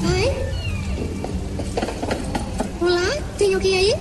[0.00, 0.34] Papai?
[2.80, 3.22] Olá?
[3.38, 3.94] Tem alguém aí?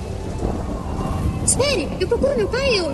[1.46, 2.94] Espere, eu procuro meu pai, eu...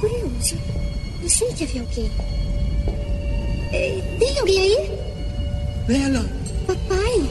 [0.00, 0.56] Curioso.
[1.22, 2.10] Eu sei que havia alguém.
[3.72, 4.98] Eh, Tem alguém aí?
[5.86, 6.26] Bela,
[6.66, 7.22] Papai?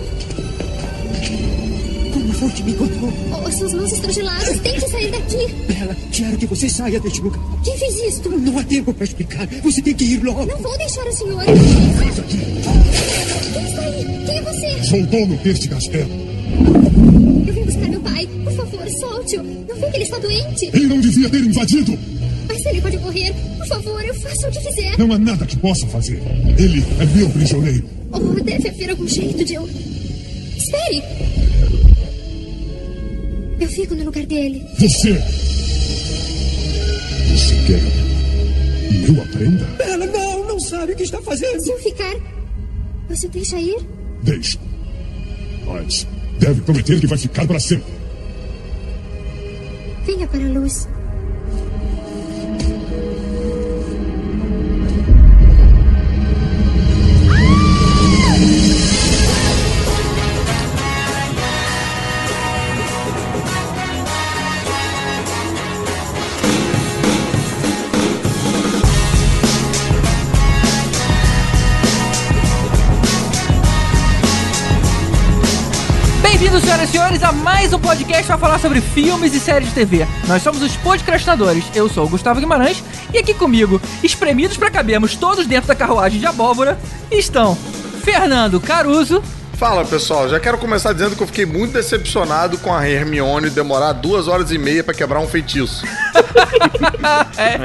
[2.43, 3.13] Como foi que me encontrou?
[3.31, 4.59] Oh, suas mãos estão geladas.
[4.59, 5.47] Tente sair daqui.
[5.67, 7.39] Bela, quero que você saia deste lugar.
[7.63, 8.29] Quem fez isto?
[8.29, 9.47] Não há tempo para explicar.
[9.47, 10.45] Você tem que ir logo.
[10.45, 11.43] Não vou deixar o senhor.
[11.45, 11.55] Quem
[13.63, 14.05] está aí?
[14.25, 14.83] Quem é você?
[14.83, 16.09] Sou o dono deste castelo.
[17.47, 18.27] Eu vim buscar meu pai.
[18.27, 19.43] Por favor, solte-o.
[19.43, 20.69] Não vê que ele está doente?
[20.73, 21.97] Ele não devia ter invadido.
[22.47, 23.33] Mas ele pode morrer.
[23.57, 24.97] Por favor, eu faço o que quiser.
[24.97, 26.21] Não há nada que possa fazer.
[26.57, 27.85] Ele é meu prisioneiro.
[28.11, 29.69] Oh, deve haver algum jeito de eu...
[30.57, 31.01] Espere!
[33.63, 34.61] Eu fico no lugar dele.
[34.77, 35.13] Você.
[37.31, 37.79] Você quer
[39.05, 39.63] que eu aprenda?
[39.77, 41.61] Bela, não, não sabe o que está fazendo.
[41.61, 42.13] Se eu ficar,
[43.07, 43.77] você deixa ir?
[44.21, 44.59] Deixa.
[45.65, 46.05] Mas
[46.39, 47.93] deve prometer que vai ficar para sempre.
[50.05, 50.85] Venha para a luz.
[78.13, 80.07] Podcast para falar sobre filmes e séries de TV.
[80.27, 81.65] Nós somos os podcastinadores.
[81.73, 86.19] Eu sou o Gustavo Guimarães e aqui comigo, espremidos para cabermos todos dentro da carruagem
[86.19, 86.77] de abóbora,
[87.11, 87.55] estão
[88.03, 89.23] Fernando Caruso.
[89.63, 93.93] Fala pessoal, já quero começar dizendo que eu fiquei muito decepcionado com a Hermione demorar
[93.93, 95.85] duas horas e meia pra quebrar um feitiço.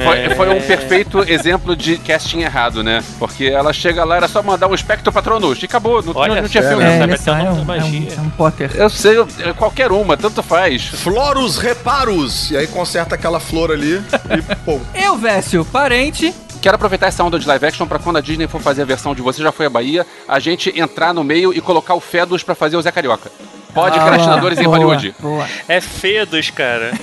[0.03, 3.03] Foi, foi um perfeito exemplo de casting errado, né?
[3.17, 6.41] Porque ela chega lá, era só mandar um espectro patronus e acabou, não, Olha não,
[6.43, 6.83] não tinha filme.
[6.83, 8.71] É, sabe é, só- é um, é um- é um Potter.
[8.75, 10.85] Eu sei, é qualquer uma, tanto faz.
[10.87, 12.51] Florus reparos!
[12.51, 14.01] E aí conserta aquela flor ali
[14.37, 14.79] e pô.
[14.93, 16.33] Eu, Vécio, parente.
[16.61, 19.15] Quero aproveitar essa onda de live action pra quando a Disney for fazer a versão
[19.15, 22.43] de Você Já Foi à Bahia, a gente entrar no meio e colocar o Fedus
[22.43, 23.31] pra fazer o Zé Carioca.
[23.73, 25.15] Podcastinadores em Ah, boa, Hollywood.
[25.19, 25.45] Boa.
[25.67, 26.93] É Fedos, cara.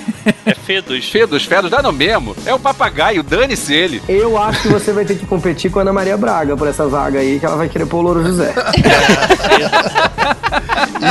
[0.45, 1.05] É Fedos.
[1.09, 2.35] Fedus, Fedus, dá no mesmo.
[2.45, 4.01] É o papagaio, dane-se ele.
[4.07, 6.87] Eu acho que você vai ter que competir com a Ana Maria Braga por essa
[6.87, 8.53] vaga aí, que ela vai querer pôr o Louro José.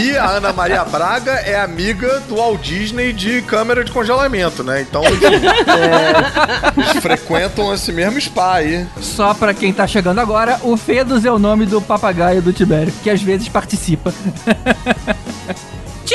[0.03, 4.83] E a Ana Maria Braga é amiga do Walt Disney de câmera de congelamento, né?
[4.83, 5.03] Então
[6.77, 8.87] eles frequentam esse mesmo spa aí.
[9.01, 12.93] Só pra quem tá chegando agora, o Fedus é o nome do papagaio do Tibério,
[13.03, 14.13] que às vezes participa.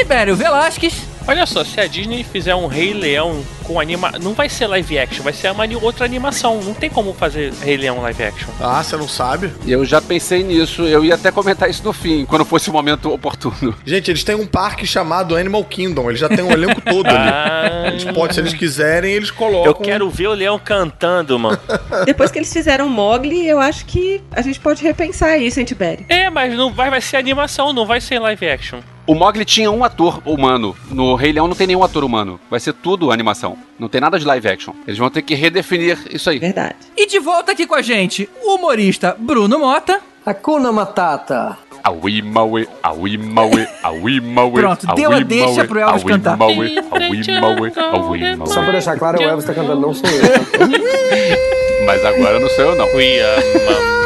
[0.01, 0.95] Tibério Velasquez.
[1.28, 4.12] Olha só, se a Disney fizer um Rei Leão com anima...
[4.19, 6.59] Não vai ser live action, vai ser uma outra animação.
[6.63, 8.50] Não tem como fazer Rei Leão live action.
[8.59, 9.51] Ah, você não sabe?
[9.67, 13.13] Eu já pensei nisso, eu ia até comentar isso no fim, quando fosse o momento
[13.13, 13.75] oportuno.
[13.85, 16.09] Gente, eles têm um parque chamado Animal Kingdom.
[16.09, 17.18] Eles já têm um elenco todo ali.
[17.19, 19.68] Ah, Eles podem, se eles quiserem, eles colocam.
[19.68, 21.59] eu quero ver o leão cantando, mano.
[22.06, 26.03] Depois que eles fizeram Mogli, eu acho que a gente pode repensar isso, hein, Tibério?
[26.09, 28.79] É, mas não vai, vai ser animação, não vai ser live action.
[29.11, 30.73] O Mogli tinha um ator humano.
[30.89, 32.39] No Rei Leão não tem nenhum ator humano.
[32.49, 33.57] Vai ser tudo animação.
[33.77, 34.73] Não tem nada de live action.
[34.88, 36.39] Eles vão ter que redefinir isso aí.
[36.39, 36.77] Verdade.
[36.95, 40.00] E de volta aqui com a gente, o humorista Bruno Mota.
[40.25, 41.57] Hakuna Matata.
[41.83, 44.61] Aui Maui, Aui Maui, Aui Maui.
[44.61, 46.41] Pronto, deu a deixa pro Elvis cantar.
[46.41, 50.16] Aui Maui, Aui Maui, Só pra deixar claro, o Elvis tá cantando, não sou eu.
[51.85, 52.85] Mas agora não sou eu não.
[52.95, 54.00] We are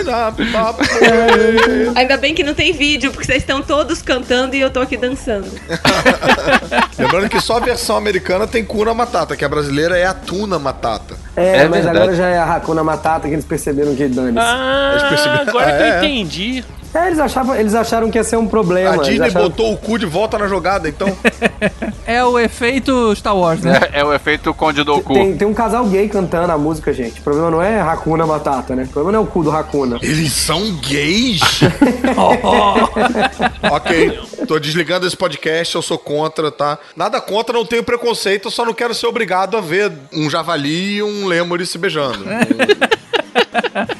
[1.94, 4.96] Ainda bem que não tem vídeo, porque vocês estão todos cantando e eu tô aqui
[4.96, 5.46] dançando.
[6.98, 10.58] Lembrando que só a versão americana tem Kuna Matata, que a brasileira é a Tuna
[10.58, 11.14] Matata.
[11.36, 11.98] É, É mas verdade.
[11.98, 15.66] agora já é a Hakuna Matata que eles perceberam que dane Ah, Eles perceberam- agora
[15.72, 15.98] que Ah, eu é.
[15.98, 16.64] entendi.
[16.94, 18.94] É, eles, achavam, eles acharam que ia ser um problema.
[18.94, 21.08] A Disney acharam- botou o cu de volta na jogada, então.
[22.04, 23.78] É o efeito Star Wars, né?
[23.92, 25.14] É, é o efeito Conde do Cu.
[25.14, 27.20] Tem, tem um casal gay cantando a música, gente.
[27.20, 28.82] O problema não é Hakuna Matata, né?
[28.82, 29.98] O problema não é o cu do Hakuna.
[30.02, 31.40] Eles são gays?
[33.70, 36.78] ok, tô desligando esse podcast, eu sou contra, tá?
[36.96, 40.96] Nada contra, não tenho preconceito, eu só não quero ser obrigado a ver um javali
[40.96, 42.24] e um lemure se beijando.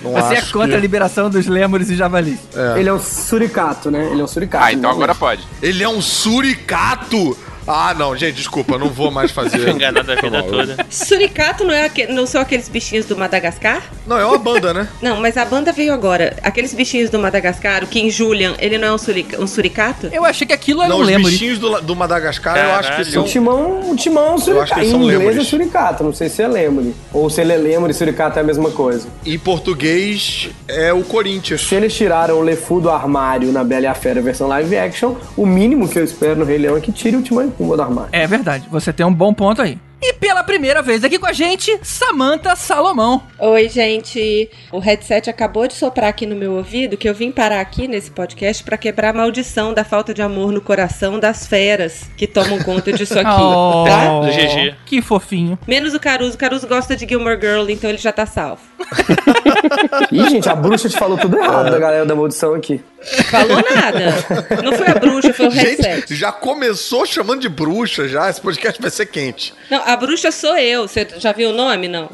[0.02, 2.38] Não, Você é acho contra a que- liberação dos lêmures e javalis.
[2.76, 4.08] Ele é um suricato, né?
[4.10, 4.64] Ele é um suricato.
[4.64, 5.46] Ah, então agora pode.
[5.62, 7.36] Ele é um suricato!
[7.66, 9.68] Ah, não, gente, desculpa, não vou mais fazer.
[9.70, 10.86] Enganado a vida eu- toda.
[10.90, 13.82] Suricato não, é aque- não são aqueles bichinhos do Madagascar?
[14.06, 14.88] Não, é uma banda, né?
[15.00, 16.36] Não, mas a banda veio agora.
[16.42, 20.08] Aqueles bichinhos do Madagascar, o King Julian, ele não é um, surica- um suricato?
[20.12, 21.30] Eu achei que aquilo era Não, um os lembre.
[21.30, 23.12] bichinhos do, do Madagascar eu acho que Caralho.
[23.12, 23.22] são.
[23.22, 24.80] O timão, o timão é um acho que suricato.
[24.82, 25.46] Em são inglês é lêmures.
[25.48, 26.94] suricato, não sei se é lemure.
[27.12, 29.06] Ou se ele é lemure e suricato é a mesma coisa.
[29.24, 31.60] Em português é o Corinthians.
[31.62, 35.14] Se eles tiraram o Lefu do armário na Bela e a Fera versão live action,
[35.36, 37.82] o mínimo que eu espero no Rei Leão é que tire o Timão Pumba do
[37.82, 38.10] armário.
[38.12, 39.78] É verdade, você tem um bom ponto aí.
[40.04, 43.22] E pela primeira vez aqui com a gente, Samantha Salomão.
[43.38, 44.50] Oi, gente.
[44.72, 48.10] O headset acabou de soprar aqui no meu ouvido que eu vim parar aqui nesse
[48.10, 52.58] podcast pra quebrar a maldição da falta de amor no coração das feras que tomam
[52.64, 53.30] conta disso aqui.
[53.40, 54.20] Oh, Tá?
[54.28, 54.74] GG.
[54.86, 55.56] Que fofinho.
[55.68, 56.34] Menos o Caruso.
[56.34, 58.62] O Caruso gosta de Gilmore Girl, então ele já tá salvo.
[60.10, 62.82] Ih, gente, a bruxa te falou tudo errado da galera da maldição aqui.
[63.30, 64.14] Falou nada.
[64.62, 65.82] Não foi a bruxa, foi o headset.
[65.82, 68.28] Gente, já começou chamando de bruxa já.
[68.28, 69.54] Esse podcast vai ser quente.
[69.70, 70.88] Não, a bruxa sou eu.
[70.88, 71.88] Você já viu o nome?
[71.88, 72.08] Não.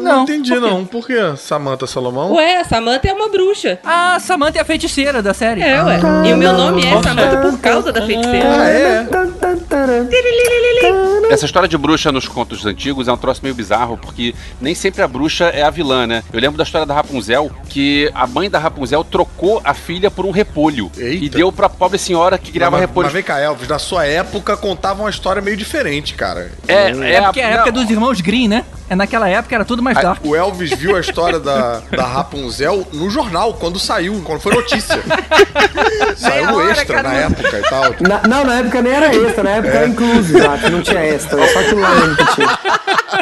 [0.00, 0.84] Não entendi, não.
[0.84, 2.32] Por que Samantha Salomão?
[2.34, 3.78] Ué, a Samantha é uma bruxa.
[3.84, 5.62] A Samantha é a feiticeira da série.
[5.62, 6.00] É, ué.
[6.26, 8.48] E o meu nome é Samantha por causa da feiticeira.
[8.48, 9.06] Ah, é?
[11.30, 15.02] Essa história de bruxa nos contos antigos é um troço meio bizarro, porque nem sempre
[15.02, 16.22] a bruxa é a vilã, né?
[16.32, 20.26] Eu lembro da história da Rapunzel, que a mãe da Rapunzel trocou a filha por
[20.26, 20.90] um repolho.
[20.96, 21.24] Eita.
[21.24, 23.06] E deu pra pobre senhora que criava mas, repolho.
[23.06, 26.50] mas vem cá, Elvis, na sua época contavam uma história meio diferente, cara.
[26.68, 28.64] É, É porque é a época não, dos irmãos Green, né?
[28.88, 30.24] É naquela época era tudo mais dark.
[30.24, 35.02] O Elvis viu a história da, da Rapunzel no jornal, quando saiu, quando foi notícia.
[36.16, 37.32] saiu no hora, extra na Caruso.
[37.42, 37.94] época e tal.
[38.00, 41.00] Na- não, na época nem era extra, na época era incluso, já, que não tinha
[41.04, 42.58] extra, é só que lá que tinha.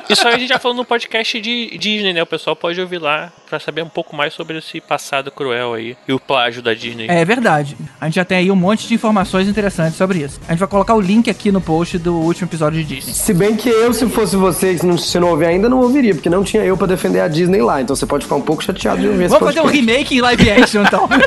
[0.09, 2.23] Isso aí a gente já falou no podcast de Disney, né?
[2.23, 5.97] O pessoal pode ouvir lá pra saber um pouco mais sobre esse passado cruel aí
[6.09, 7.07] e o plágio da Disney.
[7.09, 7.77] É verdade.
[8.01, 10.41] A gente já tem aí um monte de informações interessantes sobre isso.
[10.49, 13.13] A gente vai colocar o link aqui no post do último episódio de Disney.
[13.15, 16.15] Se bem que eu, se fosse você, se não, se não ouvir ainda, não ouviria,
[16.15, 17.81] porque não tinha eu pra defender a Disney lá.
[17.81, 20.21] Então você pode ficar um pouco chateado de ouvir esse Vamos fazer um remake em
[20.21, 21.09] live action, então.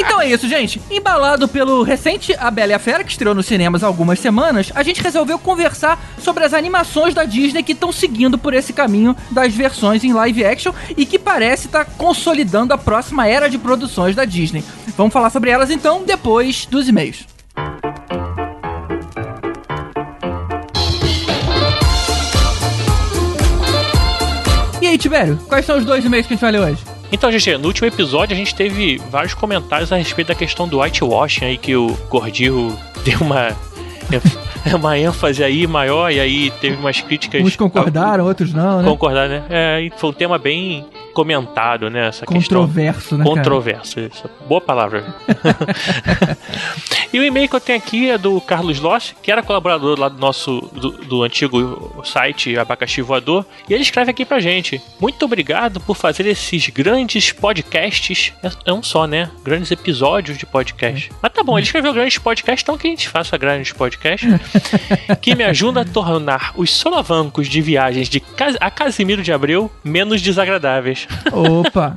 [0.00, 0.80] Então é isso, gente.
[0.90, 4.70] Embalado pelo recente A Bela e a Fera, que estreou nos cinemas há algumas semanas,
[4.74, 9.16] a gente resolveu conversar sobre as animações da Disney que estão seguindo por esse caminho
[9.30, 14.14] das versões em live action e que parece estar consolidando a próxima era de produções
[14.14, 14.62] da Disney.
[14.96, 17.37] Vamos falar sobre elas então depois dos e-mails.
[24.88, 26.84] Aí, Tibério, quais são os dois e-mails que a gente vai ler hoje?
[27.10, 30.80] Então, gente, no último episódio a gente teve vários comentários a respeito da questão do
[30.80, 33.56] whitewashing aí, que o Gordillo deu uma,
[34.76, 37.42] uma ênfase aí maior, e aí teve umas críticas.
[37.42, 38.88] Uns concordaram, outros não, né?
[38.88, 39.42] Concordar, né?
[39.48, 40.86] É, foi um tema bem
[41.18, 42.06] comentado, né?
[42.06, 42.60] Essa questão.
[42.60, 43.36] Controverso, né, cara?
[43.36, 44.30] Controverso, isso.
[44.46, 45.04] Boa palavra.
[47.12, 50.08] e o e-mail que eu tenho aqui é do Carlos Loss, que era colaborador lá
[50.08, 55.24] do nosso do, do antigo site Abacaxi Voador, e ele escreve aqui pra gente: Muito
[55.24, 58.32] obrigado por fazer esses grandes podcasts.
[58.40, 59.28] É, é um só, né?
[59.42, 61.10] Grandes episódios de podcast.
[61.20, 64.30] Mas tá bom, ele escreveu grandes podcasts, então que a gente faça grandes podcasts
[65.20, 68.22] que me ajudam a tornar os solavancos de viagens de
[68.60, 71.07] a Casimiro de Abreu menos desagradáveis.
[71.32, 71.96] Opa!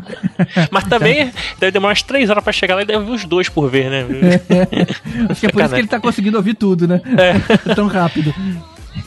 [0.70, 3.50] Mas também deve demorar umas 3 horas pra chegar lá e deve ver os dois
[3.50, 4.06] por vez, né?
[5.30, 7.02] Acho que é por isso que ele tá conseguindo ouvir tudo, né?
[7.18, 7.74] É.
[7.76, 8.34] Tão rápido.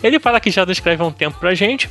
[0.02, 1.88] Ele fala que já descreve há um tempo pra gente,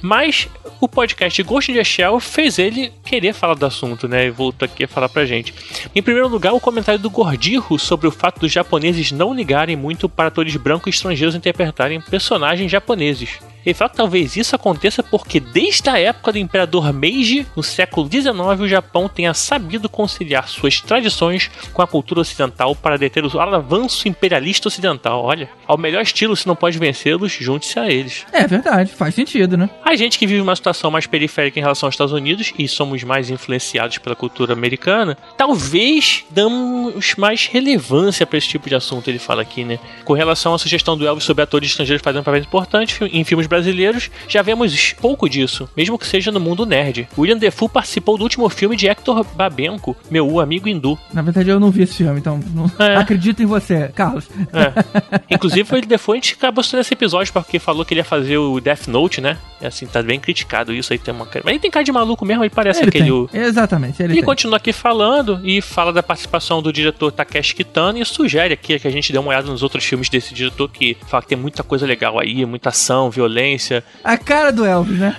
[0.00, 0.48] mas
[0.80, 4.26] o podcast Ghost in the Shell fez ele querer falar do assunto, né?
[4.26, 5.54] E voltou aqui a falar pra gente.
[5.94, 10.08] Em primeiro lugar, o comentário do Gordirro sobre o fato dos japoneses não ligarem muito
[10.08, 13.38] para atores brancos estrangeiros interpretarem personagens japoneses.
[13.64, 18.08] Ele fala que talvez isso aconteça porque desde a época do Imperador Meiji, no século
[18.10, 23.40] XIX, o Japão tenha sabido conciliar suas tradições com a cultura ocidental para deter o
[23.40, 25.22] avanço imperialista ocidental.
[25.22, 28.26] Olha, ao melhor estilo, se não pode vencê-los, junte-se a eles.
[28.32, 29.70] É verdade, faz sentido, né?
[29.84, 33.02] A gente que vive uma situação mais periférica em relação aos Estados Unidos e somos
[33.02, 39.18] mais influenciados pela cultura americana, talvez damos mais relevância para esse tipo de assunto, ele
[39.18, 39.78] fala aqui, né?
[40.04, 44.10] Com relação à sugestão do Elvis sobre atores estrangeiros fazendo papéis importantes em filmes brasileiros,
[44.28, 47.08] já vemos pouco disso, mesmo que seja no mundo nerd.
[47.16, 50.98] William Defoe participou do último filme de Hector Babenco, meu amigo hindu.
[51.12, 52.70] Na verdade, eu não vi esse filme, então não...
[52.84, 52.96] É.
[53.04, 54.28] acredito em você, Carlos.
[54.52, 55.24] É.
[55.34, 58.38] Inclusive, o Defoe a gente acabou assistindo esse episódio porque falou que ele ia fazer
[58.38, 59.36] o Death Note, né?
[59.60, 60.98] E assim, tá bem criticado isso aí.
[60.98, 61.42] Tem uma cara.
[61.44, 63.10] Mas ele tem cara de maluco mesmo, ele parece Ele aquele.
[63.10, 64.22] o- Exatamente, ele, tem.
[64.22, 68.88] continua aqui falando e fala da participação do diretor Takeshi Kitano e sugere aqui que
[68.88, 71.62] a gente dê uma olhada nos outros filmes desse diretor que fala que tem muita
[71.62, 73.84] coisa legal aí, muita ação, violência referência.
[74.02, 75.16] A cara do Elvis, né?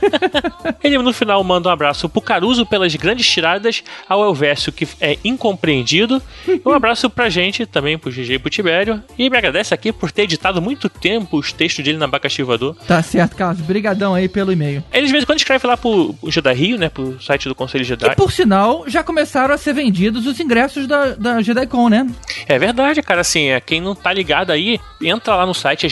[0.82, 5.18] Ele no final manda um abraço pro Caruso pelas grandes tiradas, ao Elvésio que é
[5.24, 6.22] incompreendido.
[6.64, 9.02] Um abraço pra gente também, pro GG e pro Tibério.
[9.18, 12.76] E me agradece aqui por ter editado muito tempo os textos dele na Abacaxi Voador.
[12.86, 13.60] Tá certo, Carlos.
[13.60, 14.82] Brigadão aí pelo e-mail.
[14.92, 16.88] Ele de vez em quando escreve lá pro Jedi Rio, né?
[16.88, 18.06] Pro site do Conselho Jedi.
[18.06, 22.06] E por sinal, já começaram a ser vendidos os ingressos da, da JediCon, né?
[22.46, 23.20] É verdade, cara.
[23.20, 25.88] Assim, é, quem não tá ligado aí, entra lá no site, é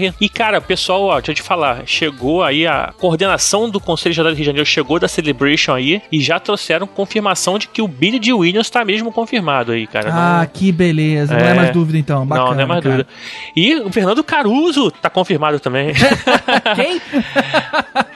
[0.00, 0.24] jedicom.com.br.
[0.24, 4.28] E, cara, pessoal, ó, deixa eu te falar, chegou aí a coordenação do Conselho Jedi
[4.30, 7.88] do Rio de Janeiro, chegou da Celebration aí e já trouxeram confirmação de que o
[7.88, 10.10] Billy de Williams tá mesmo confirmado aí, cara.
[10.12, 11.34] Ah, Não- que beleza.
[11.34, 11.54] Não é É.
[11.54, 12.26] mais dúvida então.
[12.26, 12.96] Bacana, não, não é mais cara.
[12.96, 13.10] dúvida.
[13.56, 15.92] E o Fernando Caruso tá confirmado também.
[16.76, 17.00] Quem?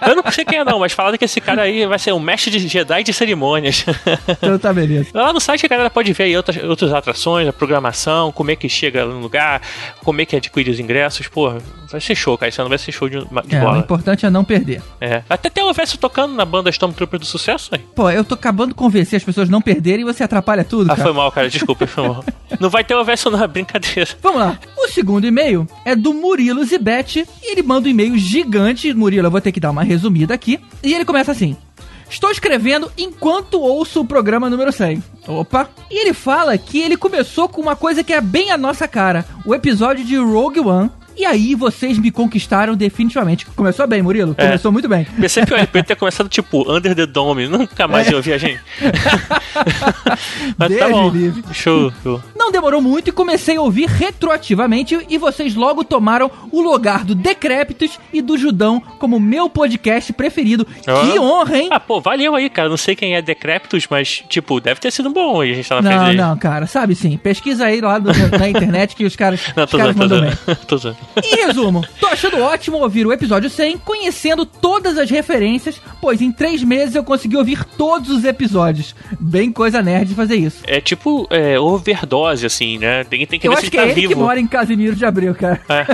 [0.06, 2.20] Eu não sei quem é não, mas falaram que esse cara aí vai ser um
[2.20, 3.84] mestre de Jedi de cerimônias.
[4.44, 5.08] Então tá beleza.
[5.14, 8.56] Lá no site a galera pode ver aí outras, outras atrações, a programação, como é
[8.56, 9.60] que chega no lugar,
[10.02, 11.26] como é que adquire os ingressos.
[11.28, 11.54] Pô,
[11.90, 12.48] vai ser show, cara.
[12.48, 13.78] Isso não vai ser show de, de É, o bola.
[13.78, 14.82] importante é não perder.
[15.00, 15.22] É.
[15.28, 17.80] Até tem o Verso tocando na banda Stormtrooper do sucesso, aí.
[17.94, 20.90] Pô, eu tô acabando de convencer as pessoas a não perderem e você atrapalha tudo,
[20.90, 21.02] Ah, cara.
[21.08, 21.48] foi mal, cara.
[21.48, 22.24] Desculpa, foi mal.
[22.60, 24.08] Não vai ter o Verso não, é brincadeira.
[24.22, 24.56] Vamos lá.
[24.78, 28.94] O segundo e-mail é do Murilo Zibete e ele manda um e-mail gigante.
[28.94, 30.60] Murilo, eu vou ter que dar uma resumida aqui.
[30.82, 31.56] E ele começa assim.
[32.08, 35.02] Estou escrevendo enquanto ouço o programa número 100.
[35.26, 35.68] Opa!
[35.90, 39.24] E ele fala que ele começou com uma coisa que é bem a nossa cara:
[39.44, 40.90] o episódio de Rogue One.
[41.16, 43.46] E aí vocês me conquistaram definitivamente.
[43.46, 44.34] Começou bem, Murilo.
[44.36, 44.44] É.
[44.46, 45.06] Começou muito bem.
[45.20, 48.38] Pensei que o LP ter começado tipo Under the Dome, nunca mais eu ouvi a
[48.38, 48.60] gente.
[50.58, 51.10] Mas tá Deus bom.
[51.10, 51.42] me livre.
[51.52, 52.20] Show, show.
[52.36, 57.14] Não demorou muito e comecei a ouvir retroativamente e vocês logo tomaram o lugar do
[57.14, 60.64] Decrépitos e do Judão como meu podcast preferido.
[60.64, 61.20] Que Ah.
[61.20, 61.68] honra, hein?
[61.70, 62.68] Ah, pô, valeu aí, cara.
[62.68, 65.42] Não sei quem é Decréptos, mas, tipo, deve ter sido bom.
[65.44, 67.16] E a gente tá na frente Não, não, cara, sabe sim.
[67.16, 70.30] Pesquisa aí lá do- na internet que os caras, Não, os tô caras mandam bem.
[70.66, 70.74] Tô.
[71.22, 76.32] Em resumo, tô achando ótimo ouvir o episódio 100, conhecendo todas as referências, pois em
[76.32, 78.94] três meses eu consegui ouvir todos os episódios.
[79.18, 80.62] Bem coisa nerd fazer isso.
[80.66, 83.04] É tipo é, overdose, assim, né?
[83.04, 84.46] Tem, tem que Eu ver acho se que ele é tá ele que mora em
[84.46, 85.60] Casimiro de Abril, cara.
[85.68, 85.84] Aí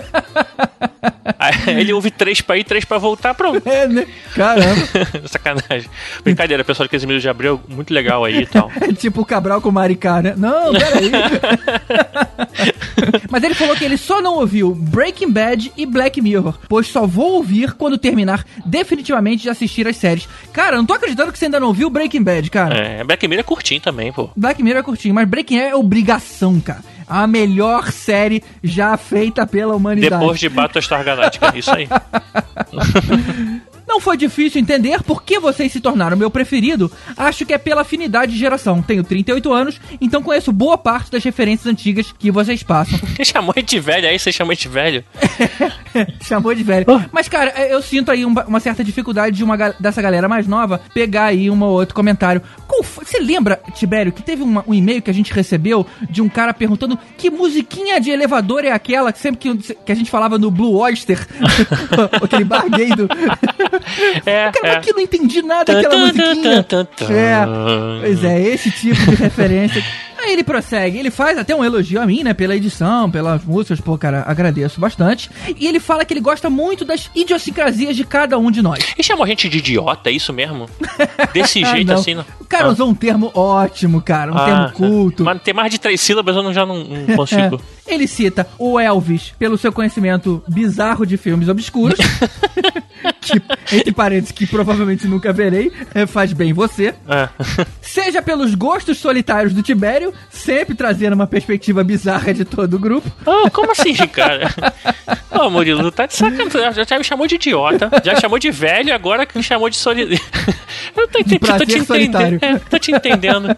[1.66, 3.66] ele ouve três pra ir, três pra voltar, pronto.
[3.69, 4.07] É, né?
[4.35, 4.87] Caramba.
[5.26, 5.88] Sacanagem.
[6.23, 8.71] Brincadeira, pessoal de Casimiro de Abreu, muito legal aí e tal.
[8.80, 10.35] É tipo o Cabral com o Maricá, né?
[10.37, 11.11] Não, peraí.
[13.30, 17.07] Mas ele falou que ele só não ouviu Breaking Bad e Black Mirror, pois só
[17.07, 20.28] vou ouvir quando terminar definitivamente de assistir as séries.
[20.52, 22.75] Cara, eu não tô acreditando que você ainda não viu Breaking Bad, cara.
[22.75, 24.30] É, Black Mirror é curtinho também, pô.
[24.35, 26.83] Black Mirror é curtinho, mas Breaking Bad é obrigação, cara.
[27.11, 30.21] A melhor série já feita pela humanidade.
[30.21, 31.88] Depois de Battlestar Galáctica, isso aí.
[33.90, 36.90] Não foi difícil entender por que vocês se tornaram meu preferido.
[37.16, 38.80] Acho que é pela afinidade de geração.
[38.80, 42.97] Tenho 38 anos, então conheço boa parte das referências antigas que vocês passam.
[43.25, 45.04] chamou de velho, aí você chamou de velho.
[46.23, 46.87] Chamou de velho.
[47.11, 51.25] Mas, cara, eu sinto aí uma, certa dificuldade de uma, dessa galera mais nova pegar
[51.25, 52.40] aí um ou outro comentário.
[52.80, 56.54] Você lembra, Tibério, que teve uma- um e-mail que a gente recebeu de um cara
[56.54, 60.49] perguntando que musiquinha de elevador é aquela que sempre que, que a gente falava no
[60.50, 61.26] Blue Oyster,
[62.23, 63.09] aquele bar gay do...
[64.27, 64.91] É, Cara, é.
[64.91, 66.63] eu não entendi nada daquela musiquinha.
[66.63, 67.13] tan, tan, tan.
[67.13, 67.47] É,
[68.01, 69.85] pois é, esse tipo de referência.
[70.23, 73.81] Aí ele prossegue, ele faz até um elogio a mim, né, pela edição, pelas músicas,
[73.81, 75.31] pô, cara, agradeço bastante.
[75.59, 78.81] E ele fala que ele gosta muito das idiosincrasias de cada um de nós.
[78.95, 80.69] Ele chamou a gente de idiota, é isso mesmo?
[81.33, 81.95] Desse Ah, jeito não.
[81.95, 82.25] assim, não.
[82.39, 82.69] O cara Ah.
[82.71, 85.25] usou um termo ótimo, cara, um Ah, termo culto.
[85.25, 87.59] Mas tem mais de três sílabas, eu não, já não, não consigo.
[87.87, 87.95] É.
[87.95, 91.99] Ele cita o Elvis pelo seu conhecimento bizarro de filmes obscuros.
[93.21, 93.41] Que,
[93.77, 96.95] entre parênteses, que provavelmente nunca verei, é, faz bem você.
[97.09, 97.29] É.
[97.83, 103.11] Seja pelos gostos solitários do Tibério, sempre trazendo uma perspectiva bizarra de todo o grupo.
[103.27, 104.49] Ah, como assim, cara?
[105.31, 106.85] Ô, Murilo, tá de sacanagem.
[106.87, 109.77] Já, me chamou de idiota, já me chamou de velho, agora que me chamou de
[109.77, 110.21] solitário.
[110.97, 112.37] Eu tô, De tô te solitário.
[112.37, 112.57] entendendo.
[112.57, 113.57] É, tô te entendendo.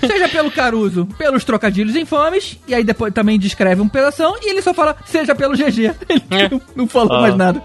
[0.00, 4.62] Seja pelo Caruso, pelos trocadilhos infames, e aí depois também descreve um pedação, e ele
[4.62, 5.92] só fala, seja pelo GG.
[6.08, 6.48] Ele É.
[6.48, 7.20] não, não falou Ah.
[7.22, 7.62] mais nada.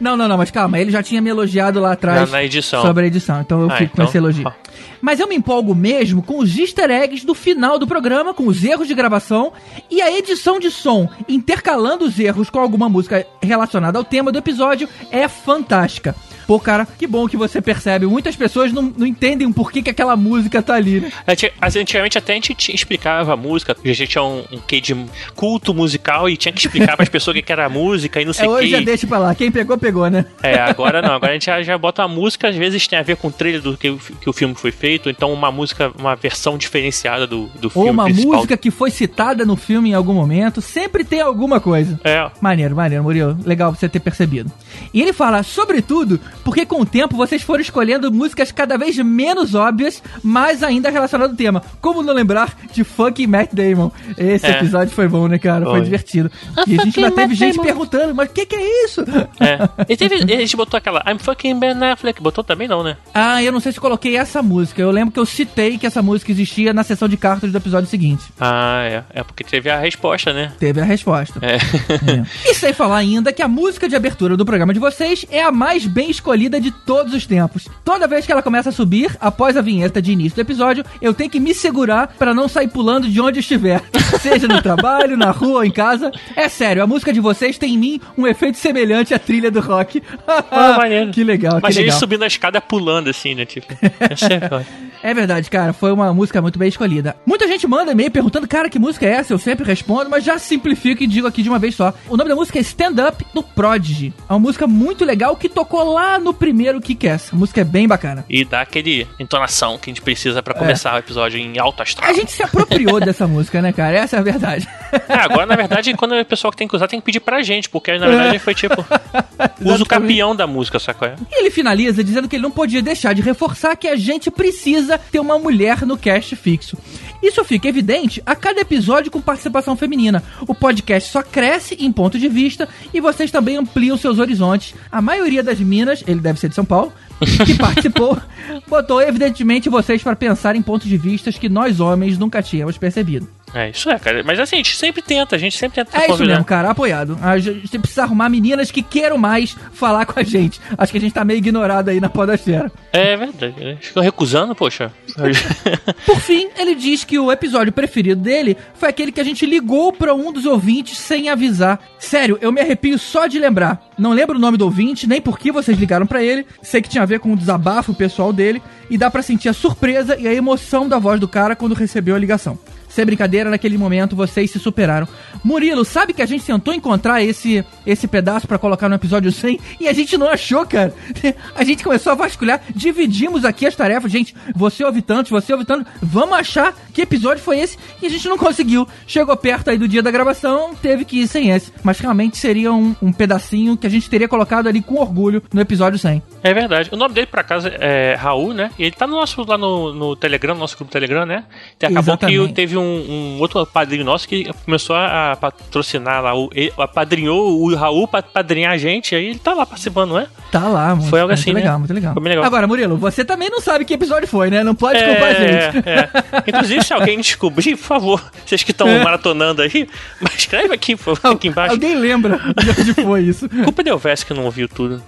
[0.00, 2.82] Não, não, não, mas calma, ele já tinha me elogiado lá atrás Na- na edição.
[2.82, 4.44] sobre a edição, então eu Ah, fico com então, esse elogio.
[4.46, 4.52] ó.
[5.00, 8.62] Mas eu me empolgo mesmo com os easter eggs do final do programa, com os
[8.62, 9.52] erros de gravação
[9.90, 14.38] e a edição de som, intercalando os erros com alguma música relacionada ao tema do
[14.38, 16.14] episódio, é fantástica.
[16.50, 18.06] Pô, cara, que bom que você percebe.
[18.06, 21.12] Muitas pessoas não, não entendem o porquê que aquela música tá ali, né?
[21.28, 24.80] Anti- Antigamente até a gente te- explicava a música, a gente tinha um, um quê
[24.80, 24.96] de
[25.36, 28.20] culto musical e tinha que explicar para as pessoas o que que era a música
[28.20, 28.70] e não sei É, o hoje que.
[28.72, 29.32] já deixa pra lá.
[29.32, 30.24] Quem pegou, pegou, né?
[30.42, 33.02] É, agora não, agora a gente já, já bota uma música, às vezes tem a
[33.02, 36.16] ver com o trailer do que, que o filme foi feito, então uma música, uma
[36.16, 38.34] versão diferenciada do, do Ou filme uma principal.
[38.34, 40.60] música que foi citada no filme em algum momento.
[40.60, 42.00] Sempre tem alguma coisa.
[42.02, 43.38] É, Maneiro, maneiro, Murilo.
[43.46, 44.50] Legal você ter percebido.
[44.92, 49.54] E ele fala, sobretudo, porque com o tempo vocês foram escolhendo músicas cada vez menos
[49.54, 51.62] óbvias, mas ainda relacionadas ao tema.
[51.80, 53.90] Como não lembrar de fucking Matt Damon?
[54.16, 54.50] Esse É.
[54.50, 55.64] episódio foi bom, né, cara?
[55.64, 55.82] Foi Foi.
[55.82, 56.30] divertido.
[56.66, 57.66] E a gente ainda teve Matt gente Damon.
[57.66, 59.02] perguntando, mas o que, que é isso?
[59.40, 59.68] é.
[59.88, 62.96] E teve, a gente botou aquela I'm fucking Ben Affleck, botou também não, né?
[63.14, 64.80] Ah, eu não sei se coloquei essa música.
[64.82, 67.88] Eu lembro que eu citei que essa música existia na sessão de cartas do episódio
[67.88, 68.24] seguinte.
[68.40, 69.04] Ah, é.
[69.14, 70.52] É porque teve a resposta, né?
[70.58, 71.38] Teve a resposta.
[71.42, 71.56] É.
[71.56, 72.50] É.
[72.50, 75.50] E sem falar ainda que a música de abertura do programa de vocês é a
[75.52, 77.66] mais bem escolhida de todos os tempos.
[77.82, 81.14] Toda vez que ela começa a subir, após a vinheta de início do episódio, eu
[81.14, 83.82] tenho que me segurar pra não sair pulando de onde estiver.
[84.20, 86.12] Seja no trabalho, na rua ou em casa.
[86.36, 89.60] É sério, a música de vocês tem em mim um efeito semelhante à trilha do
[89.60, 90.02] rock.
[90.28, 91.10] Ah, maneiro.
[91.10, 91.98] que legal, que Mas a gente legal.
[91.98, 93.46] subindo a escada pulando assim, né?
[93.46, 93.72] Tipo.
[93.82, 97.16] É É verdade, cara, foi uma música muito bem escolhida.
[97.24, 99.32] Muita gente manda e-mail perguntando, cara, que música é essa?
[99.32, 101.94] Eu sempre respondo, mas já simplifico e digo aqui de uma vez só.
[102.06, 104.12] O nome da música é Stand Up do Prodigy.
[104.28, 107.32] É uma música muito legal que tocou lá no primeiro Kick-Ass.
[107.32, 108.24] A música é bem bacana.
[108.28, 112.08] E dá aquele entonação que a gente precisa pra começar o episódio em alto astral.
[112.08, 112.12] É.
[112.12, 113.98] A gente se apropriou dessa música, né, cara?
[113.98, 114.68] Essa é a verdade.
[115.08, 117.42] É, agora, na verdade, quando o pessoal que tem que usar tem que pedir pra
[117.42, 118.84] gente, porque na verdade foi tipo.
[119.64, 121.08] uso capião da música, sacou?
[121.08, 121.14] É?
[121.30, 124.98] E ele finaliza dizendo que ele não podia deixar de reforçar que a gente precisa
[124.98, 126.76] ter uma mulher no cast fixo.
[127.22, 130.22] Isso fica evidente a cada episódio com participação feminina.
[130.46, 134.74] O podcast só cresce em ponto de vista e vocês também ampliam seus horizontes.
[134.90, 136.92] A maioria das minas, ele deve ser de São Paulo,
[137.44, 138.18] que participou,
[138.66, 143.28] botou evidentemente vocês para pensar em pontos de vistas que nós homens nunca tínhamos percebido.
[143.54, 144.22] É, isso é, cara.
[144.24, 147.18] Mas assim, a gente sempre tenta, a gente sempre tenta É isso mesmo, cara, apoiado.
[147.20, 150.60] A gente precisa arrumar meninas que queiram mais falar com a gente.
[150.76, 152.70] Acho que a gente tá meio ignorado aí na podosfera.
[152.92, 153.54] É verdade.
[153.62, 153.76] né?
[153.80, 154.92] Ficam recusando, poxa.
[156.06, 159.92] Por fim, ele diz que o episódio preferido dele foi aquele que a gente ligou
[159.92, 161.80] pra um dos ouvintes sem avisar.
[161.98, 163.90] Sério, eu me arrepio só de lembrar.
[163.98, 166.46] Não lembro o nome do ouvinte, nem por que vocês ligaram pra ele.
[166.62, 169.52] Sei que tinha a ver com o desabafo pessoal dele e dá pra sentir a
[169.52, 172.58] surpresa e a emoção da voz do cara quando recebeu a ligação.
[172.90, 175.08] Sem brincadeira, naquele momento vocês se superaram.
[175.42, 179.58] Murilo, sabe que a gente tentou encontrar esse esse pedaço pra colocar no episódio 100
[179.80, 180.94] e a gente não achou, cara.
[181.54, 184.10] A gente começou a vasculhar, dividimos aqui as tarefas.
[184.10, 185.92] Gente, você ouve tantos, você ouve tantos.
[186.02, 188.86] Vamos achar que episódio foi esse e a gente não conseguiu.
[189.06, 191.72] Chegou perto aí do dia da gravação, teve que ir sem esse.
[191.82, 195.60] Mas realmente seria um, um pedacinho que a gente teria colocado ali com orgulho no
[195.60, 196.22] episódio 100.
[196.42, 196.88] É verdade.
[196.92, 198.70] O nome dele, por acaso, é Raul, né?
[198.78, 201.44] E ele tá no nosso, lá no, no Telegram, no nosso grupo Telegram, né?
[201.80, 202.48] E acabou Exatamente.
[202.48, 207.60] que teve um, um outro padrinho nosso que começou a, patrocinar lá, o, ele apadrinhou
[207.60, 210.26] o Raul pra padrinhar a gente, aí ele tá lá participando, não é?
[210.50, 211.60] Tá lá, muito, Foi algo muito assim, né?
[211.60, 212.14] legal, muito legal.
[212.14, 212.44] Foi legal.
[212.44, 214.64] Agora, Murilo, você também não sabe que episódio foi, né?
[214.64, 215.88] Não pode culpar a gente.
[215.88, 216.08] é.
[216.48, 219.02] Inclusive, se alguém descobrir, por favor, vocês que estão É.
[219.04, 219.88] maratonando aí,
[220.20, 221.72] mas escreve aqui, por favor, aqui embaixo.
[221.74, 223.48] Alguém lembra de onde foi isso?
[223.48, 225.02] Culpa de Elvis que não ouviu tudo.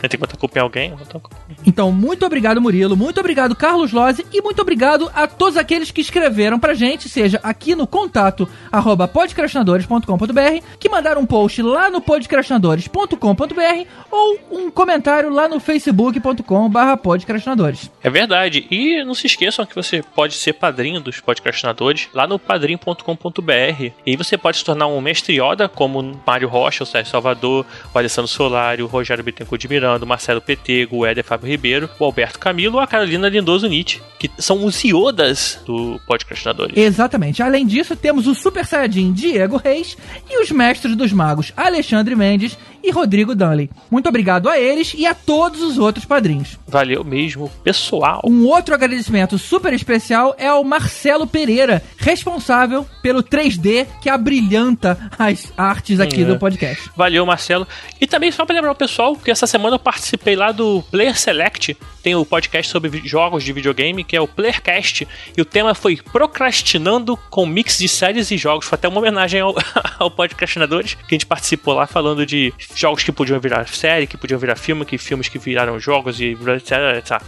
[0.00, 0.90] Tem que botar culpa em alguém.
[0.90, 1.20] botar.
[1.66, 2.96] Então, muito obrigado, Murilo.
[2.96, 4.24] Muito obrigado, Carlos Lozzi.
[4.32, 9.06] E muito obrigado a todos aqueles que escreveram pra gente, seja aqui no contato arroba
[9.06, 16.70] podcrastinadores.com.br, que mandaram um post lá no podcrastinadores.com.br ou um comentário lá no facebook.com
[17.02, 17.90] podcrastinadores.
[18.02, 18.66] É verdade.
[18.70, 23.92] E não se esqueçam que você pode ser padrinho dos podcastinadores lá no padrim.com.br.
[24.06, 27.98] E você pode se tornar um mestre Yoda, como Mário Rocha, o Sérgio Salvador, o
[27.98, 32.04] Alessandro Solário, o Rogério Bittencourt de Miranda, o Marcelo Petego, o Éder Fábio Ribeiro, o
[32.06, 36.53] Alberto Camilo ou a Carolina Lindoso Nietzsche, que são os Iodas do podcastinadores.
[36.74, 37.42] Exatamente.
[37.42, 39.96] Além disso, temos o Super Saiyajin Diego Reis
[40.30, 43.70] e os mestres dos magos Alexandre Mendes e Rodrigo Dunley.
[43.90, 46.58] Muito obrigado a eles e a todos os outros padrinhos.
[46.68, 48.20] Valeu mesmo, pessoal.
[48.24, 55.52] Um outro agradecimento super especial é ao Marcelo Pereira, responsável pelo 3D que abrilhanta as
[55.56, 56.24] artes aqui É.
[56.24, 56.90] do podcast.
[56.96, 57.66] Valeu, Marcelo.
[58.00, 61.18] E também só pra lembrar o pessoal que essa semana eu participei lá do Player
[61.18, 65.74] Select, tem o podcast sobre jogos de videogame, que é o Playercast, e o tema
[65.74, 68.66] foi Procrastinando com mix de séries e jogos.
[68.66, 69.54] Foi até uma homenagem ao,
[69.98, 74.16] ao Podcastinadores, que a gente participou lá falando de jogos que podiam virar série, que
[74.16, 76.72] podiam virar filme, que filmes que viraram jogos e etc.
[76.98, 77.22] etc.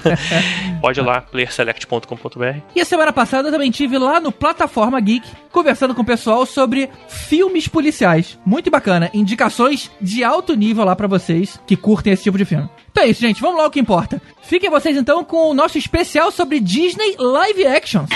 [0.80, 2.60] Pode ir lá, playerselect.com.br.
[2.74, 6.44] E a semana passada eu também tive lá no Plataforma Geek, conversando com o pessoal
[6.46, 8.38] sobre filmes policiais.
[8.44, 9.10] Muito bacana.
[9.12, 12.68] Indicações de alto nível lá pra vocês que curtem esse tipo de filme.
[12.90, 13.40] Então é isso, gente.
[13.40, 14.20] Vamos lá o que importa.
[14.42, 18.10] Fiquem vocês então com o nosso especial sobre Disney Live Actions.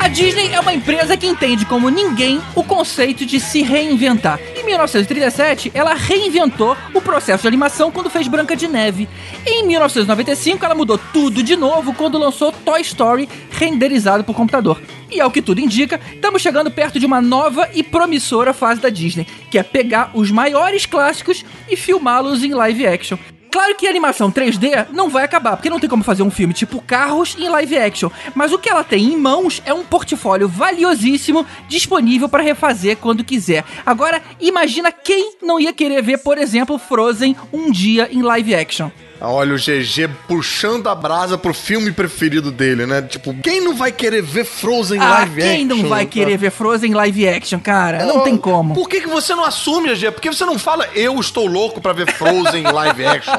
[0.00, 4.38] A Disney é uma empresa que entende como ninguém o conceito de se reinventar.
[4.54, 9.08] Em 1937, ela reinventou o processo de animação quando fez Branca de Neve.
[9.46, 14.80] Em 1995, ela mudou tudo de novo quando lançou Toy Story renderizado por computador.
[15.10, 18.90] E ao que tudo indica, estamos chegando perto de uma nova e promissora fase da
[18.90, 23.16] Disney, que é pegar os maiores clássicos e filmá-los em live action.
[23.54, 26.52] Claro que a animação 3D não vai acabar, porque não tem como fazer um filme
[26.52, 28.10] tipo Carros em live action.
[28.34, 33.22] Mas o que ela tem em mãos é um portfólio valiosíssimo disponível para refazer quando
[33.22, 33.64] quiser.
[33.86, 38.90] Agora, imagina quem não ia querer ver, por exemplo, Frozen um dia em live action.
[39.26, 43.02] Olha o GG puxando a brasa pro filme preferido dele, né?
[43.02, 45.54] Tipo, quem não vai querer ver Frozen Ah, live action?
[45.56, 48.04] quem não vai querer ver Frozen em live action, cara?
[48.04, 48.74] Não Oh, tem como.
[48.74, 50.12] Por que, que você não assume, GG?
[50.12, 53.34] Por que você não fala eu estou louco pra ver Frozen em live action?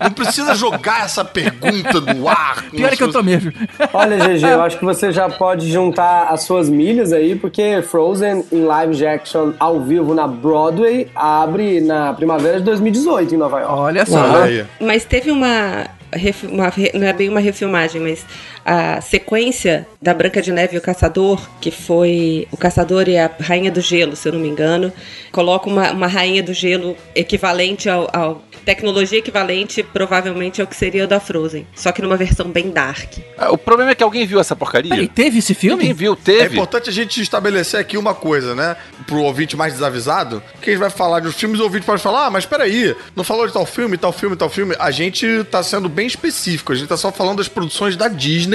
[0.00, 2.64] Não precisa jogar essa pergunta do ar.
[2.70, 3.52] Pior é que eu tô mesmo.
[3.92, 8.44] Olha, GG, eu acho que você já pode juntar as suas milhas aí, porque Frozen
[8.52, 13.74] em live action ao vivo na Broadway abre na primavera de 2018 em Nova York.
[13.74, 14.20] Olha só.
[14.42, 14.68] Olha.
[14.80, 18.24] Mas teve uma, ref- uma re- não é bem uma refilmagem, mas
[18.64, 23.30] a sequência da Branca de Neve e o Caçador, que foi o Caçador e a
[23.40, 24.92] Rainha do Gelo, se eu não me engano,
[25.32, 31.04] coloca uma, uma Rainha do Gelo equivalente ao, ao tecnologia equivalente provavelmente ao que seria
[31.04, 33.14] o da Frozen, só que numa versão bem dark.
[33.38, 34.90] Ah, O problema é que alguém viu essa porcaria.
[34.90, 35.92] Peraí, teve esse Ninguém filme?
[35.94, 36.54] viu, É teve.
[36.56, 38.76] importante a gente estabelecer aqui uma coisa, né?
[39.06, 42.26] Pro ouvinte mais desavisado, que a gente vai falar de filmes, o ouvinte pode falar,
[42.26, 44.76] ah, mas peraí, não falou de tal filme, tal filme, tal filme.
[44.78, 48.49] A gente tá sendo bem específico, a gente tá só falando das produções da Disney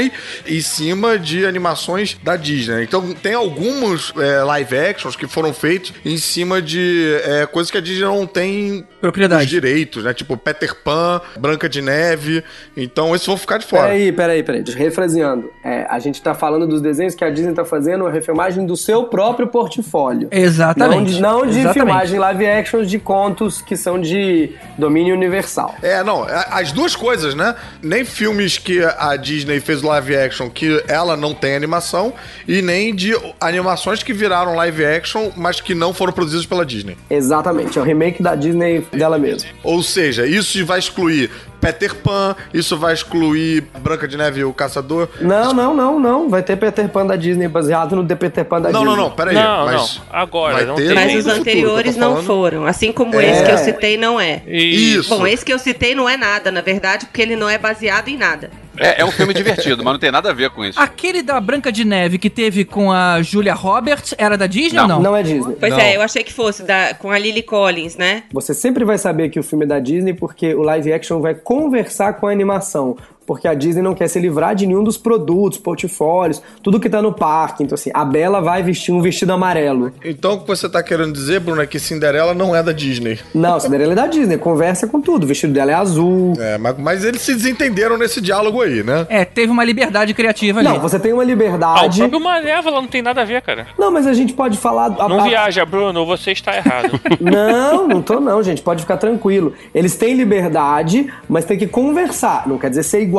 [0.47, 2.83] em cima de animações da Disney.
[2.83, 7.77] Então tem alguns é, live actions que foram feitos em cima de é, coisas que
[7.77, 9.43] a Disney não tem Propriedade.
[9.43, 10.13] os direitos, né?
[10.13, 12.43] Tipo Peter Pan, Branca de Neve.
[12.75, 13.83] Então esses vão ficar de fora.
[13.83, 14.63] Peraí, peraí, peraí.
[14.75, 15.49] Refraseando.
[15.63, 18.75] É, a gente tá falando dos desenhos que a Disney tá fazendo a refilmagem do
[18.75, 20.27] seu próprio portfólio.
[20.31, 20.95] Exatamente.
[20.97, 21.73] Não de, não de Exatamente.
[21.73, 25.75] filmagem live actions de contos que são de domínio universal.
[25.81, 27.55] É, não, as duas coisas, né?
[27.81, 32.13] Nem filmes que a Disney fez live action que ela não tem animação,
[32.47, 36.97] e nem de animações que viraram live action, mas que não foram produzidas pela Disney.
[37.09, 39.49] Exatamente, é o remake da Disney dela mesma.
[39.63, 41.29] Ou seja, isso vai excluir
[41.65, 45.07] Peter Pan, isso vai excluir Branca de Neve e o Caçador.
[45.19, 46.29] Não, não, não, não.
[46.29, 48.95] Vai ter Peter Pan da Disney baseado no The Peter Pan da Não, Disney.
[48.97, 49.33] não, não, peraí.
[49.35, 50.95] Não, mas não, agora, não ter tem.
[50.95, 53.31] Mas os futuro, anteriores tô não foram, assim como É.
[53.31, 54.41] esse que eu citei não é.
[54.47, 55.09] Isso.
[55.09, 58.07] Bom, esse que eu citei não é nada, na verdade, porque ele não é baseado
[58.09, 58.49] em nada.
[58.77, 60.77] É, é um filme divertido, mas não tem nada a ver com isso.
[60.77, 64.83] Aquele da Branca de Neve que teve com a Julia Roberts era da Disney Não.
[64.83, 64.99] ou não?
[65.01, 65.55] Não é Disney.
[65.57, 65.79] Pois Não.
[65.79, 68.23] é, eu achei que fosse da, com a Lily Collins, né?
[68.33, 71.33] Você sempre vai saber que o filme é da Disney porque o live action vai
[71.55, 72.97] conversar com a animação.
[73.25, 77.01] Porque a Disney não quer se livrar de nenhum dos produtos, portfólios, tudo que tá
[77.01, 77.63] no parque.
[77.63, 79.91] Então, assim, a Bela vai vestir um vestido amarelo.
[80.03, 83.19] Então o que você tá querendo dizer, Bruno, é que Cinderela não é da Disney.
[83.33, 85.23] Não, Cinderela é da Disney, conversa com tudo.
[85.23, 86.33] O vestido dela é azul.
[86.39, 89.05] É, mas, mas eles se desentenderam nesse diálogo aí, né?
[89.09, 90.69] É, teve uma liberdade criativa ali.
[90.69, 91.97] Não, você tem uma Ah, o liberdade.
[91.99, 93.67] próprio Malévola não tem nada a ver, cara.
[93.77, 94.95] Não, mas a gente pode falar.
[94.99, 96.99] a- Não viaja, Bruno, você está errado.
[97.19, 98.61] Não, não tô não, gente.
[98.61, 99.53] Pode ficar tranquilo.
[99.73, 102.47] Eles têm liberdade, mas tem que conversar.
[102.47, 103.14] Não quer dizer ser igual.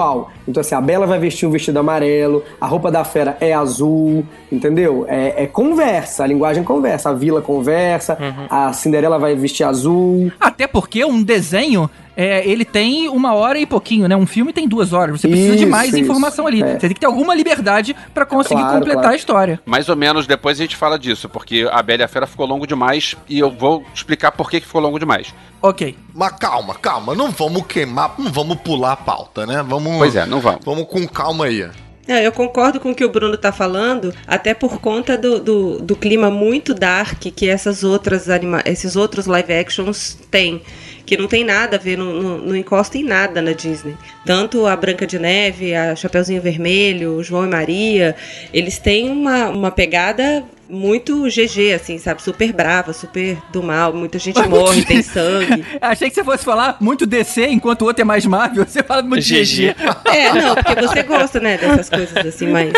[0.46, 4.24] Então, assim, a Bela vai vestir um vestido amarelo, a roupa da fera é azul,
[4.50, 5.04] entendeu?
[5.08, 7.10] É, é conversa, a linguagem conversa.
[7.10, 8.16] A vila conversa,
[8.50, 10.30] a Cinderela vai vestir azul.
[10.40, 14.16] Até porque um desenho é, ele tem uma hora e pouquinho, né?
[14.16, 15.20] Um filme tem duas horas.
[15.20, 15.98] Você precisa de Isso, mais isso.
[15.98, 16.62] informação ali.
[16.62, 16.72] É.
[16.74, 19.12] Você tem que ter alguma liberdade pra conseguir Claro, completar claro.
[19.14, 19.60] a história.
[19.66, 22.46] Mais ou menos depois a gente fala disso, porque a Bela e a Fera ficou
[22.46, 25.34] longo demais e eu vou explicar por que, que ficou longo demais.
[25.60, 25.96] Ok.
[26.14, 29.62] Mas calma, calma, não vamos queimar, não vamos pular a pauta, né?
[29.66, 29.98] Vamos.
[29.98, 30.60] Pois é, não vamos.
[30.64, 31.68] Vamos com calma aí.
[32.06, 35.78] Não, eu concordo com o que o Bruno tá falando, até por conta do, do,
[35.80, 40.62] do clima muito dark que essas outras anima esses outros live actions têm.
[41.04, 43.96] Que não tem nada a ver, não, não, não encosta em nada na Disney.
[44.24, 48.16] Tanto a Branca de Neve, a Chapeuzinho Vermelho, o João e Maria,
[48.52, 52.22] eles têm uma, uma pegada muito GG, assim, sabe?
[52.22, 55.64] Super brava, super do mal, muita gente morre, tem sangue.
[55.80, 58.66] Achei que você fosse falar muito DC, enquanto o outro é mais Marvel.
[58.66, 59.44] Você fala muito GG.
[59.44, 59.76] GG.
[60.06, 62.72] É, não, porque você gosta, né, dessas coisas assim, mais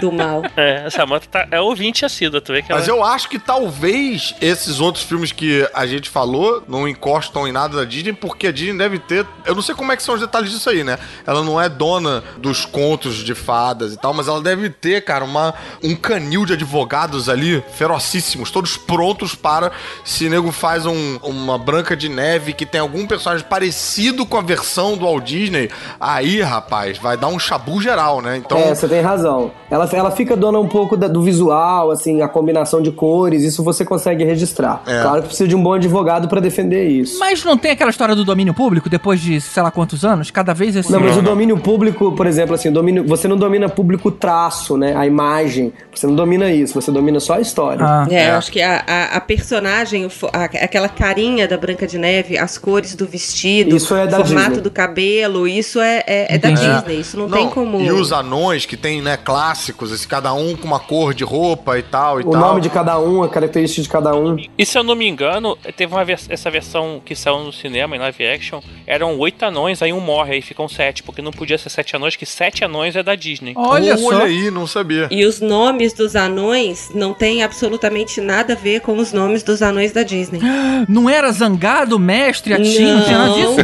[0.00, 0.42] do mal.
[0.56, 2.80] É, a Samantha tá, é ouvinte assídua, tu vê que ela...
[2.80, 7.52] Mas eu acho que talvez esses outros filmes que a gente falou não encostam em
[7.52, 9.26] nada da Disney, porque a Disney deve ter.
[9.44, 10.98] Eu não sei como é que são os detalhes disso aí, né?
[11.26, 15.24] Ela não é dona dos contos de fadas e tal, mas ela deve ter, cara,
[15.24, 19.70] uma, um canil de advogados ali, ferocíssimos, todos prontos para
[20.04, 24.42] se nego faz um- uma Branca de Neve que tem algum personagem parecido com a
[24.42, 25.68] versão do Walt Disney,
[26.00, 28.36] aí, rapaz, vai dar um chabu geral, né?
[28.36, 28.56] Então.
[28.58, 29.50] É, você tem razão.
[29.70, 33.62] Ela, ela fica dona um pouco da- do visual, assim, a combinação de cores, isso
[33.62, 34.82] você consegue registrar.
[34.86, 35.02] É.
[35.02, 37.18] Claro que precisa de um bom advogado pra defender isso.
[37.18, 40.30] Mas não tem aquela história do domínio público, depois de sei lá quantos anos?
[40.30, 40.90] Cada vez esse.
[40.90, 44.76] Não, mas o domínio público, por exemplo, assim, o domínio, você não domina público traço,
[44.76, 44.94] né?
[44.96, 45.72] A imagem.
[45.94, 47.84] Você não domina isso, você domina só a história.
[47.84, 48.06] Ah.
[48.10, 52.36] É, eu acho que a, a, a personagem, a- aquela carinha da Branca de Neve,
[52.38, 54.62] as cores do vestido, Isso é da o formato Disney.
[54.62, 56.50] do cabelo, isso é, é, é da.
[56.50, 57.00] Disney.
[57.00, 57.80] Isso não, tem como.
[57.80, 61.78] E os anões que tem, né, clássicos, esse, cada um com uma cor de roupa
[61.78, 62.40] e tal e O tal.
[62.40, 64.36] nome de cada um, a característica de cada um.
[64.58, 67.96] E se eu não me engano, teve uma vers- essa versão que saiu no cinema,
[67.96, 71.56] em live action, eram oito anões, aí um morre, aí ficam sete, porque não podia
[71.58, 73.54] ser sete anões, que sete anões é da Disney.
[73.56, 74.22] Olha Olha só.
[74.24, 75.08] aí, não sabia.
[75.10, 79.62] E os nomes dos anões não têm absolutamente nada a ver com os nomes dos
[79.62, 80.40] anões da Disney.
[80.88, 83.56] Não era zangado, mestre, atinho, não tinha nada disso?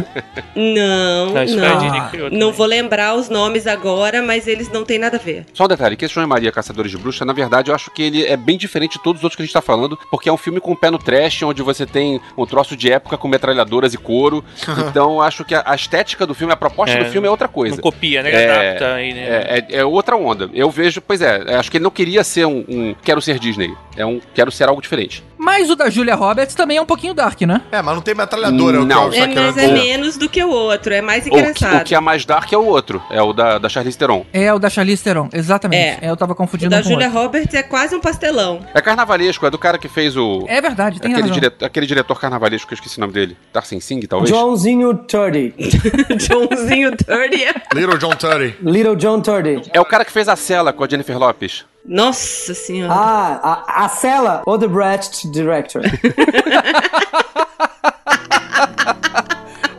[0.55, 2.29] Não, Não, a não.
[2.31, 5.45] Não vou lembrar os nomes agora, mas eles não têm nada a ver.
[5.53, 7.91] Só um detalhe, que esse João e Maria Caçadores de Bruxa, na verdade, eu acho
[7.91, 10.29] que ele é bem diferente de todos os outros que a gente tá falando, porque
[10.29, 13.27] é um filme com pé no trash, onde você tem um troço de época com
[13.27, 14.43] metralhadoras e couro.
[14.89, 17.03] então, eu acho que a a estética do filme, a proposta É.
[17.03, 17.75] do filme é outra coisa.
[17.75, 18.31] Não copia, né?
[18.31, 19.21] É, Adapta aí, né?
[19.21, 20.49] É, é- é outra onda.
[20.53, 23.39] Eu vejo, pois é, é, acho que ele não queria ser um, um quero ser
[23.41, 23.75] Disney.
[23.97, 25.23] É um quero ser algo diferente.
[25.43, 27.61] Mas o da Julia Roberts também é um pouquinho dark, né?
[27.71, 29.05] É, mas não tem metralhadora, é o Não.
[29.11, 31.81] eu É, mas é menos do que o outro, é mais O que, engraçado.
[31.81, 34.23] o que é mais dark é o outro, é o da, da Charlize Theron.
[34.31, 36.05] É o da Charlize Theron, exatamente.
[36.05, 36.09] É.
[36.11, 37.21] eu tava O confundindo da com o Julia outro.
[37.23, 38.59] Roberts é quase um pastelão.
[38.71, 40.45] É carnavalesco, é do cara que fez o...
[40.47, 41.33] É verdade, tem aquele, razão.
[41.33, 43.35] diretor, aquele diretor carnavalesco que eu esqueci o nome dele.
[43.51, 44.29] Darcy Singh, talvez?
[44.29, 45.55] Joãozinho Turdy.
[46.19, 47.45] Joãozinho Dirty.
[47.73, 48.55] Little John Tutty.
[48.61, 49.63] Little John Turdy.
[49.73, 51.65] É o cara que fez a cela com a Jennifer Lopes.
[51.83, 52.93] Nossa senhora.
[52.93, 55.81] Ah, a, a Cela, Odebrecht Director.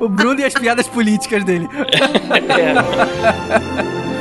[0.02, 1.68] O Bruno e as piadas políticas dele.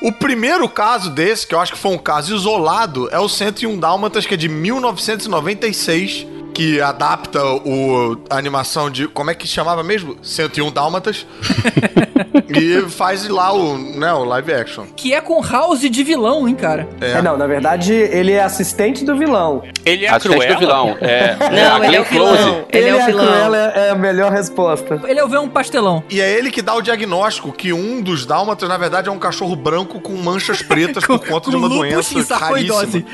[0.00, 3.78] O primeiro caso desse, que eu acho que foi um caso isolado, é o 101
[3.78, 9.08] Dálmatas, que é de 1996, que adapta o, a animação de.
[9.08, 10.16] Como é que chamava mesmo?
[10.22, 11.26] 101 Dálmatas.
[12.48, 14.84] e faz lá o, né, o live action.
[14.96, 16.88] Que é com House de vilão, hein, cara?
[17.00, 19.62] É, não, na verdade, ele é assistente do vilão.
[19.84, 20.54] Ele é Assistente Cruella.
[20.54, 20.96] do vilão.
[21.00, 22.36] É, Não, a ele é o vilão.
[22.36, 22.64] Close.
[22.72, 23.26] Ele é o a vilão.
[23.26, 25.00] Cruella é, é a melhor resposta.
[25.06, 26.02] Ele é o ver um pastelão.
[26.10, 29.18] E é ele que dá o diagnóstico que um dos dálmatas, na verdade, é um
[29.18, 33.04] cachorro branco com manchas pretas por conta de uma doença e raríssima.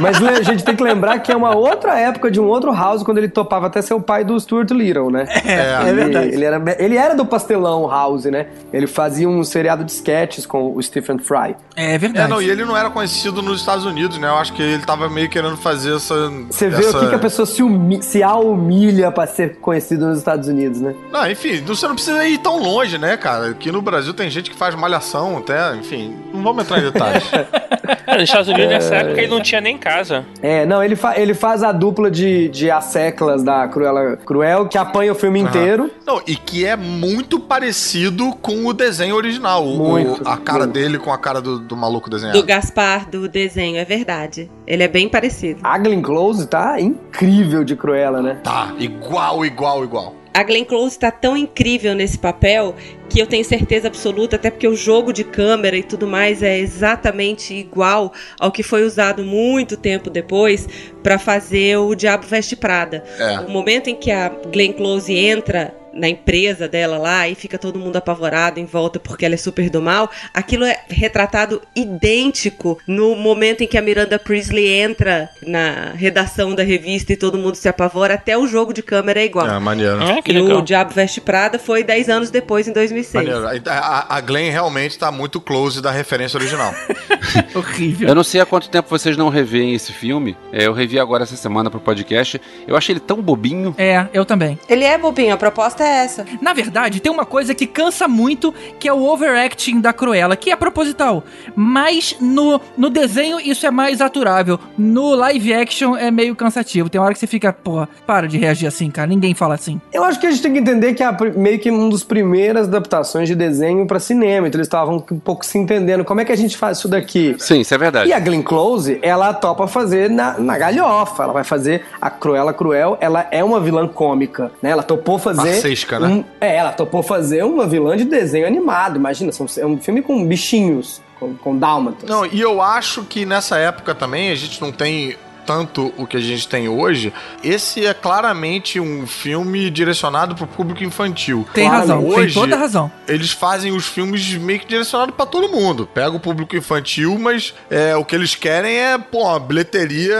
[0.00, 2.72] Mas le- a gente tem que lembrar que é uma outra época de um outro
[2.72, 5.26] House, quando ele topava até ser o pai do Stuart Little, né?
[5.44, 6.28] É, Ele- verdade.
[6.28, 8.46] Ele era, ele era do pastelão House, né?
[8.72, 11.56] Ele fazia um seriado de sketches com o Stephen Fry.
[11.74, 12.26] É verdade.
[12.26, 14.28] É, não, e ele não era conhecido nos Estados Unidos, né?
[14.28, 16.30] Eu acho que ele tava meio querendo fazer essa.
[16.50, 16.98] Você vê essa...
[16.98, 20.80] o que, que a pessoa se, humi se humilha pra ser conhecido nos Estados Unidos,
[20.80, 20.94] né?
[21.10, 23.50] Não, enfim, você não precisa ir tão longe, né, cara?
[23.50, 27.24] Aqui no Brasil tem gente que faz malhação até, enfim, não vamos entrar em detalhes.
[28.08, 30.24] É, nos Estados Unidos, nessa época, ele não tinha nem casa.
[30.40, 34.78] É, não, ele, fa ele faz a dupla de, de asseclas da Cruella Cruel, que
[34.78, 35.90] apanha o filme inteiro.
[36.06, 39.64] Não, e que é muito parecido com o desenho original.
[39.64, 40.72] Muito, o- a cara muito.
[40.74, 42.38] dele com a cara do, do maluco desenhado.
[42.40, 44.50] Do Gaspar, do desenho, é verdade.
[44.66, 45.60] Ele é bem parecido.
[45.64, 48.38] A Glenn Close tá incrível de Cruella, né?
[48.42, 50.14] Tá, igual, igual, igual.
[50.36, 52.74] A Glenn Close tá tão incrível nesse papel
[53.08, 56.58] que eu tenho certeza absoluta, até porque o jogo de câmera e tudo mais é
[56.58, 60.68] exatamente igual ao que foi usado muito tempo depois
[61.02, 63.02] pra fazer o Diabo Veste Prada.
[63.18, 63.40] É.
[63.40, 67.78] O momento em que a Glenn Close entra na empresa dela lá e fica todo
[67.78, 73.14] mundo apavorado em volta porque ela é super do mal, aquilo é retratado idêntico no
[73.16, 77.68] momento em que a Miranda Priestley entra na redação da revista e todo mundo se
[77.68, 79.48] apavora, até o jogo de câmera é igual.
[79.48, 80.02] É, maneiro.
[80.02, 80.58] É, que E legal.
[80.58, 83.14] o Diabo Veste Prada foi 10 anos depois, em 2006.
[83.28, 83.62] Maneiro.
[83.68, 86.72] A, a Glenn realmente tá muito close da referência original.
[87.54, 88.08] Horrível.
[88.08, 90.36] Eu não sei há quanto tempo vocês não revêem esse filme.
[90.52, 92.40] É, eu revi agora essa semana pro podcast.
[92.66, 93.74] Eu achei ele tão bobinho.
[93.78, 94.58] É, eu também.
[94.68, 96.26] Ele é bobinho, a proposta é essa.
[96.40, 100.50] Na verdade, tem uma coisa que cansa muito, que é o overacting da Cruella, que
[100.50, 101.24] é proposital.
[101.54, 104.58] Mas no, no desenho isso é mais aturável.
[104.76, 106.88] No live action é meio cansativo.
[106.88, 109.06] Tem hora que você fica, porra, para de reagir assim, cara.
[109.06, 109.80] Ninguém fala assim.
[109.92, 112.66] Eu acho que a gente tem que entender que é meio que uma das primeiras
[112.68, 114.48] adaptações de desenho pra cinema.
[114.48, 116.04] Então eles estavam um pouco se entendendo.
[116.04, 117.36] Como é que a gente faz isso daqui?
[117.38, 118.10] Sim, isso é verdade.
[118.10, 121.22] E a Glenn Close, ela topa fazer na, na galhofa.
[121.22, 122.96] Ela vai fazer a Cruella Cruel.
[123.00, 124.70] Ela é uma vilã cômica, né?
[124.70, 125.75] Ela topou fazer...
[126.00, 126.08] Né?
[126.08, 128.96] um- é, ela topou fazer uma vilã de desenho animado.
[128.96, 132.08] Imagina, são- é um filme com bichinhos, com, com dálmatas.
[132.08, 136.16] Não, e eu acho que nessa época também a gente não tem tanto o que
[136.16, 137.12] a gente tem hoje.
[137.42, 141.46] Esse é claramente um filme direcionado pro público infantil.
[141.54, 142.90] Tem Claro, razão, hoje- tem toda razão.
[143.06, 145.88] Eles fazem os filmes meio que direcionados pra todo mundo.
[145.92, 150.16] Pega o público infantil, mas é, o que eles querem é, pô, uma bilheteria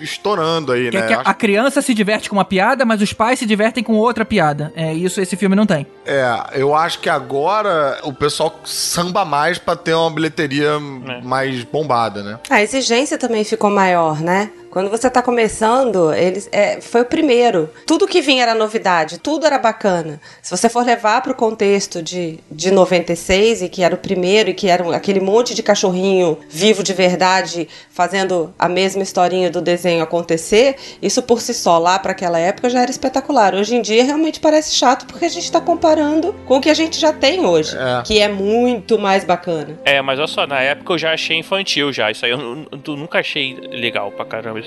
[0.00, 1.06] estourando aí, Que é né?
[1.08, 4.24] que a criança se diverte com uma piada, mas os pais se divertem com outra
[4.24, 4.72] piada.
[4.74, 5.86] É isso esse filme não tem.
[6.06, 10.78] É, eu acho que agora o pessoal samba mais pra ter uma bilheteria
[11.22, 12.38] mais bombada, né?
[12.50, 14.50] A exigência também ficou maior, né?
[14.72, 17.68] Quando você tá começando, eles é, foi o primeiro.
[17.86, 20.18] Tudo que vinha era novidade, tudo era bacana.
[20.40, 24.54] Se você for levar pro contexto de, de 96, e que era o primeiro, e
[24.54, 30.02] que era aquele monte de cachorrinho vivo de verdade, fazendo a mesma historinha do desenho
[30.02, 33.54] acontecer, isso por si só, lá para aquela época, já era espetacular.
[33.54, 36.74] Hoje em dia realmente parece chato, porque a gente tá comparando com o que a
[36.74, 38.02] gente já tem hoje, É.
[38.04, 39.78] que é muito mais bacana.
[39.84, 42.10] É, mas olha só, na época eu já achei infantil já.
[42.10, 44.61] Isso aí eu, eu nunca achei legal pra caramba.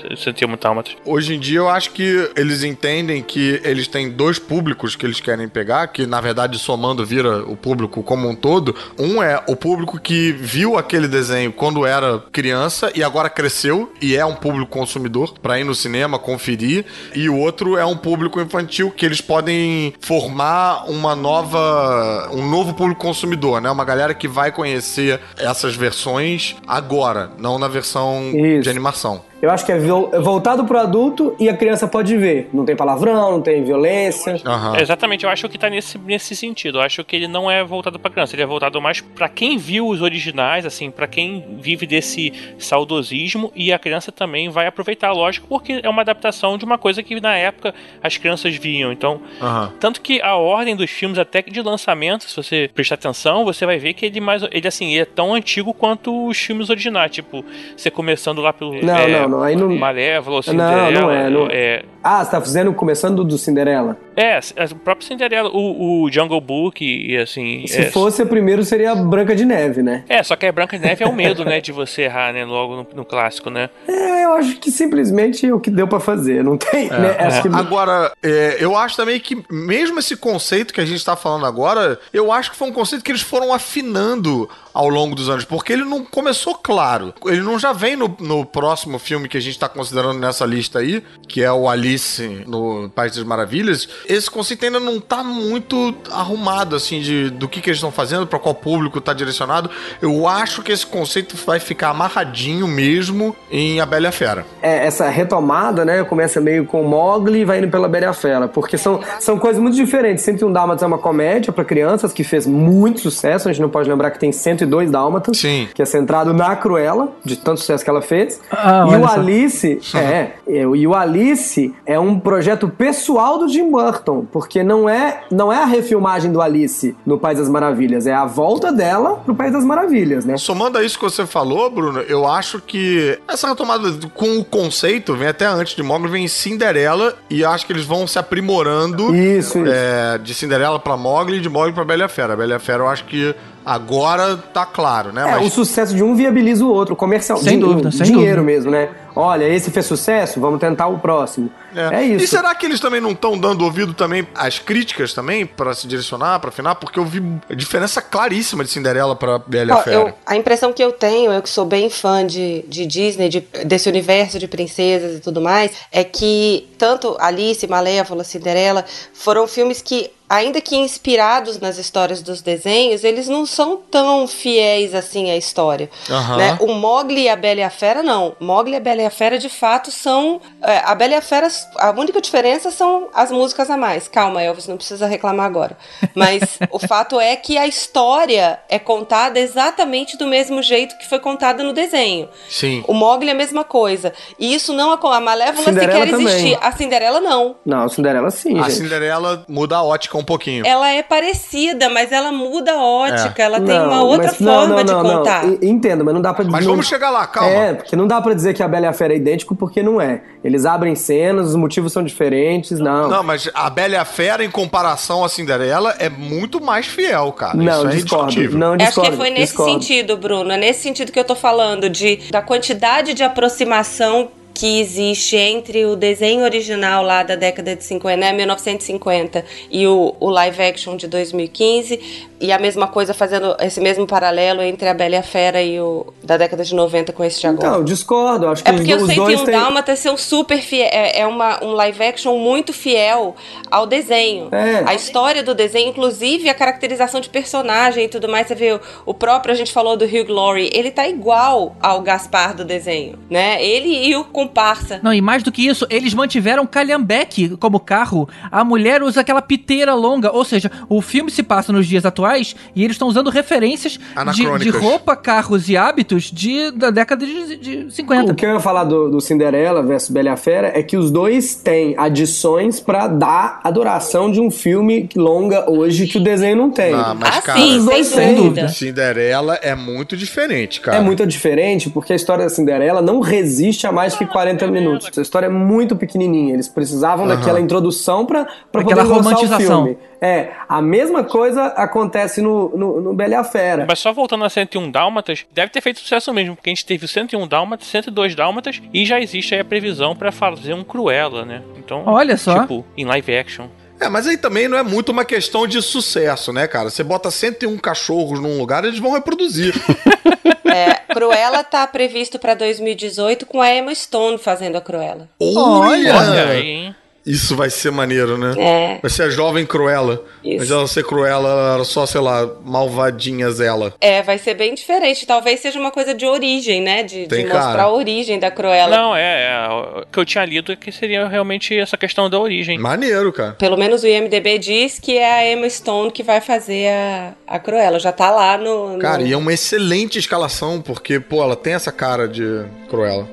[0.64, 0.84] Alma.
[1.04, 5.20] Hoje em dia eu acho que eles entendem que eles têm dois públicos que eles
[5.20, 8.74] querem pegar, que na verdade somando vira o público como um todo.
[8.98, 14.16] Um é o público que viu aquele desenho quando era criança e agora cresceu e
[14.16, 18.40] é um público consumidor pra ir no cinema conferir, e o outro é um público
[18.40, 23.70] infantil que eles podem formar uma nova um novo público consumidor, né?
[23.70, 28.62] Uma galera que vai conhecer essas versões agora, não na versão Isso.
[28.62, 29.22] de animação.
[29.40, 32.48] Eu acho que é vol- voltado pro adulto e a criança pode ver.
[32.52, 34.40] Não tem palavrão, não tem violência.
[34.44, 34.76] Aham.
[34.76, 36.78] É, exatamente, eu acho que tá nesse, nesse sentido.
[36.78, 39.58] Eu acho que ele não é voltado pra criança, ele é voltado mais pra quem
[39.58, 45.12] viu os originais, assim, pra quem vive desse saudosismo e a criança também vai aproveitar,
[45.12, 48.90] lógico, porque é uma adaptação de uma coisa que na época as crianças viam.
[48.92, 49.72] Então, Aham.
[49.80, 53.64] tanto que a ordem dos filmes até que de lançamento, se você prestar atenção, você
[53.66, 57.10] vai ver que ele mais ele assim, ele é tão antigo quanto os filmes originais,
[57.10, 57.44] tipo,
[57.76, 61.14] você começando lá pelo Não, é, não, não, aí não- Malévola, ou Não, não Cinderela,
[61.14, 63.96] é, não- é, Ah, você tá fazendo começando do Cinderela.
[64.16, 64.40] É,
[64.72, 67.66] o próprio Cinderela, o, o Jungle Book e assim.
[67.66, 70.04] Se é, fosse o primeiro, seria Branca de Neve, né?
[70.08, 72.44] É, só que a Branca de Neve é o medo, né, de você errar, né,
[72.44, 73.68] logo no, no clássico, né?
[73.86, 76.42] É, eu acho que simplesmente é o que deu pra fazer.
[76.42, 77.16] Não tem, né?
[77.18, 81.14] Acho que Agora, é, eu acho também que, mesmo esse conceito que a gente tá
[81.14, 85.28] falando agora, eu acho que foi um conceito que eles foram afinando ao longo dos
[85.28, 87.14] anos, porque ele não começou claro.
[87.24, 90.80] Ele não já vem no, no próximo filme que a gente tá considerando nessa lista
[90.80, 93.88] aí, que é o Alice no País das Maravilhas.
[94.08, 98.26] Esse conceito ainda não tá muito arrumado, assim, de, do que, que eles estão fazendo,
[98.26, 99.70] pra qual público tá direcionado.
[100.00, 104.46] Eu acho que esse conceito vai ficar amarradinho mesmo em A Bela e a Fera.
[104.62, 106.04] é, essa retomada, né?
[106.04, 108.48] Começa meio com Mogli e vai indo pela Bela e a Fera.
[108.48, 110.24] Porque são, são coisas muito diferentes.
[110.24, 113.48] 101 Dálmatas é uma comédia pra crianças que fez muito sucesso.
[113.48, 115.38] A gente não pode lembrar que tem 102 Dálmatas.
[115.38, 115.68] Sim.
[115.74, 118.40] Que é centrado na Cruella, de tanto sucesso que ela fez.
[118.50, 119.06] Ah, e o.
[119.06, 120.32] Alice, é.
[120.48, 123.95] É, E o Alice é um projeto pessoal do Jim Burton,
[124.32, 128.24] porque não é, não é a refilmagem do Alice no País das Maravilhas, é a
[128.26, 130.36] volta dela pro País das Maravilhas, né?
[130.36, 135.14] Somando a isso que você falou, Bruno, eu acho que essa retomada com o conceito
[135.14, 139.14] vem até antes de Mogli, vem em Cinderela e acho que eles vão se aprimorando
[139.14, 139.68] Isso, isso.
[139.70, 142.32] é, de Cinderela pra Mogli e de Mogli pra Bela Fera.
[142.32, 143.34] A Bela Fera eu acho que
[143.66, 145.28] agora tá claro, né?
[145.32, 147.36] É, o sucesso de um viabiliza o outro, comercial.
[147.38, 148.42] Sem dúvida, sem Dinheiro dúvida.
[148.42, 148.88] mesmo, né?
[149.18, 151.50] Olha, esse fez sucesso, vamos tentar o próximo.
[151.74, 152.26] É, E isso.
[152.28, 156.38] será que eles também não estão dando ouvido também às críticas também pra se direcionar,
[156.38, 156.74] pra afinar?
[156.76, 159.96] Porque eu vi a diferença claríssima de Cinderela pra Bela e a Ó, Fera.
[159.96, 163.40] eu- a impressão que eu tenho, eu que sou bem fã de, de Disney, de-
[163.64, 169.80] desse universo de princesas e tudo mais, é que tanto Alice, Malévola, Cinderela foram filmes
[169.80, 175.36] que, ainda que inspirados nas histórias dos desenhos, eles não são tão fiéis assim à
[175.36, 175.88] história.
[176.10, 176.36] Aham.
[176.36, 176.58] né?
[176.60, 178.34] O Mogli e a Bela e a Fera, não.
[178.40, 180.40] Mogli e a Bela e a Fera, de fato, são.
[180.62, 184.08] é, a Bela e a Fera, a única diferença são as músicas a mais.
[184.08, 185.76] Calma, Elvis, não precisa reclamar agora.
[186.14, 191.18] Mas o fato é que a história é contada exatamente do mesmo jeito que foi
[191.18, 192.28] contada no desenho.
[192.48, 192.84] Sim.
[192.86, 194.12] O Mogli é a mesma coisa.
[194.38, 194.90] E isso não.
[194.92, 196.26] A Malévola Cinderela sequer também.
[196.26, 196.58] existir.
[196.60, 197.56] A Cinderela não.
[197.64, 198.74] Não, Cinderela sim, A gente.
[198.74, 200.66] Cinderela muda a ótica um pouquinho.
[200.66, 203.42] Ela é parecida, mas ela muda a ótica.
[203.42, 205.16] Ela tem Não, uma outra mas- forma não, de não, não.
[205.18, 205.44] contar.
[205.62, 207.50] Entendo, mas não dá pra Mas não- vamos chegar lá, calma.
[207.50, 209.82] É, porque não dá pra dizer que a Bela e a Fera é idêntico, porque
[209.82, 210.22] não é.
[210.44, 213.08] Eles abrem cenas, os motivos são diferentes, não.
[213.08, 217.32] Não, mas a Bela e a Fera, em comparação à Cinderela, é muito mais fiel,
[217.32, 217.54] cara.
[217.56, 218.24] Não, Isso é discordo.
[218.26, 218.58] indiscutível.
[218.58, 219.10] Não, Eu Acho discordo.
[219.10, 219.72] que foi nesse discordo.
[219.72, 220.52] sentido, Bruno.
[220.52, 225.84] É nesse sentido que eu tô falando, de, da quantidade de aproximação que existe entre
[225.84, 230.96] o desenho original lá da década de 50, né, 1950, e o, o live action
[230.96, 235.22] de 2015, e a mesma coisa fazendo esse mesmo paralelo entre a Bela e a
[235.22, 237.70] Fera e o da década de 90 com esse agora.
[237.70, 238.48] Não, discordo.
[238.48, 239.54] Acho que É porque os, o os dois 101 têm...
[239.54, 240.88] Dálmatas são super fiel.
[240.90, 243.36] É, é uma, um live action muito fiel
[243.70, 244.48] ao desenho.
[244.52, 244.84] É.
[244.86, 248.46] A história do desenho, inclusive a caracterização de personagem e tudo mais.
[248.46, 252.00] Você vê o, o próprio, a gente falou do Hugh Laurie, ele tá igual ao
[252.02, 253.62] Gaspar do desenho, né?
[253.64, 255.00] Ele e o comparsa.
[255.02, 258.28] Não, e mais do que isso, eles mantiveram Calhambeque como carro.
[258.50, 262.54] A mulher usa aquela piteira longa, ou seja, o filme se passa nos dias atuais
[262.74, 263.98] e eles estão usando referências
[264.34, 268.32] de, de roupa, carros e hábitos de, da década de, de 50.
[268.32, 270.96] O que eu ia falar do, do Cinderela versus Bela e a Fera é que
[270.96, 276.22] os dois têm adições pra dar a duração de um filme longa hoje que o
[276.22, 276.94] desenho não tem.
[276.94, 278.68] Ah, mas, ah, cara, sim, sem sem dúvida.
[278.68, 280.98] Cinderela é muito diferente, cara.
[280.98, 285.18] É muito diferente porque a história da Cinderela não resiste a mais que 40 minutos.
[285.18, 286.52] A história é muito pequenininha.
[286.52, 289.84] Eles precisavam daquela introdução Aquela poder lançar o romantização.
[289.84, 289.98] filme.
[290.20, 293.86] É, a mesma coisa acontece no, no, no Bela e a Fera.
[293.88, 297.06] Mas só voltando a 101 Dálmatas, deve ter feito sucesso mesmo, porque a gente teve
[297.06, 301.46] o 101 Dálmatas, 102 Dálmatas e já existe aí a previsão pra fazer um Cruella,
[301.46, 301.62] né?
[301.78, 302.60] Então, Olha só.
[302.60, 303.68] tipo, em live action.
[303.98, 306.90] É, mas aí também não é muito uma questão de sucesso, né, cara?
[306.90, 309.74] Você bota 101 cachorros num lugar, eles vão reproduzir.
[310.76, 315.28] É, Cruella tá previsto pra 2018 com a Emma Stone fazendo a Cruella.
[315.40, 316.16] Olha!
[316.16, 316.96] Olha aí, hein?
[317.26, 318.54] Isso vai ser maneiro, né?
[318.56, 318.98] É.
[319.02, 320.22] Vai ser a jovem Cruella.
[320.44, 320.58] Isso.
[320.58, 323.92] Mas ela ser Cruella, ela era só, sei lá, malvadinhas ela.
[324.00, 325.26] É, vai ser bem diferente.
[325.26, 327.02] Talvez seja uma coisa de origem, né?
[327.02, 327.82] De, de mostrar cara.
[327.82, 328.96] a origem da Cruella.
[328.96, 332.38] Não, é, é, O que eu tinha lido é que seria realmente essa questão da
[332.38, 332.78] origem.
[332.78, 333.52] Maneiro, cara.
[333.54, 337.58] Pelo menos o IMDB diz que é a Emma Stone que vai fazer a, a
[337.58, 337.98] Cruella.
[337.98, 338.92] Já tá lá no.
[338.94, 343.28] no- Cara, e é uma excelente escalação, porque, pô, ela tem essa cara de Cruella.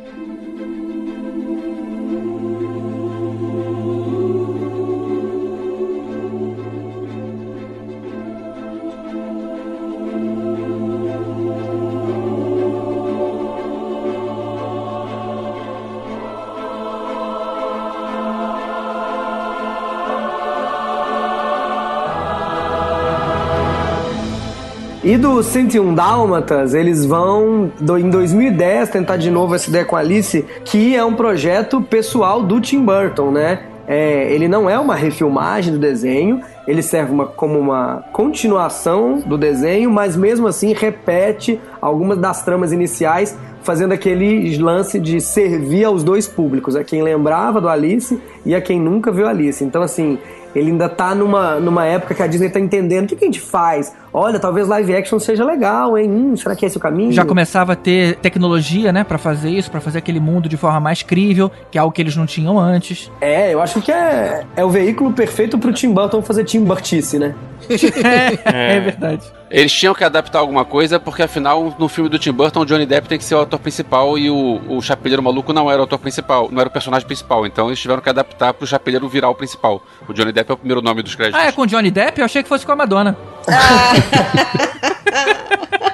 [25.14, 30.00] E do 101 Dálmatas, eles vão em 2010 tentar de novo essa ideia com a
[30.00, 33.60] Alice, que é um projeto pessoal do Tim Burton, né?
[33.88, 39.38] É, ele não é uma refilmagem do desenho, ele serve uma- como uma continuação do
[39.38, 46.04] desenho, mas mesmo assim repete algumas das tramas iniciais, fazendo aquele lance de servir aos
[46.04, 49.64] dois públicos, a quem lembrava do Alice e a quem nunca viu Alice.
[49.64, 50.18] Então, assim,
[50.56, 53.28] ele ainda tá numa, numa época que a Disney tá entendendo o que, que a
[53.28, 53.94] gente faz.
[54.14, 56.10] Olha, talvez live action seja legal, hein?
[56.10, 57.12] Hum, será que esse é o caminho?
[57.12, 60.80] Já começava a ter tecnologia, né, Pra fazer isso, pra fazer aquele mundo de forma
[60.80, 63.12] mais crível, que é algo que eles não tinham antes.
[63.22, 67.20] É, eu acho que é, é o veículo perfeito pro Tim Burton fazer Tim Burtice,
[67.20, 67.36] né?
[68.46, 69.24] é, verdade.
[69.54, 72.88] Eles tinham que adaptar alguma coisa, porque afinal, no filme do Tim Burton, o Johnny
[72.88, 75.84] Depp tem que ser o ator principal e o, o Chapeleiro Maluco não era o
[75.84, 77.46] ator principal, não era o personagem principal.
[77.46, 79.86] Então eles tiveram que adaptar pro Chapeleiro virar o principal.
[80.10, 81.40] O Johnny Depp é o primeiro nome dos créditos.
[81.40, 82.20] Ah, é com Johnny Depp?
[82.20, 83.16] Eu achei que fosse com a Madonna.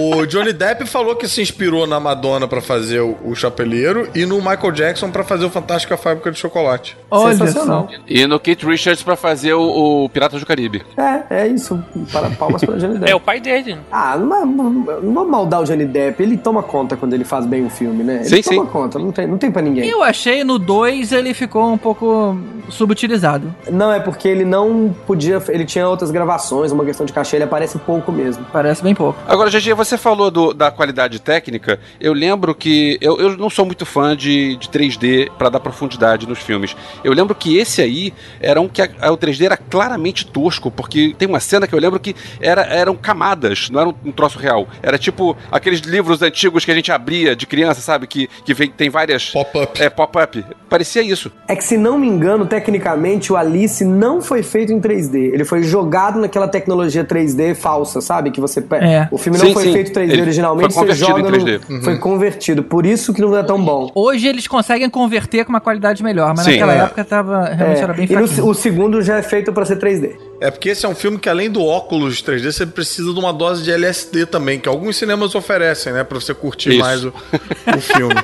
[0.00, 4.24] O Johnny Depp falou que se inspirou na Madonna pra fazer o, o Chapeleiro e
[4.24, 6.96] no Michael Jackson pra fazer o Fantástica Fábrica de Chocolate.
[7.10, 7.88] Olha Sensacional.
[7.90, 7.96] só.
[8.08, 10.82] E no Kate Richards pra fazer o, o Piratas do Caribe.
[10.96, 11.82] É, é isso.
[12.12, 13.10] Para palmas para Johnny Depp.
[13.10, 13.76] É o pai dele.
[13.90, 14.84] Ah, não, é- não
[15.14, 16.22] vamos maldar o Johnny Depp.
[16.22, 18.22] Ele toma conta quando ele faz bem o filme, né?
[18.24, 18.70] Ele Sim, toma sim.
[18.70, 19.88] conta, não tem, não tem pra ninguém.
[19.88, 22.38] Eu achei no 2 ele ficou um pouco
[22.68, 23.54] subutilizado.
[23.70, 25.42] Não, é porque ele não podia.
[25.48, 28.44] Ele tinha outras gravações, uma questão de cachê, ele aparece pouco mesmo.
[28.52, 29.18] Parece bem pouco.
[29.26, 31.78] Agora, GG, você falou do- da qualidade técnica.
[32.00, 32.98] Eu lembro que.
[33.00, 36.76] Eu, eu não sou muito fã de, de 3D pra dar profundidade nos filmes.
[37.04, 40.70] Eu lembro que esse aí era um que a- a- o 3D era claramente tosco,
[40.70, 44.12] porque tem uma cena que eu lembro que era, eram camadas, não era um, um
[44.12, 44.68] troço real.
[44.82, 48.06] Era tipo aqueles livros antigos que a gente abria de criança, sabe?
[48.06, 49.30] Que, que vem, tem várias.
[49.30, 49.80] Pop-up.
[49.82, 50.44] É, pop-up.
[50.68, 51.30] Parecia isso.
[51.48, 55.32] É que, se não me engano, tecnicamente, o Alice não foi feito em 3D.
[55.32, 58.30] Ele foi jogado naquela tecnologia 3D falsa, sabe?
[58.30, 58.60] Que você.
[58.80, 59.08] É.
[59.10, 59.72] O filme não Sim, foi sim.
[59.72, 61.20] feito 3D Ele originalmente, foi você convertido joga.
[61.20, 61.84] em no- 3D.
[61.84, 62.62] Foi convertido.
[62.62, 63.90] Por isso que não é tão bom.
[63.94, 66.52] Hoje eles conseguem converter com uma qualidade melhor, mas Sim.
[66.52, 66.78] naquela É.
[66.78, 68.46] época tava, realmente É, era bem e no- fraquinho.
[68.48, 70.16] o segundo já é feito pra ser 3D.
[70.40, 73.32] É porque esse é um filme que, além do óculos 3D, você precisa de uma
[73.32, 76.02] dose de LSD também, que alguns cinemas oferecem, né?
[76.02, 76.78] Pra você curtir Isso.
[76.78, 77.08] mais o,
[77.76, 78.14] o filme.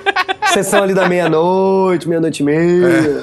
[0.52, 3.22] Sessão ali da meia-noite, meia-noite e meia.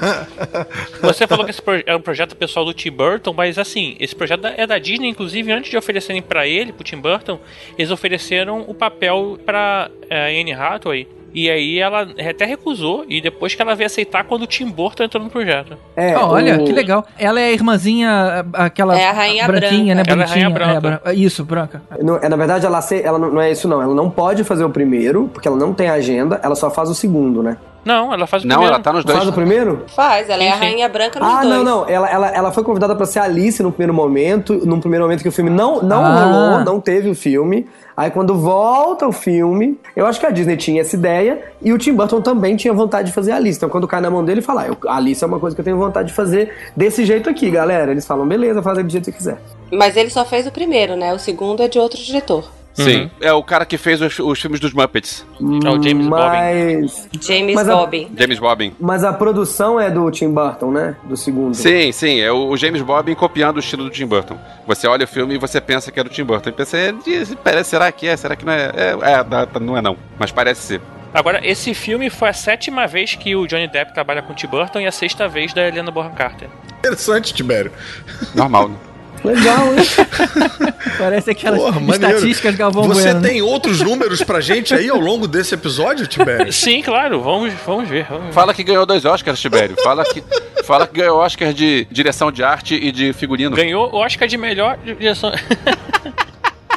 [1.02, 4.46] Você falou que esse é um projeto pessoal do Tim Burton, mas assim, esse projeto
[4.48, 7.40] é da Disney, inclusive, antes de oferecerem pra ele, pro Tim Burton,
[7.78, 11.08] eles ofereceram o papel pra é, Anne Hathaway.
[11.34, 15.04] E aí ela até recusou, e depois que ela veio aceitar quando o Tim Burton
[15.04, 15.76] entrou no projeto.
[15.96, 17.06] É, Ah, olha, o- que legal.
[17.18, 20.04] Ela é a irmãzinha, aquela É a rainha branquinha, né?
[20.04, 20.12] branca.
[20.14, 20.82] Ela é a rainha branca.
[21.04, 21.82] bran- Isso, branca.
[22.02, 23.82] Não, é, na verdade, ela, ela não, não é isso, não.
[23.82, 26.96] Ela não pode fazer o primeiro, porque ela não tem agenda, ela só faz o
[26.96, 27.58] segundo, né?
[27.86, 28.76] Não, ela faz o Não, primeiro.
[28.76, 29.18] ela tá nos dois.
[29.18, 29.84] Faz o primeiro?
[29.96, 31.48] Faz, ela é a Sim, rainha branca nos Ah, dois.
[31.54, 31.90] não, não.
[31.90, 35.28] Ela, ela, ela foi convidada pra ser Alice no primeiro momento, num primeiro momento que
[35.28, 36.24] o filme não, não Ah.
[36.24, 37.68] rolou, não teve o filme.
[37.96, 41.78] Aí quando volta o filme, eu acho que a Disney tinha essa ideia e o
[41.78, 43.58] Tim Burton também tinha vontade de fazer Alice.
[43.58, 45.66] Então quando cai na mão dele, ele fala: ah, Alice é uma coisa que eu
[45.66, 47.92] tenho vontade de fazer desse jeito aqui, galera.
[47.92, 49.38] Eles falam: beleza, faz aí do jeito que você quiser.
[49.72, 51.14] Mas ele só fez o primeiro, né?
[51.14, 52.46] O segundo é de outro diretor.
[52.74, 53.12] Sim.
[53.22, 55.26] É o cara que fez os, os filmes dos Muppets.
[55.64, 58.12] É o James mas, James Mas a- Bobbin.
[58.18, 58.74] James Bobbin.
[58.80, 60.96] mas a produção é do Tim Burton, né?
[61.04, 61.54] Do segundo.
[61.54, 64.38] Sim, sim, é o James Bobbin copiando o estilo do Tim Burton.
[64.66, 66.50] Você olha o filme e você pensa que é do Tim Burton.
[66.50, 66.94] E pensa, é,
[67.44, 68.18] parece, será que é?
[68.18, 68.72] Será que não é?
[68.76, 70.82] É, é, não é não, mas parece ser.
[71.14, 74.48] Agora, esse filme foi a sétima vez que o Johnny Depp trabalha com o Tim
[74.48, 76.50] Burton e a sexta vez da Helena Bonham Carter.
[76.80, 77.72] Interessante, Tibério.
[78.34, 78.76] Normal, né?
[79.24, 79.86] Legal, hein?
[81.00, 83.22] Parece aquelas Porra, estatísticas Galvão Você Bueno.
[83.22, 83.30] né?
[83.30, 86.52] tem outros números pra gente aí ao longo desse episódio, Tibério?
[86.54, 88.06] Sim, claro, vamos, vamos ver.
[88.10, 88.34] Vamos ver.
[88.34, 89.76] Fala que ganhou dois Oscars, Tibério.
[89.84, 90.24] Fala que,
[90.64, 93.56] fala que ganhou Oscar de direção de arte e de figurino.
[93.56, 95.32] Ganhou Oscar de melhor direção.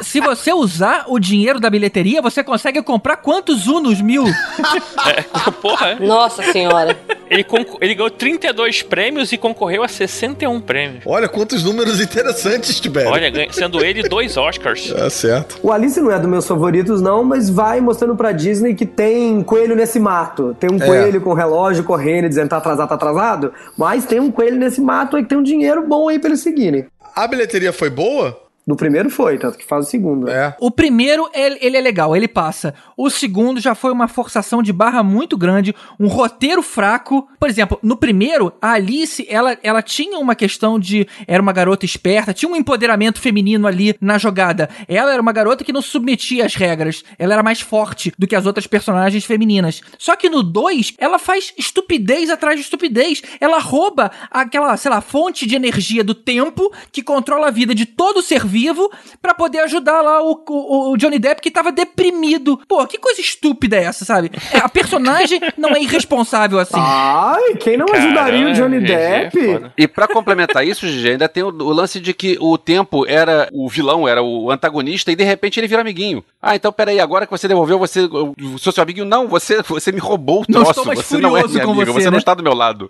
[0.07, 4.23] Se você usar o dinheiro da bilheteria, você consegue comprar quantos Unos mil?
[5.61, 5.95] Porra, é.
[5.99, 6.97] Nossa senhora.
[7.29, 7.45] ele,
[7.81, 11.03] ele ganhou 32 prêmios e concorreu a 61 prêmios.
[11.05, 13.11] Olha quantos números interessantes, Tibério.
[13.11, 14.93] Olha, sendo ele dois Oscars.
[14.93, 15.59] Tá certo.
[15.61, 19.43] O Alice não é dos meus favoritos, não, mas vai mostrando pra Disney que tem
[19.43, 20.55] coelho nesse mato.
[20.57, 20.85] Tem um É.
[20.85, 23.53] coelho com relógio correndo e dizendo tá atrasado, tá atrasado.
[23.77, 26.39] Mas tem um coelho nesse mato aí que tem um dinheiro bom aí pra eles
[26.39, 26.85] seguirem.
[27.13, 28.46] A bilheteria foi boa?
[28.67, 30.29] Do primeiro foi, tanto que faz o segundo.
[30.29, 30.53] É.
[30.59, 32.73] O primeiro, ele, ele é legal, ele passa.
[32.97, 37.29] O segundo já foi uma forçação de barra muito grande, um roteiro fraco.
[37.39, 41.07] Por exemplo, no primeiro, a Alice, ela, ela tinha uma questão de.
[41.25, 44.69] Era uma garota esperta, tinha um empoderamento feminino ali na jogada.
[44.85, 47.05] Ela era uma garota que não submetia às regras.
[47.17, 49.81] Ela era mais forte do que as outras personagens femininas.
[49.97, 53.21] Só que no 2, ela faz estupidez atrás de estupidez.
[53.39, 57.85] Ela rouba aquela, sei lá, fonte de energia do tempo que controla a vida de
[57.85, 58.89] todo ser vivo
[59.21, 62.59] pra poder ajudar lá o, o- o Johnny Depp que tava deprimido.
[62.67, 64.31] Pô, que coisa estúpida é essa, sabe?
[64.51, 66.73] É, a personagem não é irresponsável assim.
[66.75, 69.45] Ai, quem não ajudaria o Johnny é Depp?
[69.53, 69.73] foda.
[69.77, 73.47] E pra complementar isso, Gigi, ainda tem o, o lance de que o tempo era
[73.53, 76.23] o vilão, era o antagonista, e de repente ele vira amiguinho.
[76.41, 78.01] Ah, então peraí, agora que você devolveu, você.
[78.01, 79.05] Eu sou seu amiguinho?
[79.05, 80.71] Não, você, você me roubou o Não troço.
[80.71, 82.11] estou mais você não é minha com amiga, você, você né?
[82.11, 82.89] não está do meu lado.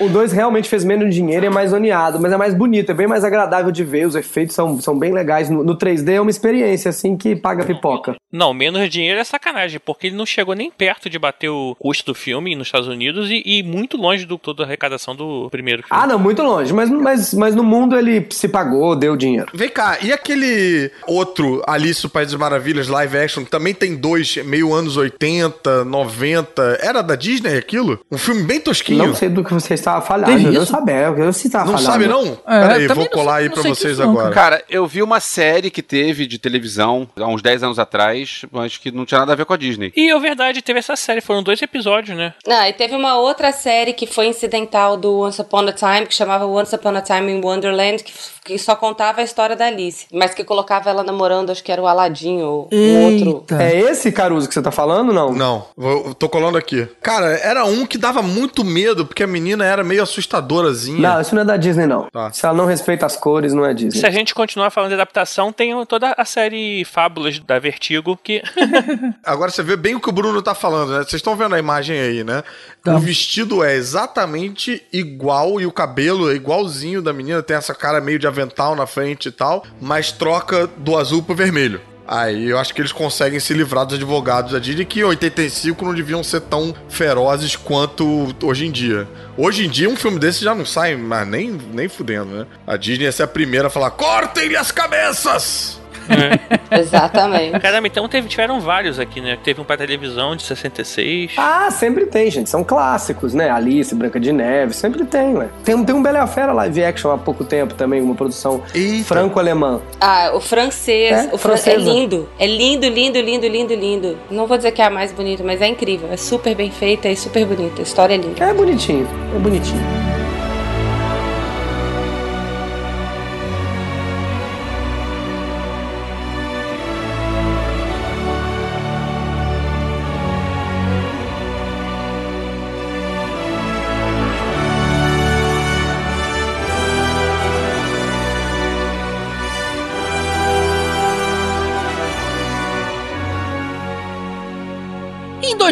[0.00, 2.94] O 2 realmente fez menos dinheiro e é mais zoneado, mas é mais bonito, é
[2.94, 5.48] bem mais agradável de ver, os efeitos são são bem legais.
[5.50, 8.14] No, no 3D é uma experiência, assim, que paga pipoca.
[8.32, 12.06] Não, menos dinheiro é sacanagem, porque ele não chegou nem perto de bater o custo
[12.06, 15.82] do filme nos Estados Unidos e, e muito longe do toda a arrecadação do primeiro
[15.82, 16.02] filme.
[16.02, 16.72] Ah, não, muito longe.
[16.72, 19.48] Mas, mas, mas no mundo ele se pagou, deu dinheiro.
[19.52, 23.96] Vem cá, e aquele outro Alice no País das Maravilhas live action, que também tem
[23.96, 26.78] dois, meio anos 80, 90.
[26.80, 28.00] Era da Disney aquilo?
[28.10, 29.06] Um filme bem tosquinho.
[29.06, 30.30] Não sei do que você estava falando.
[30.46, 30.94] Eu não sabia.
[31.16, 31.86] Eu estava Não falando.
[31.92, 32.24] sabe, não?
[32.46, 34.30] É, Pera aí, também vou não colar sei- aí não pra vocês não, agora.
[34.34, 38.76] Cara, eu vi uma série que teve de televisão há uns 10 anos atrás, mas
[38.76, 39.92] que não tinha nada a ver com a Disney.
[39.96, 42.34] E, é verdade, teve essa série, foram dois episódios, né?
[42.48, 46.14] Ah, e teve uma outra série que foi incidental do Once Upon a Time, que
[46.14, 48.12] chamava Once Upon a Time in Wonderland, que,
[48.44, 51.82] que só contava a história da Alice, mas que colocava ela namorando, acho que era
[51.82, 53.56] o Aladdin ou um outro.
[53.58, 55.32] É esse Caruso que você tá falando, não?
[55.32, 56.86] Não, vou- tô colando aqui.
[57.02, 61.00] Cara, era um que dava muito medo, porque a menina era meio assustadorazinha.
[61.14, 62.08] Não, isso não é da Disney, não.
[62.10, 62.32] Tá.
[62.32, 64.00] Se ela não respeita as cores, não é Disney.
[64.00, 68.42] Se a gente continuar falando de adaptação, tem toda a série Fábulas da Vertigo, que
[69.24, 70.98] Agora você vê bem o que o Bruno tá falando, né?
[70.98, 72.42] Vocês estão vendo a imagem aí, né?
[72.84, 78.00] O vestido é exatamente igual e o cabelo é igualzinho da menina, tem essa cara
[78.00, 81.80] meio de avental na frente e tal, mas troca do azul pro vermelho.
[82.10, 85.84] Aí eu acho que eles conseguem se livrar dos advogados da Disney que em 85
[85.84, 89.06] não deviam ser tão ferozes quanto hoje em dia.
[89.36, 92.46] Hoje em dia um filme desse já não sai, mas nem, nem fudendo, né?
[92.66, 95.79] A Disney ia ser a primeira a falar: cortem-lhe as cabeças!
[96.70, 97.58] Exatamente.
[97.60, 99.36] Caramba, então teve, tiveram vários aqui, né?
[99.42, 101.32] Teve um pra televisão de 66.
[101.36, 102.48] Ah, sempre tem, gente.
[102.50, 103.50] São clássicos, né?
[103.50, 105.48] Alice, Branca de Neve, sempre tem, ué.
[105.64, 108.62] Tem, um- tem um Bela Fera live action há pouco tempo também, uma produção
[109.04, 109.80] franco-alemã.
[110.00, 111.26] Ah, o francês.
[111.26, 112.28] É, o fran- é lindo.
[112.38, 114.18] É lindo, lindo, lindo, lindo, lindo.
[114.30, 116.08] Não vou dizer que é a mais bonita, mas é incrível.
[116.12, 117.80] É super bem feita e super bonita.
[117.80, 118.44] A história é linda.
[118.44, 120.09] É bonitinho, é bonitinho.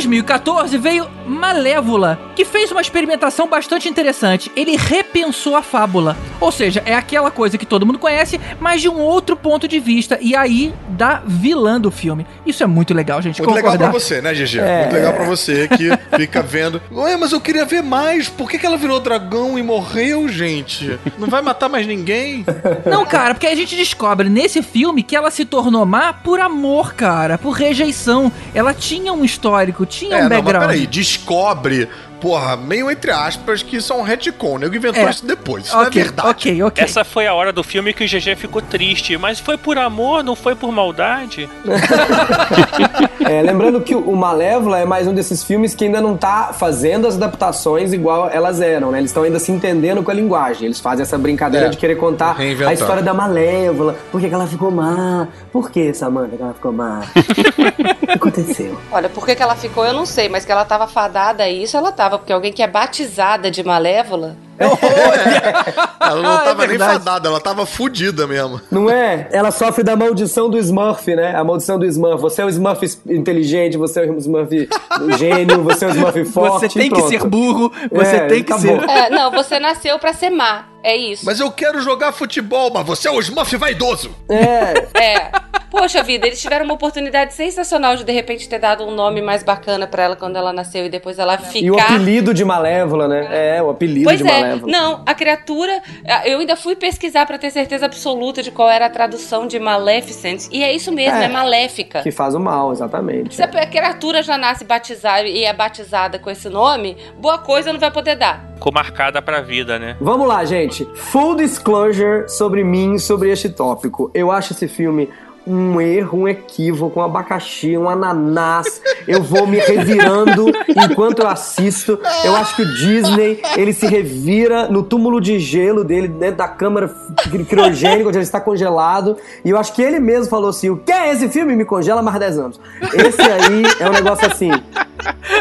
[0.09, 4.51] 2014 veio Malévola, que fez uma experimentação bastante interessante.
[4.57, 6.17] Ele repensou a fábula.
[6.41, 9.79] Ou seja, é aquela coisa que todo mundo conhece, mas de um outro ponto de
[9.79, 10.19] vista.
[10.21, 12.27] E aí, da vilã do filme.
[12.47, 13.41] Isso é muito legal, gente.
[13.41, 13.91] Muito legal concordar.
[13.91, 14.59] pra você, né, GG?
[14.59, 14.81] É.
[14.83, 16.81] Muito legal pra você que fica vendo.
[16.91, 18.29] Ué, mas eu queria ver mais.
[18.29, 20.99] Por que, que ela virou dragão e morreu, gente?
[21.19, 22.45] Não vai matar mais ninguém?
[22.87, 26.95] Não, cara, porque a gente descobre nesse filme que ela se tornou má por amor,
[26.95, 28.33] cara, por rejeição.
[28.55, 30.71] Ela tinha um histórico, tinha é, um não, mas background.
[30.71, 30.87] peraí.
[31.19, 31.89] Descobre,
[32.21, 34.55] porra, meio entre aspas, que isso é um retcon.
[34.55, 35.11] O nego inventou É.
[35.11, 35.67] isso depois.
[35.67, 36.29] Isso não é verdade.
[36.31, 36.85] ok, ok.
[36.85, 39.17] Essa foi a hora do filme que o GG ficou triste.
[39.17, 41.49] Mas foi por amor, não foi por maldade?
[43.29, 47.07] É, lembrando que o Malévola é mais um desses filmes que ainda não tá fazendo
[47.07, 48.99] as adaptações igual elas eram, né?
[48.99, 50.65] Eles estão ainda se entendendo com a linguagem.
[50.67, 52.71] Eles fazem essa brincadeira É, de querer contar reinventar.
[52.71, 53.97] a história da Malévola.
[54.11, 55.29] Por que, que ela ficou má?
[55.53, 57.01] Por que, Samantha, que ela ficou má?
[57.05, 57.13] o
[58.07, 58.79] que aconteceu?
[58.91, 61.51] Olha, por que, que ela ficou, eu não sei, mas que ela tava fadada a
[61.51, 62.08] isso, ela tava.
[62.17, 64.37] Porque alguém que é batizada de malévola.
[66.01, 66.93] Ela não Ah, é tava nem verdade.
[67.05, 68.61] fadada, ela tava fudida mesmo.
[68.71, 69.29] Não é?
[69.31, 71.35] Ela sofre da maldição do Smurf, né?
[71.37, 72.21] A maldição do Smurf.
[72.23, 74.51] Você é o Smurf inteligente, você é o Smurf
[75.19, 76.61] gênio, você é o Smurf forte.
[76.69, 78.81] Você tem que ser burro, você É, tem que acabou.
[78.81, 78.89] ser.
[78.91, 80.65] É, não, você nasceu pra ser má.
[80.83, 81.27] É isso.
[81.27, 84.11] Mas eu quero jogar futebol, mas você é o Smurf vaidoso.
[84.31, 85.31] É, É.
[85.71, 89.43] Poxa vida, eles tiveram uma oportunidade sensacional de de repente ter dado um nome mais
[89.43, 91.59] bacana pra ela quando ela nasceu e depois ela ficar.
[91.59, 93.57] e o apelido de Malévola, né?
[93.59, 94.48] É, o apelido Pois de é, Malévola.
[94.57, 95.81] Não, a criatura.
[96.25, 100.47] Eu ainda fui pesquisar pra ter certeza absoluta de qual era a tradução de Maleficent.
[100.51, 101.25] E é isso mesmo, É.
[101.25, 102.03] é, maléfica.
[102.03, 103.35] Que faz o mal, exatamente.
[103.35, 107.81] Se a criatura já nasce batizada e é batizada com esse nome, boa coisa não
[107.81, 108.49] vai poder dar.
[108.55, 109.97] Ficou marcada pra vida, né?
[110.01, 110.85] Vamos lá, gente.
[110.95, 114.11] Full disclosure sobre mim, sobre este tópico.
[114.13, 115.09] Eu acho esse filme
[115.49, 118.81] um erro, um equívoco, um abacaxi, um ananás.
[119.07, 120.47] Eu vou me revirando
[120.77, 121.99] enquanto eu assisto.
[122.25, 126.49] Eu acho que o Disney, ele se revira no túmulo de gelo dele, dentro da
[126.49, 126.89] câmara
[127.31, 129.17] cri- criogênica, onde ele está congelado.
[129.45, 131.57] E eu acho que ele mesmo falou assim: o que é esse filme?
[131.57, 132.61] Me congela mais 10 anos.
[132.93, 134.51] Esse aí é um negócio assim.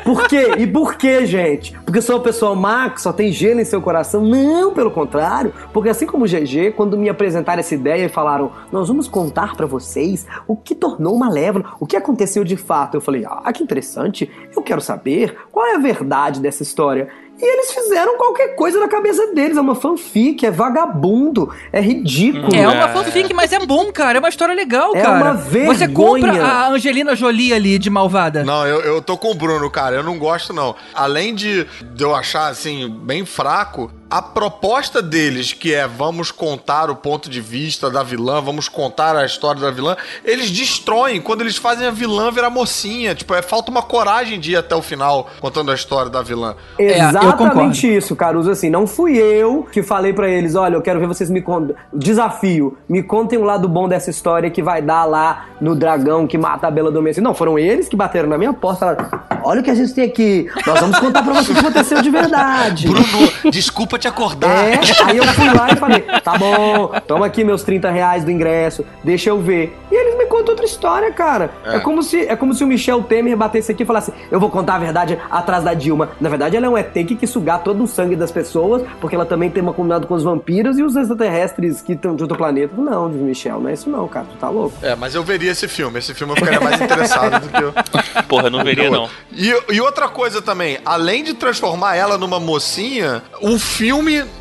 [0.03, 0.53] Por quê?
[0.57, 1.77] E por quê, gente?
[1.85, 4.21] Porque sou uma pessoa má, que só tem gelo em seu coração?
[4.21, 5.53] Não, pelo contrário.
[5.73, 9.55] Porque assim como o GG, quando me apresentaram essa ideia e falaram, nós vamos contar
[9.55, 12.95] pra vocês o que tornou Malévola, o que aconteceu de fato.
[12.95, 17.09] Eu falei, ah, que interessante, eu quero saber qual é a verdade dessa história.
[17.39, 19.57] E eles fizeram qualquer coisa na cabeça deles.
[19.57, 22.53] É uma fanfic, é vagabundo, é ridículo.
[22.55, 24.17] É uma fanfic, mas é bom, cara.
[24.17, 25.23] É uma história legal, É cara.
[25.23, 25.49] uma Você
[25.87, 26.25] vergonha.
[26.27, 28.43] compra a Angelina Jolie ali de malvada.
[28.43, 29.95] Não, eu, eu tô com o Bruno, cara.
[29.97, 30.75] Eu não gosto, não.
[30.93, 36.89] Além de, de eu achar, assim, bem fraco, a proposta deles, que é vamos contar
[36.89, 41.41] o ponto de vista da vilã, vamos contar a história da vilã, eles destroem quando
[41.41, 43.13] eles fazem a vilã virar mocinha.
[43.13, 46.55] Tipo, é, falta uma coragem de ir até o final contando a história da vilã.
[46.79, 47.17] É, concordo.
[47.17, 48.49] Exatamente isso, Caruso.
[48.49, 51.75] Assim, não fui eu que falei pra eles: olha, eu quero ver vocês me contem.
[51.93, 56.37] Desafio, me contem o lado bom dessa história que vai dar lá no dragão que
[56.37, 57.23] mata a Bela Adormecida.
[57.23, 59.93] Não, foram eles que bateram na minha porta e falaram: olha o que a gente
[59.93, 62.87] tem aqui, nós vamos contar pra vocês o que aconteceu de verdade.
[62.89, 64.67] Bruno, desculpa te acordar.
[64.67, 68.31] É, aí eu fui lá e falei, tá bom, toma aqui meus 30 reais do
[68.31, 69.77] ingresso, deixa eu ver.
[69.91, 71.49] E eles me contam outra história, cara.
[71.65, 74.49] É, como, se, é como se o Michel Temer batesse aqui e falasse, eu vou
[74.49, 76.09] contar a verdade atrás da Dilma.
[76.19, 79.15] Na verdade, ela é um ET que quis sugar todo o sangue das pessoas, porque
[79.15, 82.37] ela também tem uma comunidade com os vampiros e os extraterrestres que estão de outro
[82.37, 82.73] planeta.
[82.77, 84.75] Não, diz Michel, não é isso não, cara, tu tá louco.
[84.81, 85.99] É, mas eu veria esse filme.
[85.99, 87.73] Esse filme eu ficaria mais interessado do que eu.
[88.27, 89.09] Porra, não veria não.
[89.31, 93.86] E, e outra coisa também, além de transformar ela numa mocinha, o filme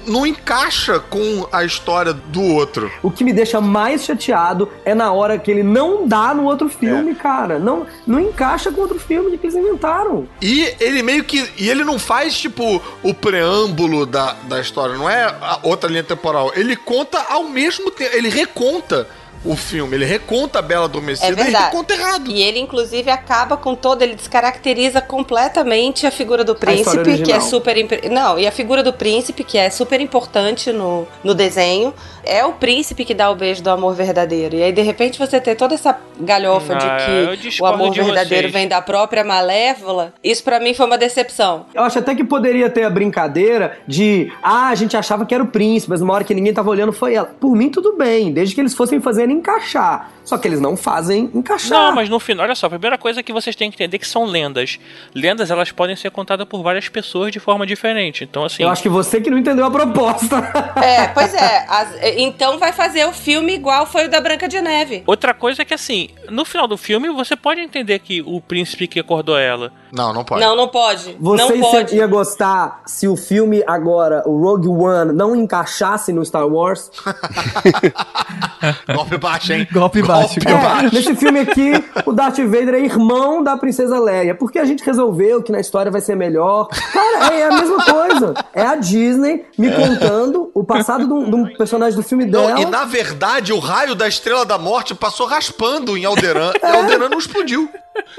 [0.06, 2.90] não encaixa com a história do outro.
[3.02, 6.68] O que me deixa mais chateado é na hora que ele não dá no outro
[6.68, 7.58] filme, cara.
[7.58, 10.28] Não, não encaixa com outro filme que eles inventaram.
[10.40, 11.48] E ele meio que.
[11.58, 16.04] E ele não faz, tipo, o preâmbulo da, da história, não é a outra linha
[16.04, 16.52] temporal.
[16.54, 18.14] Ele conta ao mesmo tempo.
[18.14, 19.08] Ele reconta
[19.46, 22.30] o filme, ele reconta a Bela Adormecida É e reconta errado.
[22.30, 27.40] E ele, inclusive, acaba com todo, ele descaracteriza completamente a figura do príncipe, que é
[27.40, 27.76] super.
[27.76, 31.92] impre- Não, e a figura do príncipe, que é super importante no, no desenho.
[32.24, 34.56] É o príncipe que dá o beijo do amor verdadeiro.
[34.56, 38.02] E aí, de repente, você ter toda essa galhofa Ah, de que o amor de
[38.02, 38.52] verdadeiro vocês.
[38.52, 41.66] vem da própria Malévola, isso pra mim foi uma decepção.
[41.74, 45.42] Eu acho até que poderia ter a brincadeira de, ah, a gente achava que era
[45.44, 47.30] o príncipe, mas uma hora que ninguém tava olhando foi ela.
[47.38, 50.15] Por mim, tudo bem, desde que eles fossem fazendo encaixar.
[50.26, 51.70] Só que eles não fazem encaixar.
[51.70, 53.98] Não, mas no final, olha só, a primeira coisa que vocês têm que entender é
[53.98, 54.78] que são lendas.
[55.14, 58.24] Lendas, elas podem ser contadas por várias pessoas de forma diferente.
[58.24, 58.62] Então, assim.
[58.64, 60.36] Eu acho que você que não entendeu a proposta.
[60.82, 61.64] É, pois é.
[61.68, 65.04] as- então vai fazer o filme igual foi o da Branca de Neve.
[65.06, 68.88] Outra coisa é que, assim, no final do filme, você pode entender que o príncipe
[68.88, 69.72] que acordou ela.
[69.92, 70.40] Não, não pode.
[70.40, 71.16] Não, não pode.
[71.20, 71.94] Você não pode.
[71.96, 76.90] ia gostar se o filme agora, o Rogue One, não encaixasse no Star Wars?
[78.92, 79.66] Golpe baixo, hein?
[79.72, 80.15] Golpe baixo.
[80.22, 81.72] É, nesse filme aqui,
[82.04, 84.34] o Darth Vader é irmão da Princesa Leia.
[84.34, 86.68] Porque a gente resolveu que na história vai ser melhor.
[86.92, 88.34] Cara, é a mesma coisa.
[88.52, 92.50] É a Disney me contando o passado de um, de um personagem do filme dela.
[92.50, 96.66] Não, e na verdade, o raio da Estrela da Morte passou raspando em Alderan e
[96.66, 97.68] Alderan não explodiu.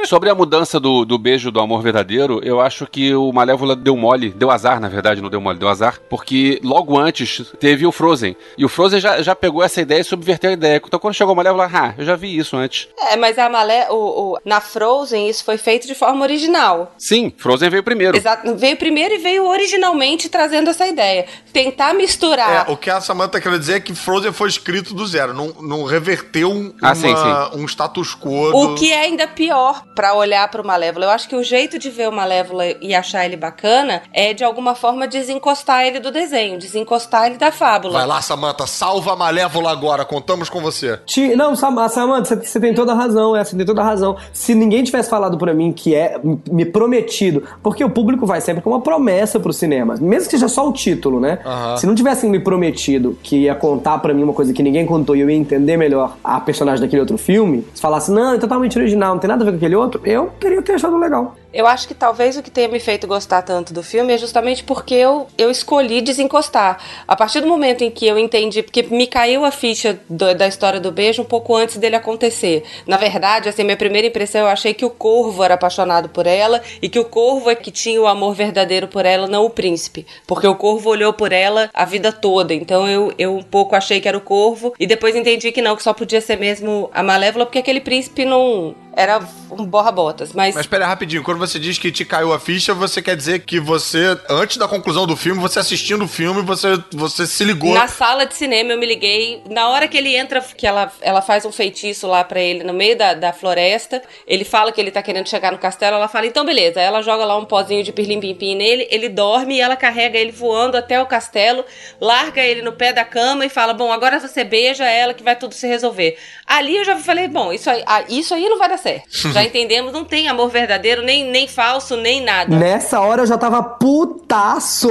[0.06, 3.96] Sobre a mudança do, do beijo do amor verdadeiro, eu acho que o Malévola deu
[3.98, 7.92] mole, deu azar, na verdade, não deu mole, deu azar, porque logo antes teve o
[7.92, 8.36] Frozen.
[8.58, 10.82] E o Frozen já, já pegou essa ideia e subverteu a ideia.
[10.86, 12.88] Então quando chegou o Malévola, ah, eu já vi isso antes.
[13.12, 13.96] É, mas a Malé, o,
[14.34, 16.94] o- na Frozen isso foi feito de forma original.
[16.98, 18.16] Sim, Frozen veio primeiro.
[18.16, 21.26] Exato, veio primeiro e veio originalmente trazendo essa ideia.
[21.52, 22.68] Tentar misturar.
[22.68, 25.48] É, o que a Samantha quer dizer é que Frozen foi escrito do zero, não,
[25.62, 27.14] não reverteu um, Ah, uma- sim,
[27.56, 28.52] um status quo.
[28.54, 31.06] O do- que é ainda pior pra olhar pro Malévola.
[31.06, 34.44] Eu acho que o jeito de ver o Malévola e achar ele bacana é de
[34.44, 37.94] alguma forma desencostar ele do desenho, desencostar ele da fábula.
[38.00, 41.00] Vai lá, Samantha, salva a Malévola agora, contamos com você.
[41.06, 44.18] Ti- Não, Sam- Samantha, você- tem toda a razão, é, você tem toda a razão.
[44.34, 48.62] Se ninguém tivesse falado pra mim que é me prometido, porque o público vai sempre
[48.62, 51.40] com uma promessa pro cinema, mesmo que seja só o título, né?
[51.46, 51.78] Aham.
[51.78, 55.16] Se não tivessem me prometido que ia contar pra mim uma coisa que ninguém contou
[55.16, 58.78] e eu ia entender melhor a personagem daquele outro filme, se falasse, não, é totalmente
[58.78, 61.36] original, não tem nada a ver com aquele outro, eu teria ter achado legal.
[61.54, 64.64] Eu acho que talvez o que tenha me feito gostar tanto do filme é justamente
[64.64, 66.78] porque eu, eu escolhi desencostar.
[67.08, 70.48] A partir do momento em que eu entendi, porque me caiu a ficha do- da
[70.48, 72.64] história do beijo um pouco antes dele acontecer.
[72.86, 76.62] Na verdade, assim, minha primeira impressão eu achei que o corvo era apaixonado por ela
[76.82, 80.06] e que o corvo é que tinha o amor verdadeiro por ela, não o príncipe.
[80.28, 82.54] Porque o corvo olhou por ela a vida toda.
[82.54, 85.76] Então eu, eu um pouco achei que era o corvo e depois entendi que não,
[85.76, 88.76] que só podia ser mesmo a Malévola, porque aquele príncipe não.
[89.00, 89.20] Era
[89.52, 90.34] um borra-botas.
[90.34, 93.60] Mas, Mas espera rapidinho, você diz que te caiu a ficha, você quer dizer que
[93.60, 97.74] você, antes da conclusão do filme, você assistindo o filme, você, você se ligou.
[97.74, 99.42] Na sala de cinema eu me liguei.
[99.50, 102.74] Na hora que ele entra, que ela, ela faz um feitiço lá pra ele no
[102.74, 104.02] meio da, da floresta.
[104.28, 105.96] Ele fala que ele tá querendo chegar no castelo.
[105.96, 106.82] Ela fala, então beleza.
[106.82, 108.88] Ela joga lá um pozinho de pirlim-pim-pim nele.
[108.90, 111.64] Ele dorme e ela carrega ele voando até o castelo.
[112.02, 115.36] Larga ele no pé da cama e fala: Bom, agora você beija ela que vai
[115.36, 116.18] tudo se resolver.
[116.46, 119.08] Ali eu já falei: Bom, isso aí, ah, isso aí não vai dar certo.
[119.34, 122.56] já entendemos, não tem amor verdadeiro, nem, nem, nem falso, nem nada.
[122.56, 124.90] Nessa hora eu já tava putaço.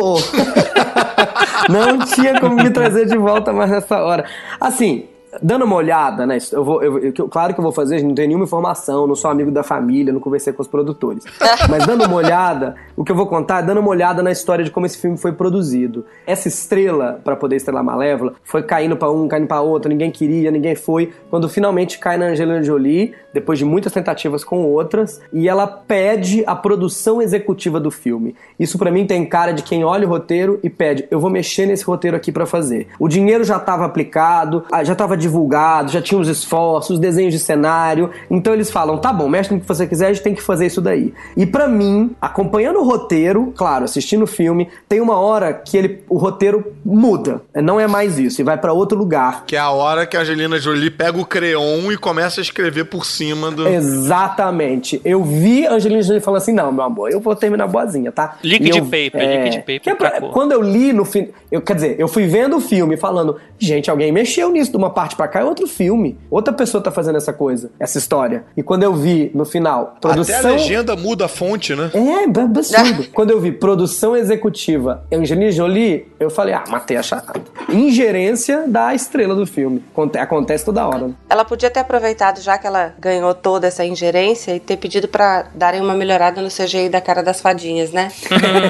[1.68, 4.24] não tinha como me trazer de volta mais nessa hora.
[4.61, 5.05] Assim,
[5.43, 6.39] dando uma olhada, né?
[6.53, 9.30] Eu vou, eu, eu- claro que eu vou fazer, não tenho nenhuma informação, não sou
[9.30, 11.24] amigo da família, não conversei com os produtores.
[11.68, 14.64] Mas dando uma olhada, o que eu vou contar é dando uma olhada na história
[14.64, 16.05] de como esse filme foi produzido.
[16.26, 20.51] Essa estrela, pra poder estrelar Malévola, foi caindo pra um, caindo pra outro, ninguém queria,
[20.51, 21.12] ninguém foi.
[21.30, 26.43] Quando finalmente cai na Angelina Jolie, depois de muitas tentativas com outras, e ela pede
[26.47, 28.34] a produção executiva do filme.
[28.59, 31.66] Isso pra mim tem cara de quem olha o roteiro e pede, eu vou mexer
[31.66, 32.89] nesse roteiro aqui pra fazer.
[32.99, 37.39] O dinheiro já estava aplicado, já estava divulgado, já tinha os esforços, os desenhos de
[37.39, 38.11] cenário.
[38.30, 40.64] Então eles falam, tá bom, mexe no que você quiser, a gente tem que fazer
[40.64, 41.12] isso daí.
[41.37, 46.03] E pra mim, acompanhando o roteiro, claro, assistindo o filme, tem uma hora que ele,
[46.09, 47.43] o roteiro muda.
[47.55, 49.45] Não é mais isso, e vai pra outro lugar.
[49.47, 52.84] Que é a hora que a Angelina Jolie pega o creon e começa a escrever
[52.84, 53.66] por cima do.
[53.68, 55.01] Exatamente.
[55.05, 58.37] Eu vi a Angelina Jolie falando assim: não, meu amor, eu vou terminar boazinha, tá?
[58.43, 59.12] Liquid eu- paper,
[59.45, 60.20] liquid paper que é pra-.
[60.20, 61.29] Quando eu li no fim.
[61.51, 64.91] Eu, quer dizer, eu fui vendo o filme falando: gente, alguém mexeu nisso de uma
[64.91, 66.18] parte pra cá, é outro filme.
[66.31, 68.45] Outra pessoa tá fazendo essa coisa, essa história.
[68.57, 70.39] E quando eu vi no final, produção.
[70.39, 71.91] Até a legenda muda a fonte, né?
[71.95, 73.07] É, b- absurdo.
[73.12, 77.41] Quando eu vi produção executiva Angelina Jolie, eu falei, ah, matei a charada.
[77.68, 79.83] Ingerência da estrela do filme.
[79.93, 81.09] Aconte- Acontece toda hora.
[81.09, 81.14] né?
[81.31, 85.47] Ela podia ter aproveitado, já que ela ganhou toda essa ingerência, e ter pedido pra
[85.55, 88.11] darem uma melhorada no CGI da cara das fadinhas, né?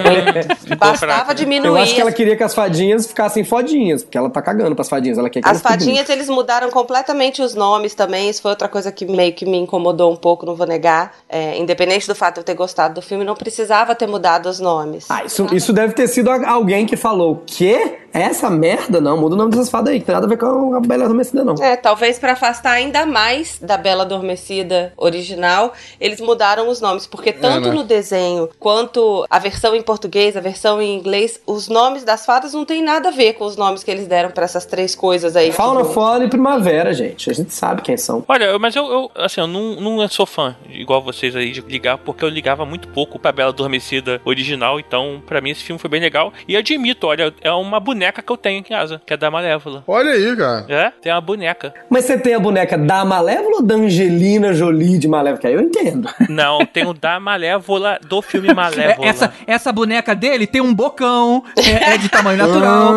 [0.79, 1.35] Bastava né?
[1.35, 1.69] diminuir.
[1.69, 4.89] Eu acho que ela queria que as fadinhas ficassem fodinhas, porque ela tá cagando pras
[4.89, 5.19] fadinhas.
[5.19, 8.29] Ela quer que As fadinhas, eles mudaram completamente os nomes também.
[8.29, 11.15] Isso foi outra coisa que meio que me incomodou um pouco, não vou negar.
[11.29, 14.61] É, independente do fato de eu ter gostado do filme, não precisava ter mudado os
[14.61, 15.07] nomes.
[15.09, 17.99] Ah, isso, isso deve ter sido alguém que falou: o quê?
[18.19, 19.01] Essa merda?
[19.01, 21.05] Não, muda o nome dessas fadas aí, que tem nada a ver com a Bela
[21.05, 21.55] Adormecida, não.
[21.63, 27.33] É, talvez pra afastar ainda mais da Bela Adormecida original, eles mudaram os nomes, porque
[27.33, 27.75] tanto né?
[27.75, 32.53] no desenho quanto a versão em português, a versão em inglês, os nomes das fadas
[32.55, 35.37] não tem nada a ver com os nomes que eles deram pra essas três coisas
[35.37, 35.53] aí.
[35.53, 37.31] Fauna, que- Flora e Primavera, gente.
[37.31, 38.25] A gente sabe quem são.
[38.29, 41.99] Olha, mas eu, eu, assim, eu não, não sou fã, igual vocês aí, de ligar,
[41.99, 45.91] porque eu ligava muito pouco pra Bela Adormecida original, então pra mim esse filme foi
[45.91, 46.33] bem legal.
[46.49, 49.83] E admito, olha, é uma boneca que eu tenho em casa, que é da Malévola.
[49.87, 50.65] Olha aí, cara.
[50.69, 51.73] É, tem uma boneca.
[51.91, 55.41] Mas você tem a boneca da Malévola ou da Angelina Jolie de Malévola?
[55.41, 56.09] Que aí eu entendo.
[56.29, 59.07] Não, tem o da Malévola do filme É, Malévola.
[59.09, 62.95] essa, essa boneca dele tem um bocão, é, é de tamanho natural.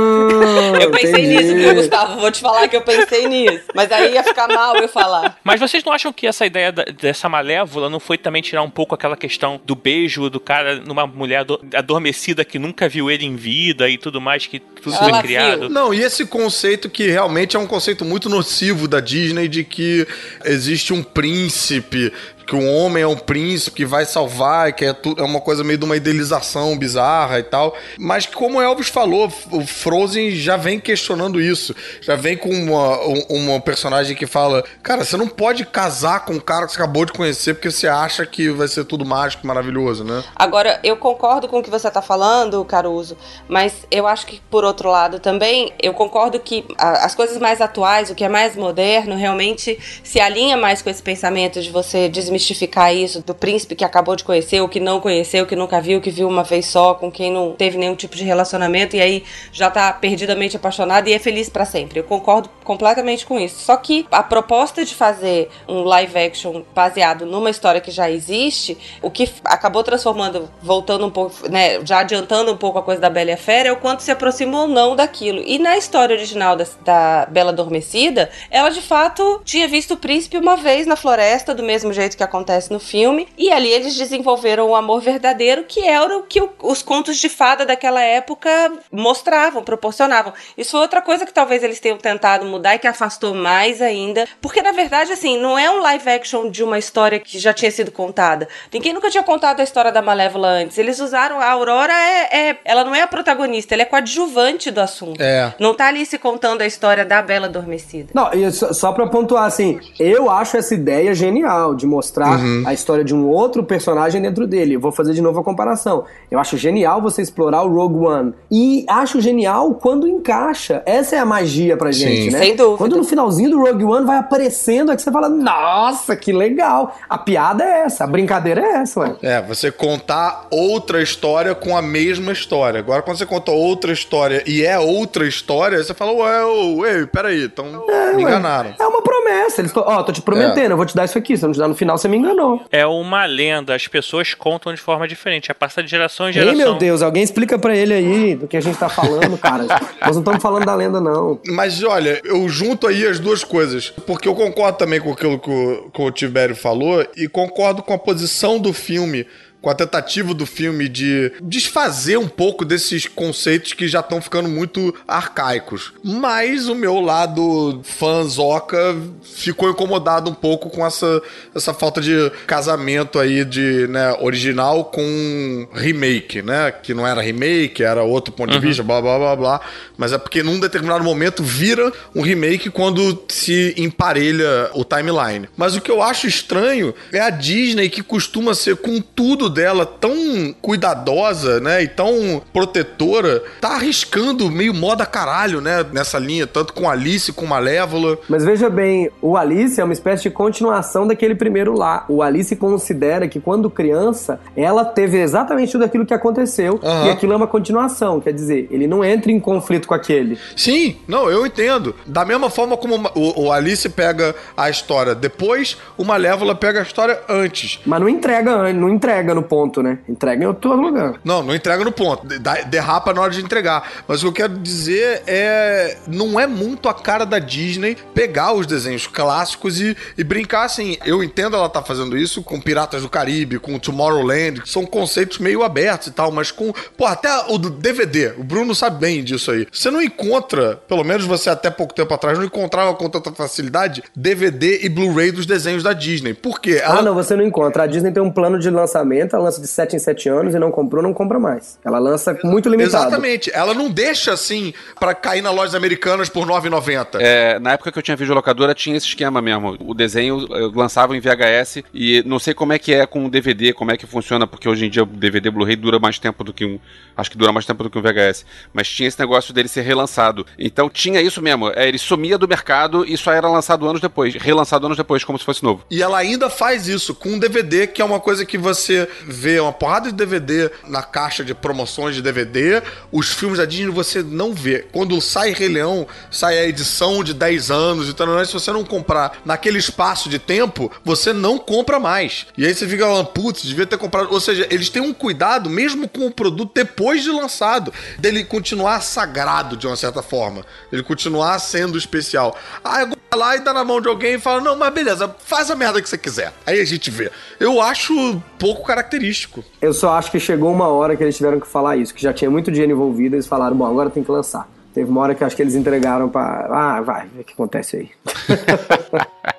[0.80, 1.28] Eu pensei Ah, Entendi.
[1.44, 2.20] nisso, viu, Gustavo?
[2.20, 3.64] Vou te falar que eu pensei nisso.
[3.76, 5.38] Mas aí ia ficar mal eu falar.
[5.44, 8.70] Mas vocês não acham que essa ideia da- dessa malévola não foi também tirar um
[8.70, 13.26] pouco aquela questão do beijo do cara numa mulher ado- adormecida que nunca viu ele
[13.26, 15.60] em vida e tudo mais, que tudo Ela foi criado?
[15.62, 15.70] viu.
[15.70, 20.08] Não, e esse conceito que realmente é um conceito muito nocivo da Disney de que
[20.46, 22.12] existe um príncipe,
[22.50, 25.64] que um homem é um príncipe que vai salvar, que é, tu, é uma coisa
[25.64, 27.76] meio de uma idealização bizarra e tal.
[28.00, 31.76] Mas como Elvis falou, o Frozen já vem questionando isso.
[32.02, 36.34] Já vem com uma, um- uma personagem que fala: Cara, você não pode casar com
[36.34, 39.46] um cara que você acabou de conhecer porque você acha que vai ser tudo mágico
[39.46, 40.24] maravilhoso, né?
[40.36, 43.16] Agora, eu concordo com o que você tá falando, Caruso,
[43.48, 48.10] mas eu acho que, por outro lado, também, eu concordo que as coisas mais atuais,
[48.10, 52.39] o que é mais moderno, realmente se alinha mais com esse pensamento de você desmistificar
[52.40, 56.10] isso do príncipe que acabou de conhecer, ou que não conheceu, que nunca viu, que
[56.10, 59.70] viu uma vez só, com quem não teve nenhum tipo de relacionamento e aí já
[59.70, 62.00] tá perdidamente apaixonado e é feliz pra sempre.
[62.00, 63.64] Eu concordo completamente com isso.
[63.64, 68.78] Só que a proposta de fazer um live action baseado numa história que já existe,
[69.02, 73.10] o que acabou transformando, voltando um pouco, né, já adiantando um pouco a coisa da
[73.10, 75.42] Bela e a Fera, é o quanto se aproxima ou não daquilo.
[75.46, 80.38] E na história original da, da Bela Adormecida, ela de fato tinha visto o príncipe
[80.38, 84.70] uma vez na floresta, do mesmo jeito que acontece no filme, e ali eles desenvolveram
[84.70, 88.50] o amor verdadeiro, que era o que o- os contos de fada daquela época
[88.92, 90.34] mostravam, proporcionavam.
[90.58, 94.28] Isso foi outra coisa que talvez eles tenham tentado mudar e que afastou mais ainda,
[94.42, 97.72] porque na verdade, assim, não é um live action de uma história que já tinha
[97.72, 98.48] sido contada.
[98.72, 100.78] Ninguém nunca tinha contado a história da Malévola antes.
[100.78, 104.80] Eles usaram a Aurora, é, é- ela não é a protagonista, ela é coadjuvante do
[104.82, 105.22] assunto.
[105.22, 105.54] É.
[105.60, 108.10] Não tá ali se contando a história da Bela Adormecida.
[108.14, 112.19] Não, e só, só pra pontuar, assim, eu acho essa ideia genial de mostrar
[112.66, 114.76] a história de um outro personagem dentro dele.
[114.76, 116.06] Eu vou fazer de novo a comparação.
[116.30, 118.34] Eu acho genial você explorar o Rogue One.
[118.52, 120.82] E acho genial quando encaixa.
[120.86, 122.32] Essa é a magia pra gente, Sim.
[122.32, 122.40] né?
[122.40, 122.78] Sem dúvida.
[122.78, 126.96] Quando no finalzinho do Rogue One vai aparecendo, é que você fala, nossa, que legal.
[127.08, 129.16] A piada é essa, a brincadeira é essa, ué.
[129.22, 132.80] É, você contar outra história com a mesma história.
[132.80, 137.06] Agora, quando você conta outra história e é outra história, você fala, ué, ô, ei,
[137.06, 138.74] peraí, então me Ué, enganaram.
[138.80, 139.62] É uma promessa.
[139.62, 141.38] Eles, ó, tô te prometendo, eu vou te dar isso aqui.
[141.38, 142.62] Se eu não te dar no final, você me enganou.
[142.72, 146.34] É uma lenda, as pessoas contam de forma diferente, é passa de geração em Ei,
[146.34, 146.58] geração.
[146.58, 149.66] meu Deus, alguém explica pra ele aí do que a gente tá falando, cara.
[150.02, 151.40] Nós não estamos falando da lenda, não.
[151.48, 153.90] Mas olha, eu junto aí as duas coisas.
[154.06, 157.94] Porque eu concordo também com aquilo que o, que o Tibério falou e concordo com
[157.94, 159.26] a posição do filme.
[159.62, 164.48] Com a tentativa do filme de desfazer um pouco desses conceitos que já estão ficando
[164.48, 165.92] muito arcaicos.
[166.04, 171.22] Mas o meu lado fãzoca ficou incomodado um pouco com essa,
[171.54, 176.72] essa falta de casamento aí de né, original com remake, né?
[176.72, 179.62] Que não era remake, era outro ponto de vista, blá blá blá blá.
[179.98, 185.50] Mas é porque num determinado momento vira um remake quando se emparelha o timeline.
[185.58, 189.86] Mas o que eu acho estranho é a Disney que costuma ser com tudo dela
[189.86, 191.84] tão cuidadosa, né?
[191.84, 195.86] E tão protetora, tá arriscando meio moda caralho, né?
[195.92, 198.18] Nessa linha, tanto com Alice, com Malévola.
[198.28, 202.06] Mas veja bem, o Alice é uma espécie de continuação daquele primeiro lá.
[202.08, 207.08] O Alice considera que quando criança, ela teve exatamente tudo aquilo que aconteceu Aham.
[207.08, 208.20] e aquilo é uma continuação.
[208.20, 210.38] Quer dizer, ele não entra em conflito com aquele.
[210.56, 211.96] Sim, não, eu entendo.
[212.06, 216.84] Da mesma forma como o, o Alice pega a história depois, o Malévola pega a
[216.84, 217.80] história antes.
[217.86, 220.00] Mas não entrega, não entrega no ponto, né?
[220.08, 221.16] Entrega em outro lugar.
[221.24, 222.28] Não, não entrega no ponto.
[222.70, 223.90] Derrapa na hora de entregar.
[224.08, 225.98] Mas o que eu quero dizer é.
[226.08, 230.98] Não é muito a cara da Disney pegar os desenhos clássicos e, e brincar assim.
[231.06, 234.62] Eu entendo ela tá fazendo isso com Piratas do Caribe, com Tomorrowland.
[234.66, 236.74] São conceitos meio abertos e tal, mas com.
[236.98, 238.34] Pô, até o DVD.
[238.38, 239.68] O Bruno sabe bem disso aí.
[239.72, 244.04] Você não encontra, pelo menos você até pouco tempo atrás, não encontrava com tanta facilidade
[244.16, 246.34] DVD e Blu-ray dos desenhos da Disney.
[246.34, 246.82] Por quê?
[246.84, 247.84] Ah, não, você não encontra.
[247.84, 250.60] A Disney tem um plano de lançamento, ela lança de 7 em 7 anos e
[250.60, 251.80] não comprou, não compra mais.
[251.84, 253.08] Ela lança muito limitado.
[253.08, 253.52] Exatamente.
[253.54, 257.20] Ela não deixa assim pra cair nas lojas americanas por R$ 9,90.
[257.20, 259.78] É, na época que eu tinha videolocadora, tinha esse esquema mesmo.
[259.80, 263.30] O desenho eu lançava em VHS e não sei como é que é com o
[263.30, 266.44] DVD, como é que funciona, porque hoje em dia o DVD Blu-ray dura mais tempo
[266.44, 266.80] do que um.
[267.16, 268.46] Acho que dura mais tempo do que um VHS.
[268.74, 270.46] Mas tinha esse negócio dele ser relançado.
[270.58, 271.70] Então tinha isso mesmo.
[271.70, 274.36] É, ele sumia do mercado e só era lançado anos depois.
[274.36, 275.84] Relançado anos depois, como se fosse novo.
[275.90, 279.60] E ela ainda faz isso com um DVD, que é uma coisa que você vê
[279.60, 282.82] uma porrada de DVD na caixa de promoções de DVD.
[283.12, 284.88] Os filmes da Disney você não vê.
[284.92, 288.10] Quando sai Rei Leão, sai a edição de 10 anos.
[288.10, 292.48] Então, se você não comprar naquele espaço de tempo, você não compra mais.
[292.58, 294.32] E aí você fica falando, putz, devia ter comprado.
[294.32, 299.02] Ou seja, eles têm um cuidado, mesmo com o produto depois de lançado, dele continuar
[299.02, 300.66] sagrado de uma certa forma.
[300.92, 302.58] Ele continuar sendo especial.
[302.84, 305.70] Aí vai lá e dá na mão de alguém e fala: Não, mas beleza, faz
[305.70, 306.54] a merda que você quiser.
[306.66, 307.32] Aí a gente vê.
[307.60, 309.64] Eu acho pouco característico.
[309.82, 312.32] Eu só acho que chegou uma hora que eles tiveram que falar isso, que já
[312.32, 314.70] tinha muito dinheiro envolvido, eles falaram, bom, agora tem que lançar.
[314.94, 316.68] Teve uma hora que eu acho que eles entregaram pra.
[316.70, 318.10] Ah, vai, o que acontece aí.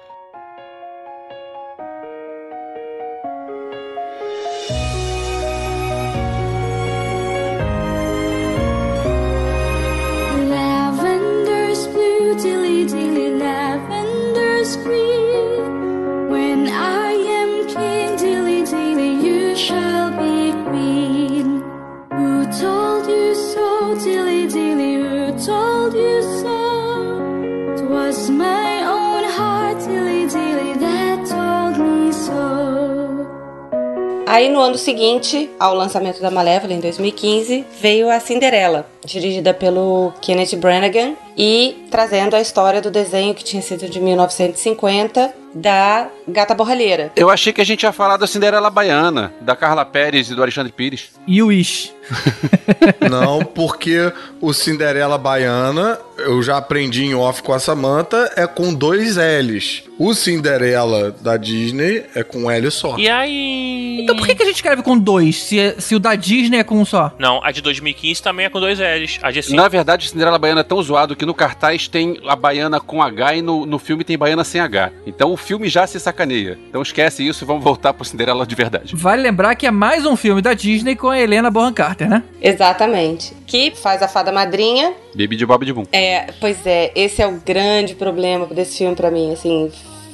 [34.26, 40.12] Aí no ano seguinte, ao lançamento da Malévola, em 2015, veio a Cinderela, dirigida pelo
[40.22, 46.54] Kenneth Branagh e trazendo a história do desenho que tinha sido de 1950 da Gata
[46.54, 47.12] Borralheira.
[47.16, 50.42] Eu achei que a gente ia falar da Cinderela Baiana, da Carla Pérez e do
[50.42, 51.10] Alexandre Pires.
[51.26, 51.92] E o Ish.
[53.08, 58.74] Não, porque o Cinderela Baiana, eu já aprendi em off com a Samantha, é com
[58.74, 59.84] dois L's.
[59.98, 62.96] O Cinderela da Disney é com um L só.
[62.98, 64.00] E aí.
[64.02, 66.64] Então por que, que a gente escreve com dois, se, se o da Disney é
[66.64, 67.12] com um só?
[67.18, 69.18] Não, a de 2015 também é com dois L's.
[69.22, 72.34] A de 5 Na verdade, Cinderela Baiana é tão zoado que no cartaz tem a
[72.34, 74.90] baiana com H e no, no filme tem baiana sem H.
[75.06, 76.58] Então o filme já se sacaneia.
[76.68, 78.94] Então esquece isso e vamos voltar pro Cinderela de verdade.
[78.94, 82.22] Vale lembrar que é mais um filme da Disney com a Helena Bonham Carter, né?
[82.40, 83.34] Exatamente.
[83.46, 84.94] Que faz a fada madrinha.
[85.14, 85.84] Baby de Bob de Boom.
[85.92, 89.70] É, pois é, esse é o grande problema desse filme pra mim, assim.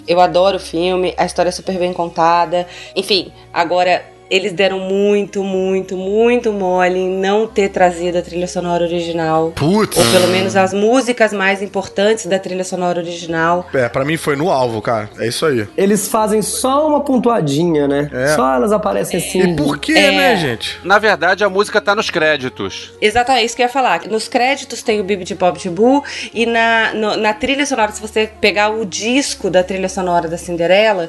[0.09, 2.66] Eu adoro o filme, a história é super bem contada.
[2.95, 8.85] Enfim, agora eles deram muito, muito, muito mole em não ter trazido a trilha sonora
[8.85, 9.53] original.
[9.55, 9.97] Putz.
[9.97, 13.66] Ou pelo menos as músicas mais importantes da trilha sonora original.
[13.72, 15.09] É, pra mim foi no alvo, cara.
[15.18, 15.66] É isso aí.
[15.77, 18.11] Eles fazem só uma pontuadinha, né?
[18.12, 18.35] É.
[18.35, 19.41] Só elas aparecem assim.
[19.53, 20.11] E por quê, É.
[20.11, 20.79] né, gente?
[20.85, 22.93] Na verdade, a música tá nos créditos.
[23.01, 24.07] Exatamente, isso que eu ia falar.
[24.09, 26.03] Nos créditos tem o Bibi de Bob de Boo
[26.35, 30.37] e na, no- na trilha sonora, se você pegar o disco da trilha sonora da
[30.37, 31.09] Cinderela,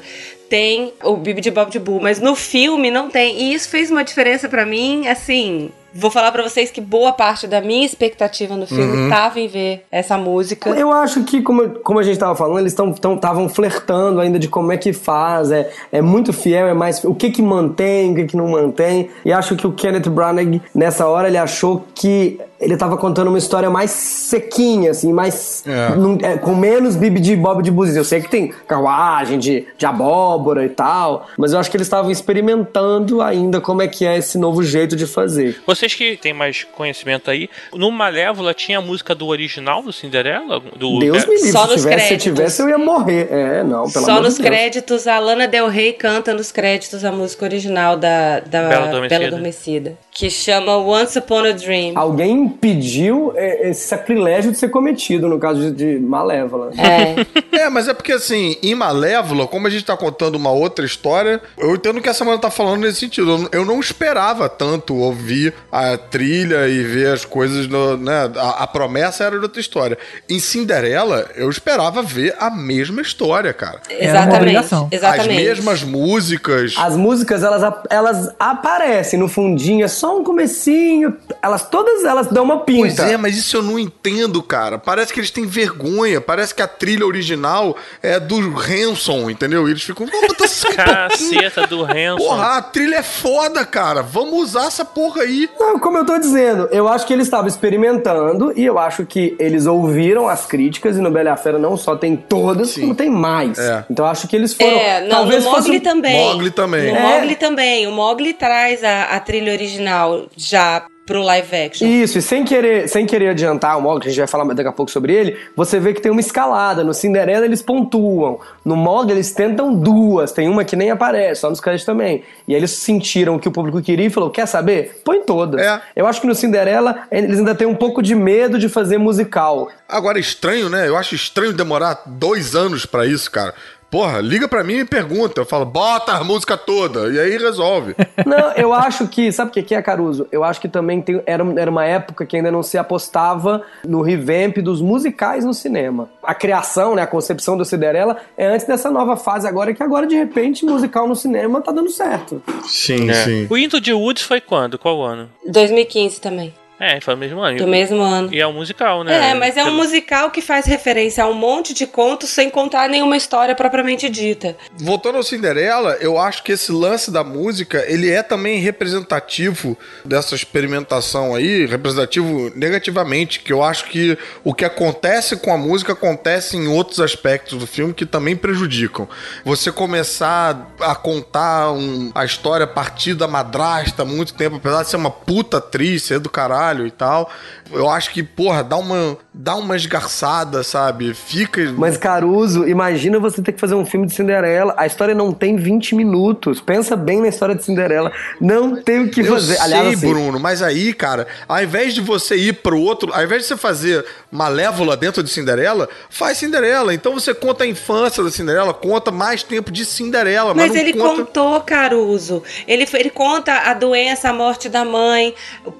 [0.49, 3.39] tem o Bibi de Bob de Boo, mas no filme não tem.
[3.41, 5.71] E isso fez uma diferença pra mim, assim.
[5.93, 9.85] Vou falar pra vocês que boa parte da minha expectativa no filme tava em ver
[9.91, 10.69] essa música.
[10.71, 14.71] Eu acho que, como, como a gente tava falando, eles estavam flertando ainda de como
[14.71, 15.51] é que faz.
[15.51, 17.03] É, é muito fiel, é mais.
[17.03, 19.09] O que que mantém, o que que não mantém.
[19.25, 23.37] E acho que o Kenneth Branagh, nessa hora, ele achou que ele tava contando uma
[23.37, 25.63] história mais sequinha, assim, mais.
[25.65, 25.95] É.
[25.95, 27.99] num- é, com menos Bibi de Bob de Buzinho.
[27.99, 31.85] Eu sei que tem carruagem de, de abóbora e tal, mas eu acho que eles
[31.87, 35.59] estavam experimentando ainda como é que é esse novo jeito de fazer.
[35.77, 40.59] Vocês que têm mais conhecimento aí, no Malévola tinha a música do original do Cinderela?
[40.59, 42.23] Do, Deus me livre, Só se nos tivesse, se créditos.
[42.23, 43.27] tivesse eu ia morrer.
[43.31, 44.49] É, não, pelo Só amor nos de Deus.
[44.55, 49.19] créditos, a Lana Del Rey canta nos créditos a música original da, da Bela Adormecida.
[49.19, 51.93] Bela Adormecida, que chama Once Upon a Dream.
[51.95, 56.71] Alguém impediu é, esse sacrilégio de ser cometido, no caso de, de Malévola.
[56.77, 57.47] É.
[57.57, 61.41] É, mas é porque assim, em Malévola, como a gente tá contando uma outra história,
[61.57, 63.49] eu entendo o que a Samara tá falando nesse sentido.
[63.51, 68.31] Eu não esperava tanto ouvir a trilha e ver as coisas, no, né?
[68.35, 69.97] A, a promessa era de outra história.
[70.29, 73.81] Em Cinderela, eu esperava ver a mesma história, cara.
[73.89, 74.57] uma Exatamente.
[74.91, 75.19] Exatamente.
[75.19, 76.75] As mesmas músicas.
[76.77, 82.43] As músicas, elas, elas aparecem no fundinho, é só um comecinho, elas todas elas dão
[82.43, 83.03] uma pinta.
[83.03, 84.77] Pois é, mas isso eu não entendo, cara.
[84.77, 86.21] Parece que eles têm vergonha.
[86.21, 89.67] Parece que a trilha original é do Hanson, entendeu?
[89.67, 90.75] E eles ficam, vamos botar um.
[90.77, 92.17] Caceta do Hanson.
[92.17, 94.01] Porra, a trilha é foda, cara.
[94.01, 95.49] Vamos usar essa porra aí.
[95.59, 99.35] Não, como eu tô dizendo, eu acho que eles estavam experimentando e eu acho que
[99.39, 102.93] eles ouviram as críticas e no Bela e a Fera não só tem todas, como
[102.95, 103.57] tem mais.
[103.57, 103.83] É.
[103.89, 104.77] Então eu acho que eles foram.
[104.77, 106.25] É, não, talvez no fosse Mogli um- também.
[106.33, 106.91] Mogli também.
[106.91, 107.01] No É.
[107.19, 107.87] Mogli também.
[107.87, 111.87] O Mogli traz a, a trilha original já pro live action.
[111.87, 114.67] Isso, e sem querer, sem querer adiantar o Mogli, que a gente vai falar daqui
[114.67, 116.83] a pouco sobre ele, você vê que tem uma escalada.
[116.83, 118.39] No Cinderela eles pontuam.
[118.63, 120.33] No Mogli eles tentam duas.
[120.33, 122.23] Tem uma que nem aparece, só nos créditos também.
[122.45, 125.01] E aí eles sentiram o que o público queria e falou: quer saber?
[125.03, 125.61] Põe todas.
[125.61, 125.81] É.
[125.95, 129.69] Eu acho que no Cinderela eles ainda têm um pouco de medo de fazer musical.
[129.87, 130.87] Agora, estranho, né?
[130.87, 133.53] Eu acho estranho demorar dois anos pra isso, cara.
[133.89, 135.39] Porra, liga pra mim e pergunta.
[135.41, 137.09] Eu falo, bota a música toda.
[137.09, 137.95] E aí resolve.
[138.25, 140.27] Não, eu acho que, sabe o que que é, Caruso?
[140.31, 144.01] Eu acho que também tem, era, era uma época que ainda não se apostava no
[144.01, 146.09] revamp dos musicais no cinema.
[146.21, 150.05] A criação, né, a concepção do Cinderela é antes dessa nova fase agora, que agora,
[150.05, 152.41] de repente, musical no cinema tá dando certo.
[152.65, 153.47] Sim, É.
[153.49, 154.77] O Into the Woods foi quando?
[154.77, 155.29] Qual ano?
[155.47, 156.53] 2015 também.
[156.79, 157.57] É, foi o mesmo ano.
[157.57, 158.31] Do mesmo ano.
[158.31, 159.31] E é um musical, né?
[159.31, 162.87] É, mas é um musical que faz referência a um monte de contos sem contar
[162.87, 164.55] nenhuma história propriamente dita.
[164.77, 169.75] Voltando ao Cinderela, eu acho que esse lance da música, ele é também representativo
[170.05, 175.93] dessa experimentação aí, representativo negativamente, que eu acho que o que acontece com a música
[175.93, 179.09] acontece em outros aspectos do filme que também prejudicam.
[179.43, 184.83] Você começar a contar um- a história a partir da madrasta há muito tempo, apesar
[184.83, 187.29] de ser uma puta atriz, ser do caralho e tal,
[187.71, 191.13] eu acho que, porra, dá uma, dá uma esgarçada, sabe?
[191.13, 191.73] Fica...
[191.77, 194.73] Mas, Caruso, imagina você ter que fazer um filme de Cinderela.
[194.77, 196.59] A história não tem 20 minutos.
[196.59, 198.11] Pensa bem na história de Cinderela.
[198.41, 199.55] Não tem o que Eu fazer.
[199.55, 203.23] sei, Aliás, assim, Bruno, mas aí, cara, ao invés de você ir pro outro, ao
[203.23, 206.93] invés de você fazer Malévola dentro de Cinderela, faz Cinderela.
[206.93, 210.81] Então você conta a infância da Cinderela, conta mais tempo de Cinderela, mas, Mas não
[210.81, 211.25] ele conta...
[211.25, 212.43] contou, Caruso.
[212.67, 215.33] Ele, ele conta a doença, a morte da mãe,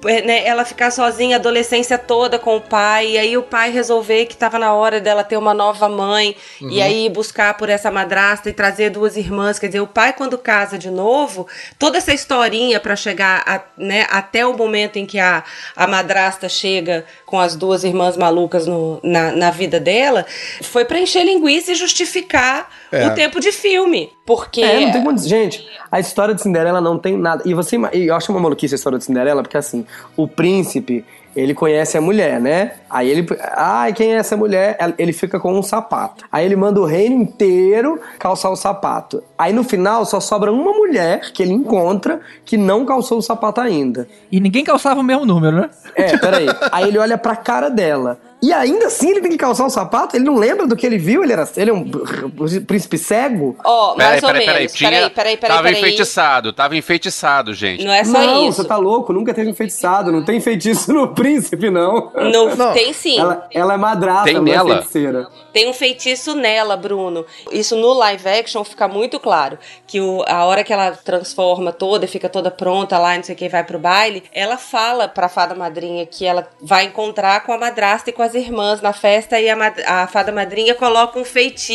[0.04, 4.26] né, ela ficar sozinha a adolescência toda com o pai, e aí o pai resolver
[4.26, 6.70] que estava na hora dela ter uma nova mãe, Uhum.
[6.70, 9.58] e aí buscar por essa madrasta e trazer duas irmãs.
[9.58, 11.48] Quer dizer, o pai, quando casa de novo,
[11.80, 15.42] toda essa historinha para chegar a- né, até o momento em que a,
[15.74, 20.24] a madrasta chega com as duas irmãs malucas no- na, na vida dela,
[20.62, 23.04] foi pra encher linguiça e justificar É.
[23.08, 24.12] o tempo de filme.
[24.24, 24.60] Porque.
[24.62, 25.28] É, não tem como dizer.
[25.28, 27.42] Gente, a história de Cinderela não tem nada.
[27.46, 30.67] E você e eu acho uma maluquice a história de Cinderela, porque assim, o príncipe,
[31.36, 32.72] Ele conhece a mulher, né?
[32.90, 33.26] Aí ele.
[33.54, 34.76] Ai, quem é essa mulher?
[34.98, 36.24] Ele fica com um sapato.
[36.32, 39.22] Aí ele manda o reino inteiro calçar o sapato.
[39.36, 43.60] Aí no final só sobra uma mulher que ele encontra que não calçou o sapato
[43.60, 44.08] ainda.
[44.32, 45.70] E ninguém calçava o mesmo número, né?
[45.94, 46.46] É, peraí.
[46.72, 48.18] Aí ele olha pra cara dela.
[48.40, 50.16] E ainda assim ele tem que calçar um sapato?
[50.16, 51.24] Ele não lembra do que ele viu?
[51.24, 51.84] Ele, era, ele é um
[52.66, 53.56] príncipe cego?
[53.64, 54.58] Ó, mais Peraí, ou peraí, peraí.
[54.60, 54.72] menos.
[54.72, 55.56] Tinha, Peraí, peraí, peraí.
[55.56, 55.80] tava peraí.
[55.80, 57.84] enfeitiçado, tava enfeitiçado, gente.
[57.84, 58.62] Não é só não, isso.
[58.62, 60.12] você tá louco, nunca teve enfeitiçado.
[60.12, 62.12] Não tem feitiço no príncipe, não.
[62.14, 63.18] No- Tem sim.
[63.18, 64.74] Ela, ela é madrasta, Tem não é nela?
[64.76, 65.26] feiticeira.
[65.52, 67.26] Tem um feitiço nela, Bruno.
[67.50, 69.58] Isso no live action fica muito claro.
[69.86, 73.38] Que o- a hora que ela transforma toda, fica toda pronta lá, não sei o
[73.38, 77.58] que, vai pro baile, ela fala pra fada madrinha que ela vai encontrar com a
[77.58, 81.24] madrasta e com as irmãs na festa e a, mad- a fada madrinha coloca um
[81.24, 81.72] feitiço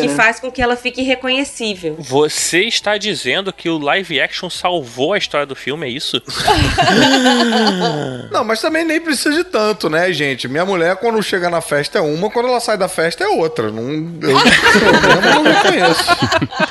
[0.00, 0.14] Que né?
[0.14, 1.96] faz com que ela fique irreconhecível.
[1.98, 6.22] Você está dizendo que o live action salvou a história do filme, é isso?
[8.30, 10.48] Não, mas também nem precisa de tanto, né, gente?
[10.48, 13.70] Minha mulher, quando chega na festa, é uma, quando ela sai da festa, é outra.
[13.70, 16.04] Não, eu, eu não reconheço.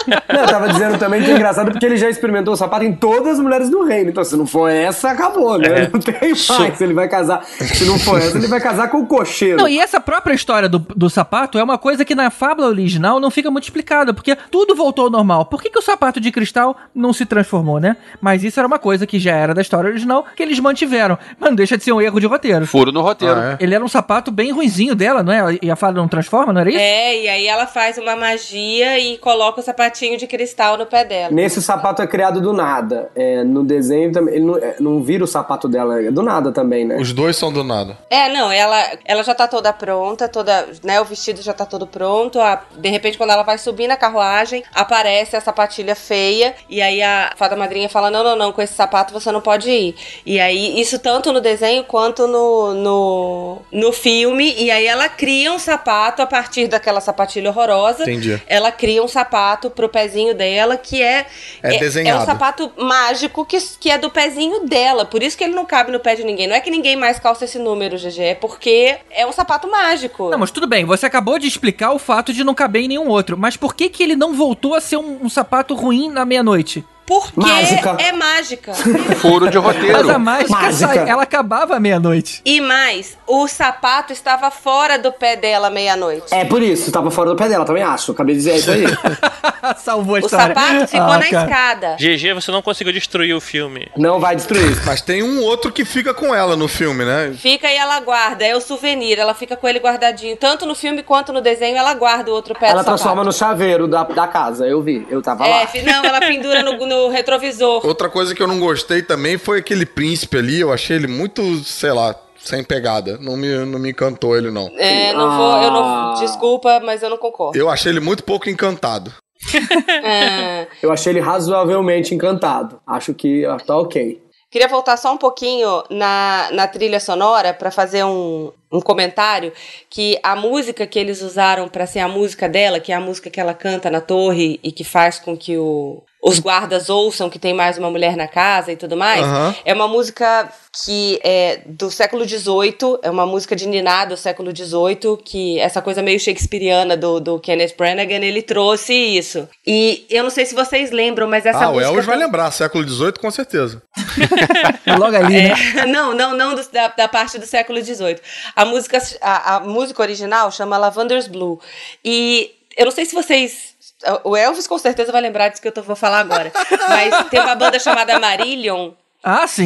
[0.07, 2.93] Não, eu tava dizendo também que é engraçado porque ele já experimentou o sapato em
[2.93, 4.09] todas as mulheres do reino.
[4.09, 5.83] Então, se não for essa, acabou, né?
[5.83, 5.89] É.
[5.91, 6.15] Não tem
[6.49, 6.81] mais.
[6.81, 7.43] Ele vai casar.
[7.45, 9.57] Se não for essa, ele vai casar com o cocheiro.
[9.57, 13.19] Não, e essa própria história do, do sapato é uma coisa que na fábula original
[13.19, 15.45] não fica muito explicada, porque tudo voltou ao normal.
[15.45, 17.97] Por que, que o sapato de cristal não se transformou, né?
[18.21, 21.17] Mas isso era uma coisa que já era da história original, que eles mantiveram.
[21.39, 22.65] Mas não deixa de ser um erro de roteiro.
[22.65, 23.35] Furo no roteiro.
[23.35, 23.63] Ah, é?
[23.63, 25.57] Ele era um sapato bem ruinzinho dela, não é?
[25.61, 26.79] E a fada não transforma, não era isso?
[26.79, 29.63] É, e aí ela faz uma magia e coloca o
[29.95, 31.33] sapatinho de cristal no pé dela.
[31.33, 33.09] Nesse o sapato é criado do nada.
[33.15, 34.35] É, no desenho também.
[34.35, 36.97] Ele não, é, não vira o sapato dela, é do nada também, né?
[36.99, 37.97] Os dois são do nada.
[38.09, 41.87] É, não, ela, ela já tá toda pronta, toda, né, o vestido já tá todo
[41.87, 42.39] pronto.
[42.39, 46.53] a- de repente, quando ela vai subir na carruagem, aparece a sapatilha feia.
[46.69, 49.69] E aí a fada madrinha fala: Não, não, não, com esse sapato você não pode
[49.69, 49.95] ir.
[50.25, 54.53] E aí, isso tanto no desenho quanto no, no, no filme.
[54.57, 58.03] E aí ela cria um sapato a partir daquela sapatilha horrorosa.
[58.03, 58.41] Entendi.
[58.47, 61.25] Ela cria um sapato pro pezinho dela que é.
[61.61, 62.19] É desenhado.
[62.19, 65.05] É um sapato mágico que, que é do pezinho dela.
[65.05, 66.47] Por isso que ele não cabe no pé de ninguém.
[66.47, 68.19] Não é que ninguém mais calça esse número, GG.
[68.21, 70.29] É porque é um sapato mágico.
[70.29, 73.07] Não, mas tudo bem, você acabou de explicar o fato de não caber em nenhum
[73.07, 73.37] outro.
[73.37, 76.83] Mas por que, que ele não voltou a ser um, um sapato ruim na meia-noite?
[77.05, 77.97] Porque Mágica.
[77.99, 78.73] é mágica.
[79.21, 79.93] Furo de roteiro.
[79.99, 80.87] Mas a mágica, Mágica.
[80.87, 82.41] sai- ela acabava meia-noite.
[82.43, 86.33] E mais, o sapato estava fora do pé dela meia-noite.
[86.33, 88.11] É por isso, tava fora do pé dela, também acho.
[88.11, 88.83] Acabei de dizer é isso aí.
[89.77, 90.55] Salvou a O história.
[90.55, 91.43] sapato ficou Ah, na cara.
[91.43, 91.95] escada.
[91.99, 93.87] GG, você não conseguiu destruir o filme.
[93.95, 94.83] Não vai destruir.
[94.85, 97.33] Mas tem um outro que fica com ela no filme, né?
[97.37, 100.35] Fica e ela guarda, é o souvenir, ela fica com ele guardadinho.
[100.37, 103.25] Tanto no filme quanto no desenho, ela guarda o outro pé Ela do transforma sapato.
[103.27, 105.05] no chaveiro da, da casa, eu vi.
[105.09, 105.67] Eu tava É, lá.
[105.83, 107.85] não, ela pendura no, no retrovisor.
[107.85, 110.59] Outra coisa que eu não gostei também foi aquele príncipe ali.
[110.59, 113.17] Eu achei ele muito, sei lá, sem pegada.
[113.17, 114.69] Não me, não me encantou ele, não.
[114.77, 115.83] É, não vou, eu não.
[115.83, 116.15] Ah.
[116.19, 117.57] Desculpa, mas eu não concordo.
[117.57, 119.11] Eu achei ele muito pouco encantado.
[120.03, 120.67] É.
[120.81, 122.79] Eu achei ele razoavelmente encantado.
[122.85, 124.21] Acho que tá ok.
[124.51, 129.51] Queria voltar só um pouquinho na, na trilha sonora para fazer um, um comentário
[129.89, 133.29] que a música que eles usaram para ser a música dela, que é a música
[133.29, 137.37] que ela canta na torre e que faz com que o, os guardas ouçam que
[137.37, 139.55] tem mais uma mulher na casa e tudo mais, Aham.
[139.63, 140.51] é uma música
[140.83, 145.83] que é do século XVIII, é uma música de Niná do século XVIII, que essa
[145.83, 149.47] coisa meio shakespeariana do, do Kenneth Branagh, ele trouxe isso.
[149.67, 151.89] E eu não sei se vocês lembram, mas essa ah, o música...
[151.91, 153.83] Elvis vai lembrar, século XVIII com certeza.
[154.97, 155.53] Logo ali, né?
[155.77, 158.17] É, não, não, não do- da, da parte do século XVIII.
[158.55, 161.59] A música, a, a música original chama Lavender's Blue.
[162.03, 163.74] E eu não sei se vocês.
[164.23, 166.51] O Elvis com certeza vai lembrar disso que eu tô- vou falar agora.
[166.89, 168.91] Mas tem uma banda chamada Marillion.
[169.27, 169.65] Ah, sim.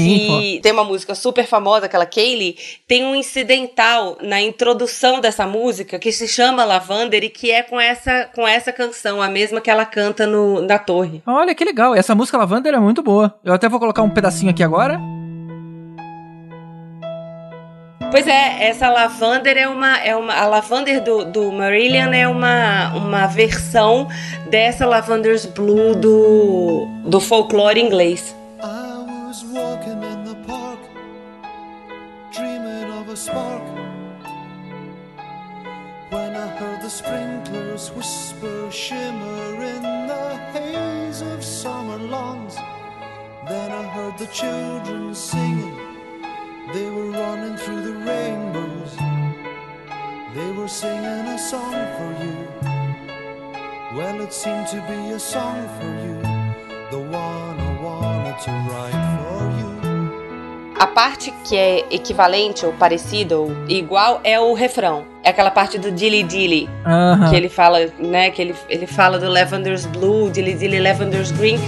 [0.55, 2.57] Que tem uma música super famosa, aquela Kaylee,
[2.87, 7.77] tem um incidental na introdução dessa música que se chama Lavander e que é com
[7.77, 11.21] essa, com essa canção, a mesma que ela canta no, na torre.
[11.27, 11.93] Olha que legal.
[11.93, 13.37] Essa música Lavanda é muito boa.
[13.43, 14.97] Eu até vou colocar um pedacinho aqui agora.
[18.11, 19.97] Pois é, essa Lavander é uma.
[19.97, 24.07] É uma a Lavander do, do Marillion é uma, uma versão
[24.49, 28.35] dessa Lavander's Blue do, do folclore inglês.
[28.61, 30.79] I was walking in the park,
[32.31, 33.63] dreaming of a spark.
[36.11, 41.79] When I heard the sprinklers whisper, shimmer in the haze of summer.
[43.49, 45.75] Then I heard the children singing,
[46.73, 48.95] they were running through the rainbows.
[50.35, 52.37] They were singing a song for you.
[53.95, 56.21] Well, it seemed to be a song for you,
[56.91, 59.69] the one I wanted to write for you.
[60.79, 65.05] A parte que é equivalente ou parecida ou igual é o refrão.
[65.23, 66.69] É aquela parte do dilly dilly.
[66.85, 67.29] Aham.
[67.29, 68.29] Que ele fala, né?
[68.29, 71.59] Que ele, ele fala do Lavender's Blue, dilly dilly, Lavender's Green.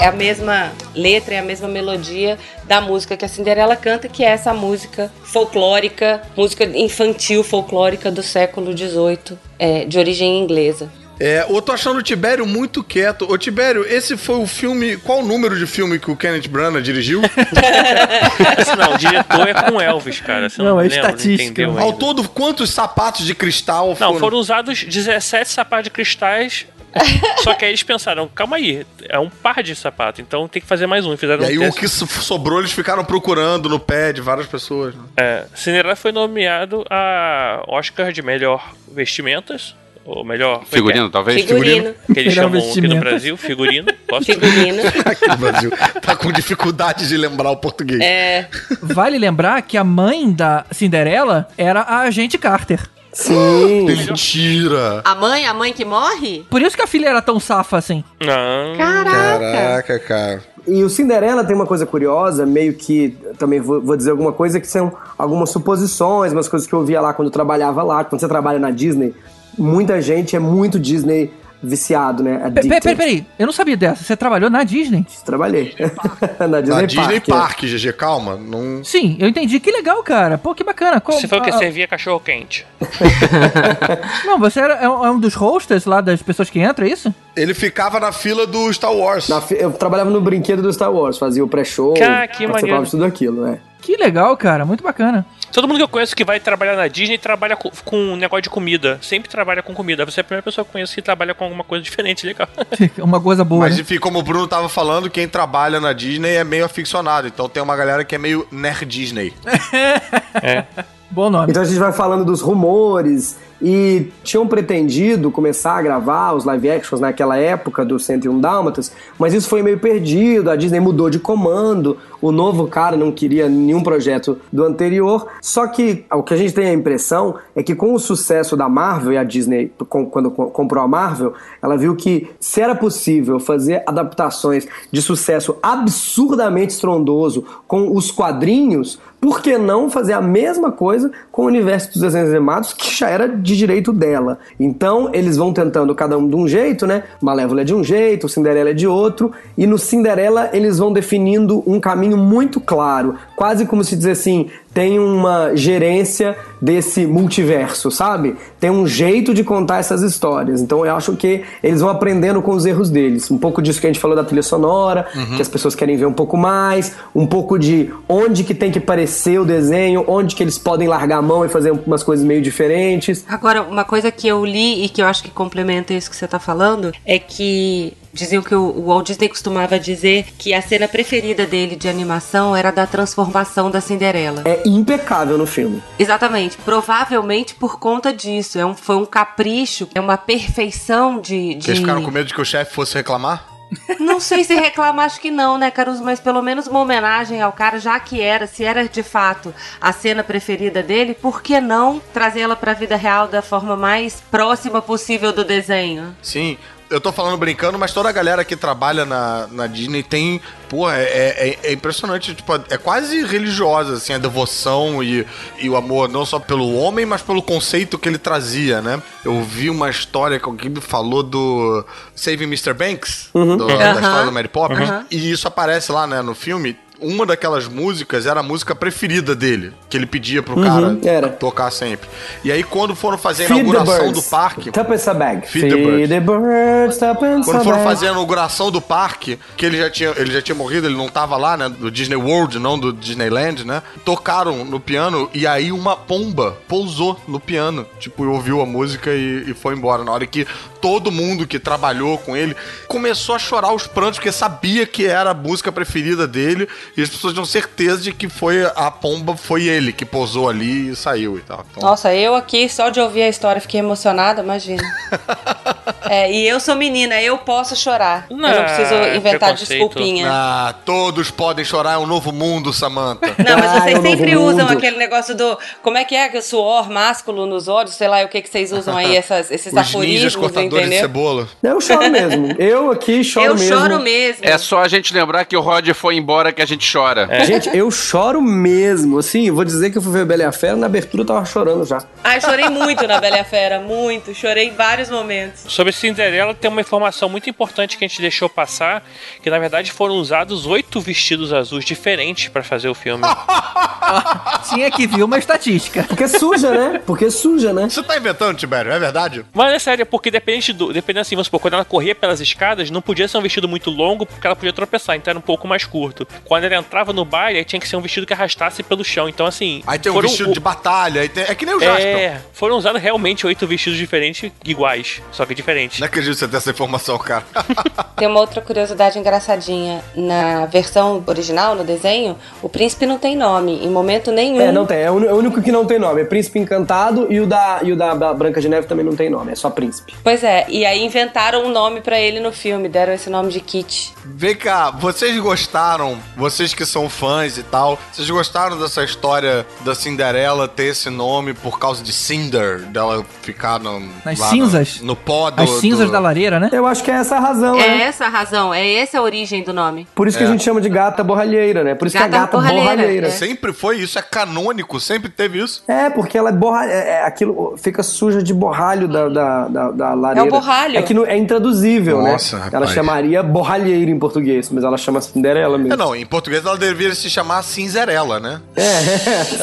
[0.00, 4.24] É a mesma letra, é a mesma melodia da música que a Cinderela canta, que
[4.24, 10.88] é essa música folclórica, música infantil folclórica do século XVIII, é, de origem inglesa.
[11.20, 13.28] É, eu tô achando o Tibério muito quieto.
[13.28, 14.96] Ô, Tibério, esse foi o filme.
[14.98, 17.20] Qual o número de filme que o Kenneth Branagh dirigiu?
[18.78, 20.48] Não, o diretor é com Elvis, cara.
[20.48, 21.66] Você não, Não, é lembra, estatística.
[21.66, 21.98] Não, Ao ainda.
[21.98, 24.12] todo, quantos sapatos de cristal foram?
[24.12, 26.66] Não, foram usados 17 sapatos de cristais.
[27.42, 30.68] Só que aí eles pensaram, calma aí, é um par de sapato, então tem que
[30.68, 31.14] fazer mais um.
[31.14, 34.20] E fizeram E aí um o que so- sobrou eles ficaram procurando no pé de
[34.20, 34.94] várias pessoas.
[34.94, 35.02] né?
[35.16, 39.74] É, Cinderela foi nomeado a Oscar de melhor vestimentas,
[40.04, 40.64] ou melhor...
[40.64, 41.44] Figurino, talvez?
[41.44, 41.94] Figurino.
[42.12, 42.96] Que eles Melhor chamam aqui no.
[42.98, 43.92] Brasil, figurino.
[44.08, 44.24] Posso?
[44.24, 44.82] Figurino.
[45.04, 45.70] Aqui no Brasil.
[46.00, 48.00] Tá com dificuldade de lembrar o português.
[48.00, 48.48] É,
[48.80, 52.80] Vale lembrar que a mãe da Cinderela era a agente Carter.
[53.12, 53.84] Sim.
[53.86, 55.02] Mentira!
[55.04, 56.44] a mãe, a mãe que morre?
[56.50, 58.04] Por isso que a filha era tão safa assim.
[58.20, 58.76] Não.
[58.76, 59.38] Caraca.
[59.38, 60.42] Caraca, cara.
[60.66, 64.60] E o Cinderela tem uma coisa curiosa, meio que também vou, vou dizer alguma coisa
[64.60, 68.04] que são algumas suposições, umas coisas que eu via lá quando eu trabalhava lá.
[68.04, 69.14] Quando você trabalha na Disney,
[69.56, 71.32] muita gente é muito Disney
[71.62, 72.34] viciado, né?
[72.34, 72.80] Pe- pe- Addicted.
[72.80, 74.04] Peraí, peraí, eu não sabia dessa.
[74.04, 75.04] Você trabalhou na Disney?
[75.24, 75.74] Trabalhei.
[76.48, 77.28] na Disney Na Disney Park.
[77.28, 77.32] é.
[77.32, 78.36] Park, GG, calma.
[78.36, 78.82] Não...
[78.84, 79.58] Sim, eu entendi.
[79.60, 80.38] Que legal, cara.
[80.38, 81.00] Pô, que bacana.
[81.00, 82.66] Qual- Você falou que ah, servia cachorro quente.
[84.24, 86.90] Não, você era, é um é um dos hosters lá das pessoas que entram, é
[86.90, 87.14] isso?
[87.36, 89.28] Ele ficava na fila do Star Wars.
[89.28, 92.84] Na fi- eu trabalhava no brinquedo do Star Wars, fazia o pré-show, participava maneiro.
[92.84, 93.58] de tudo aquilo, né?
[93.80, 94.64] Que legal, cara.
[94.66, 95.24] Muito bacana.
[95.52, 98.42] Todo mundo que eu conheço que vai trabalhar na Disney trabalha com, com um negócio
[98.42, 98.98] de comida.
[99.02, 100.04] Sempre trabalha com comida.
[100.04, 102.48] Você é a primeira pessoa que eu conheço que trabalha com alguma coisa diferente, legal.
[102.98, 103.60] Uma coisa boa.
[103.60, 103.82] Mas né?
[103.82, 107.26] enfim, como o Bruno tava falando, quem trabalha na Disney é meio aficionado.
[107.26, 109.32] Então tem uma galera que é meio nerd Disney.
[111.10, 111.50] Bom nome.
[111.50, 116.70] Então a gente vai falando dos rumores e tinham pretendido começar a gravar os live
[116.70, 121.18] actions naquela época do 101 Dálmatas, mas isso foi meio perdido, a Disney mudou de
[121.18, 126.36] comando, o novo cara não queria nenhum projeto do anterior, só que o que a
[126.36, 130.06] gente tem a impressão é que com o sucesso da Marvel, e a Disney, com-
[130.06, 131.32] quando co- comprou a Marvel,
[131.62, 138.98] ela viu que se era possível fazer adaptações de sucesso absurdamente estrondoso com os quadrinhos,
[139.20, 143.08] por que não fazer a mesma coisa com o universo dos desenhos animados, que já
[143.08, 144.38] era de direito dela?
[144.60, 147.02] Então, eles vão tentando cada um de um jeito, né?
[147.20, 151.64] Malévola é de um jeito, Cinderela é de outro, e no Cinderela eles vão definindo
[151.66, 158.36] um caminho muito claro, quase como se dizer assim, tem uma gerência desse multiverso, sabe?
[158.60, 160.60] Tem um jeito de contar essas histórias.
[160.60, 163.30] Então eu acho que eles vão aprendendo com os erros deles.
[163.30, 166.06] Um pouco disso que a gente falou da trilha sonora, que as pessoas querem ver
[166.06, 170.42] um pouco mais, um pouco de onde que tem que parecer o desenho, onde que
[170.42, 173.24] eles podem largar a mão e fazer umas coisas meio diferentes.
[173.28, 176.26] Agora, uma coisa que eu li e que eu acho que complementa isso que você
[176.26, 180.86] tá falando é que diziam que o o Walt Disney costumava dizer que a cena
[180.86, 184.42] preferida dele de animação era da transformação da Cinderela.
[184.44, 185.82] É impecável no filme.
[185.98, 188.58] Exatamente, provavelmente por conta disso.
[188.58, 191.54] É um, foi um capricho, é uma perfeição de.
[191.54, 191.64] de...
[191.64, 193.58] Vocês ficaram com medo de que o chefe fosse reclamar?
[194.00, 196.02] Não sei se reclamar, acho que não, né, Caruso?
[196.02, 199.92] Mas pelo menos uma homenagem ao cara, já que era, se era de fato a
[199.92, 205.32] cena preferida dele, por que não trazê-la pra vida real da forma mais próxima possível
[205.32, 206.16] do desenho?
[206.22, 206.56] Sim.
[206.90, 210.40] Eu tô falando brincando, mas toda a galera que trabalha na, na Disney tem.
[210.70, 212.34] Pô, é, é, é impressionante.
[212.34, 215.26] Tipo, é quase religiosa, assim, a devoção e,
[215.58, 219.02] e o amor, não só pelo homem, mas pelo conceito que ele trazia, né?
[219.24, 221.84] Eu vi uma história que alguém me falou do
[222.14, 222.72] Saving Mr.
[222.72, 224.00] Banks, do- da Aham.
[224.00, 225.06] história do Mary Poppins, Aham.
[225.10, 226.74] e isso aparece lá, né, no filme.
[227.00, 231.28] Uma daquelas músicas era a música preferida dele, que ele pedia pro cara era.
[231.28, 232.08] tocar sempre.
[232.42, 234.70] E aí, quando foram fazer a Feed inauguração do parque.
[234.70, 235.46] Tuppence a bag.
[235.46, 235.76] Feed the
[236.20, 236.98] birds.
[236.98, 240.42] the birds, Quando foram fazer a inauguração do parque, que ele já tinha, ele já
[240.42, 241.68] tinha morrido, ele não tava lá, né?
[241.68, 243.82] Do Disney World, não do Disneyland, né?
[244.04, 247.86] Tocaram no piano e aí uma pomba pousou no piano.
[248.00, 250.02] Tipo, ouviu a música e, e foi embora.
[250.02, 250.46] Na hora que
[250.80, 252.56] todo mundo que trabalhou com ele
[252.86, 257.08] começou a chorar os prantos, porque sabia que era a música preferida dele e as
[257.08, 261.38] pessoas tinham certeza de que foi a pomba, foi ele que pousou ali e saiu
[261.38, 261.64] e tal.
[261.70, 264.82] Então, Nossa, eu aqui, só de ouvir a história, fiquei emocionada, imagina.
[266.10, 268.26] É, e eu sou menina, eu posso chorar.
[268.30, 269.68] eu não Não, preciso inventar preconceito.
[269.68, 270.26] desculpinha.
[270.30, 273.26] Ah, todos podem chorar, é um novo mundo, Samantha.
[273.38, 274.72] Não, mas Ah, vocês é o novo sempre usam mundo.
[274.78, 275.58] aquele negócio do.
[275.82, 276.30] Como é que é?
[276.38, 279.66] O suor másculo nos olhos, sei lá, o que, que vocês usam aí, essas, esses
[279.66, 281.00] Os ninjas aforismos, cortadores de entendeu?
[281.00, 281.48] cebola.
[281.62, 282.54] Eu choro mesmo.
[282.58, 283.76] Eu aqui choro Eu mesmo.
[283.76, 284.44] choro mesmo.
[284.46, 287.28] É só a gente lembrar que o Rod foi embora que a gente chora.
[287.44, 289.18] Gente, eu choro mesmo.
[289.18, 291.26] Assim, eu vou dizer que eu fui ver Bela e a Fera, na abertura eu
[291.26, 292.02] tava chorando já.
[292.22, 294.34] Ai, chorei muito na Bela e a Fera, muito.
[294.34, 295.64] Chorei em vários momentos.
[295.68, 299.04] Sobre Cinderela, tem uma informação muito importante que a gente deixou passar,
[299.42, 303.24] que na verdade foram usados oito vestidos azuis diferentes pra fazer o filme.
[304.68, 306.04] Tinha que vir uma estatística.
[306.04, 307.02] Porque suja, né?
[307.04, 307.88] Porque suja, né?
[307.88, 309.44] Você tá inventando, Tibério, é verdade?
[309.52, 310.92] Mas é sério, porque dependente do.
[310.92, 313.90] Dependendo assim, vamos supor, quando ela corria pelas escadas, não podia ser um vestido muito
[313.90, 316.26] longo, porque ela podia tropeçar, então era um pouco mais curto.
[316.44, 319.28] Quando entrava no baile, aí tinha que ser um vestido que arrastasse pelo chão.
[319.28, 319.82] Então, assim.
[319.86, 322.06] Aí tem um foram vestido o- de batalha, aí tem- é que nem o Jasper.
[322.06, 326.00] É, foram usados realmente oito vestidos diferentes, iguais, só que diferentes.
[326.00, 327.44] Não acredito que você tenha essa informação, cara.
[328.16, 330.02] Tem uma outra curiosidade engraçadinha.
[330.16, 333.84] Na versão original, no desenho, o príncipe não tem nome.
[333.84, 334.60] Em momento nenhum.
[334.60, 334.98] É, não tem.
[334.98, 336.22] É o é único que não tem nome.
[336.22, 339.30] É Príncipe Encantado e o da, e o da, Branca de Neve também não tem
[339.30, 339.52] nome.
[339.52, 340.12] É só Príncipe.
[340.24, 343.60] Pois é, e aí inventaram um nome pra ele no filme, deram esse nome de
[343.60, 344.12] Kit.
[344.24, 349.94] Vem cá, vocês gostaram, vocês que são fãs e tal, vocês gostaram dessa história da
[349.94, 355.00] Cinderela ter esse nome por causa de Cinder, dela ficar no, Nas lá no- cinzas?
[355.00, 356.68] No, pó do, As cinzas do- da lareira, né?
[356.72, 358.02] Eu acho que é essa a razão, É né?
[358.02, 360.06] essa a razão, é essa a origem do nome.
[360.14, 361.94] Por isso que a gente chama de gata borralheira, né?
[361.94, 363.26] Por isso que Gata é gata borralheira, borralheira.
[363.28, 363.30] é.
[363.30, 365.82] Sempre foi isso, é canônico, sempre teve isso.
[365.86, 366.86] É, porque ela é borra...
[366.86, 370.46] é, é, aquilo fica suja de borralho da, da, da, da lareira.
[370.46, 370.96] É o borralho.
[370.98, 372.64] É que não- é intraduzível, Nossa, né?
[372.64, 372.74] rapaz.
[372.74, 375.92] Ela chamaria borralheira em português, mas ela chama Cinderela mesmo.
[375.92, 378.60] É, não, em português ela deveria se chamar Cinzerela, né?
[378.76, 378.82] É,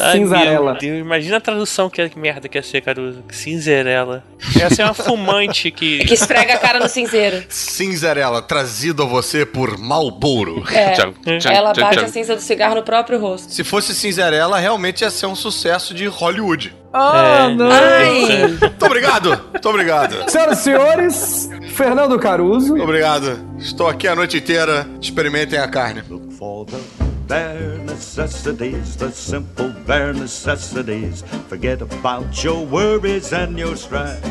[0.02, 0.72] Ai, cinzarela.
[0.72, 3.22] Meu Deus, imagina a tradução que, que merda que ia ser, Caruso.
[3.30, 4.24] Cinzerela.
[4.60, 6.04] Essa é uma fumante que.
[6.04, 7.44] Que esfrega a cara no cinzeiro.
[7.48, 10.64] Cinzerela, trazido a você por Malboro.
[10.72, 10.92] É.
[10.96, 12.04] Tchau, tchau, Ela tchau, bate tchau.
[12.04, 13.52] a cinza do cigarro no próprio rosto.
[13.52, 16.74] Se fosse Cinzerela, realmente ia ser um sucesso de Hollywood.
[16.92, 17.54] Ah, É.
[17.54, 17.70] não.
[17.70, 18.46] Ai!
[18.60, 20.30] Muito obrigado, muito obrigado.
[20.30, 22.74] Senhoras e senhores, Fernando Caruso.
[22.80, 23.38] Obrigado.
[23.58, 24.86] Estou aqui a noite inteira.
[25.00, 26.02] Experimentem a carne.
[26.38, 26.82] For the
[27.26, 31.22] bare necessities, the simple bare necessities.
[31.48, 34.22] Forget about your worries and your strife.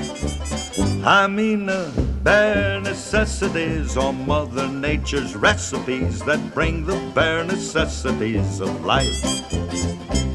[1.03, 1.91] I mean the
[2.23, 9.25] bare necessities are Mother Nature's recipes that bring the bare necessities of life.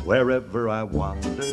[0.05, 1.44] Wherever I wander.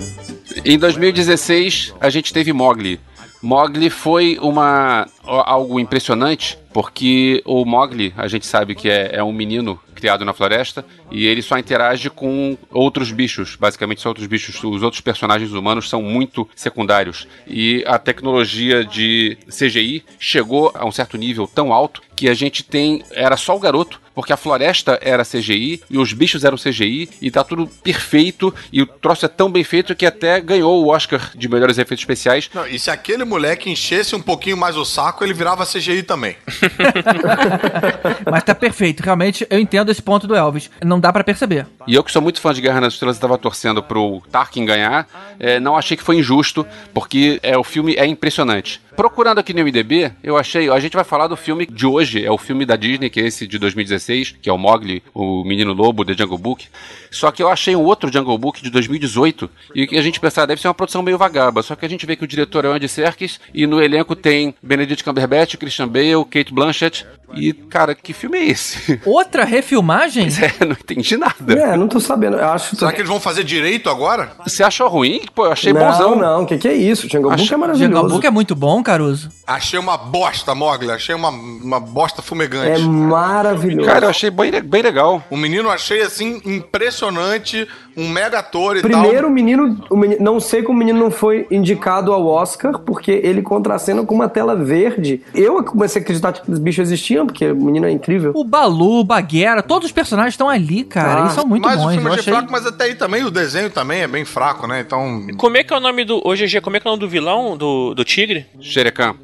[0.65, 2.99] Em 2016, a gente teve Mogli.
[3.39, 9.33] Mogli foi uma algo impressionante, porque o Mogli, a gente sabe que é, é um
[9.33, 14.63] menino criado na floresta e ele só interage com outros bichos, basicamente são outros bichos.
[14.63, 20.91] Os outros personagens humanos são muito secundários e a tecnologia de CGI chegou a um
[20.91, 24.97] certo nível tão alto que a gente tem era só o garoto porque a floresta
[24.99, 29.29] era CGI e os bichos eram CGI e tá tudo perfeito e o troço é
[29.29, 32.49] tão bem feito que até ganhou o Oscar de melhores efeitos especiais.
[32.51, 36.35] Não, e se aquele moleque enchesse um pouquinho mais o saco, ele virava CGI também.
[38.29, 39.01] Mas tá perfeito.
[39.01, 40.69] Realmente, eu entendo esse ponto do Elvis.
[40.83, 41.65] Não dá pra perceber.
[41.87, 44.65] E eu que sou muito fã de Guerra nas Estrelas e tava torcendo pro Tarkin
[44.65, 45.07] ganhar,
[45.39, 48.81] é, não achei que foi injusto, porque é, o filme é impressionante.
[48.97, 50.71] Procurando aqui no MDB, eu achei.
[50.71, 53.27] A gente vai falar do filme de hoje, é o filme da Disney, que é
[53.27, 56.65] esse de 2016, que é o Mogli, o Menino Lobo, The Jungle Book.
[57.11, 60.47] Só que eu achei um outro Jungle Book de 2018, e que a gente pensava,
[60.47, 61.61] deve ser uma produção meio vagaba.
[61.61, 64.15] Só que a gente vê que o diretor é o Andy Serkis, e no elenco
[64.15, 67.05] tem Benedict Cumberbatch, Christian Bale, Kate Blanchett.
[67.35, 68.99] E, cara, que filme é esse?
[69.05, 70.27] Outra refilmagem?
[70.59, 71.53] É, não entendi nada.
[71.53, 72.37] É, não tô sabendo.
[72.37, 72.75] Eu acho.
[72.75, 74.31] Será que eles vão fazer direito agora?
[74.45, 75.21] Você achou ruim?
[75.35, 76.15] Pô, eu achei não, bonzão.
[76.15, 77.07] não, o que, que é isso?
[77.09, 77.93] Jungle Book é maravilhoso.
[77.95, 79.29] Jungle Book é muito bom, Caruso.
[79.45, 80.89] Achei uma bosta, Mogli.
[80.91, 82.81] Achei uma, uma bosta fumegante.
[82.81, 83.87] É maravilhoso.
[83.87, 85.21] Cara, eu achei bem, bem legal.
[85.29, 89.29] O menino achei assim impressionante, um mega ator e Primeiro, tal.
[89.29, 93.11] o menino, o menino- Não sei como o menino não foi indicado ao Oscar, porque
[93.11, 95.21] ele contracena com uma tela verde.
[95.33, 98.31] Eu comecei a acreditar que os bichos existiam, porque o menino é incrível.
[98.35, 101.15] O Balu, o Baguera, todos os personagens estão ali, cara.
[101.15, 101.91] Ah, Eles são muito mas o bons.
[101.93, 102.33] filme Eu achei achei...
[102.33, 104.81] fraco, mas até aí também o desenho também é bem fraco, né?
[104.81, 105.25] Então.
[105.37, 106.21] Como é que é o nome do.
[106.25, 108.45] Hoje GG, como é que é o nome do vilão do, do tigre?
[108.61, 109.15] Xerecan.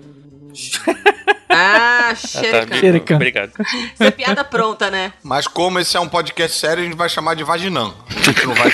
[1.55, 2.65] Ah, Ah, xereca.
[2.65, 2.75] tá.
[2.77, 3.15] Xerecan.
[3.15, 3.51] Obrigado.
[3.93, 5.13] Isso é piada pronta, né?
[5.23, 7.93] Mas como esse é um podcast sério, a gente vai chamar de Vaginão.
[8.09, 8.71] A gente não vai.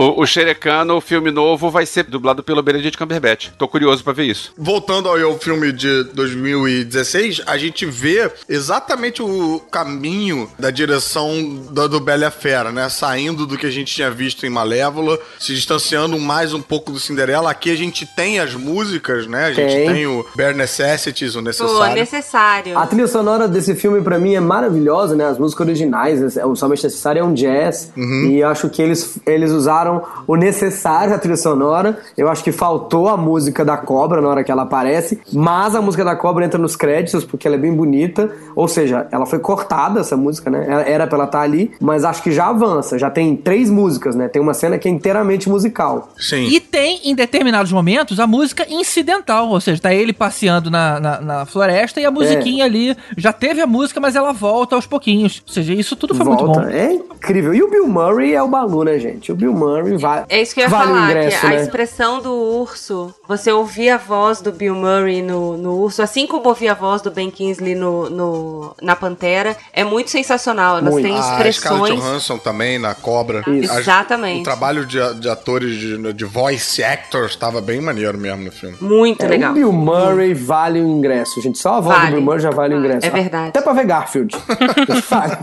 [0.00, 3.50] O, o Xerecano, o filme novo, vai ser dublado pelo Benedict Cumberbatch.
[3.58, 4.50] Tô curioso pra ver isso.
[4.56, 12.00] Voltando ao, filme de 2016, a gente vê exatamente o caminho da direção do, do
[12.00, 12.88] Bela Fera, né?
[12.88, 16.98] Saindo do que a gente tinha visto em Malévola, se distanciando mais um pouco do
[16.98, 17.50] Cinderela.
[17.50, 19.46] Aqui a gente tem as músicas, né?
[19.46, 19.92] A gente Tem.
[19.92, 21.94] tem, o Bare Necessities, o Pô, necessário.
[21.94, 22.78] necessário.
[22.78, 25.26] A trilha sonora desse filme, pra mim, é maravilhosa, né?
[25.26, 27.92] As músicas originais, é- o Somente Necessário é um jazz.
[27.94, 28.30] Uhum.
[28.30, 29.89] E eu acho que eles, eles usaram
[30.26, 31.98] o necessário da trilha sonora.
[32.16, 35.20] Eu acho que faltou a música da cobra na hora que ela aparece.
[35.32, 38.30] Mas a música da cobra entra nos créditos, porque ela é bem bonita.
[38.54, 40.66] Ou seja, ela foi cortada, essa música, né?
[40.68, 42.98] Ela- Era pra ela estar ali, mas acho que já avança.
[42.98, 44.28] Já tem três músicas, né?
[44.28, 46.08] Tem uma cena que é inteiramente musical.
[46.18, 46.46] Sim.
[46.48, 49.48] E tem, em determinados momentos, a música incidental.
[49.48, 52.96] Ou seja, tá ele passeando na, na, na floresta e a musiquinha ali.
[53.16, 55.42] Já teve a música, mas ela volta aos pouquinhos.
[55.46, 56.52] Ou seja, isso tudo foi muito bom.
[56.54, 56.72] Volta.
[56.72, 57.54] É incrível.
[57.54, 59.30] E o Bill Murray é o Balu, né, gente?
[59.32, 60.24] O Bill Murray vai.
[60.28, 61.62] É isso que eu ia vale falar, ingresso, que a né?
[61.62, 66.48] expressão do urso, você ouvir a voz do Bill Murray no, no urso, assim como
[66.48, 70.78] ouvir a voz do Ben Kingsley no, no- na Pantera, é muito sensacional.
[70.78, 71.04] Elas Muito.
[71.06, 71.94] têm A Scarlett expressões.
[72.00, 73.42] Johansson também, na Cobra.
[73.46, 73.78] Isso.
[73.78, 74.40] Exatamente.
[74.40, 78.76] O trabalho de, de atores, de, de voice actors, tava bem maneiro mesmo no filme.
[78.80, 79.50] Muito É, legal.
[79.52, 81.58] O Bill Murray vale o ingresso, gente.
[81.58, 82.10] Só a voz Vale.
[82.10, 83.06] do Bill Murray já vale o ingresso.
[83.06, 83.48] É verdade.
[83.50, 84.34] Até pra ver Garfield.
[85.08, 85.38] Vale.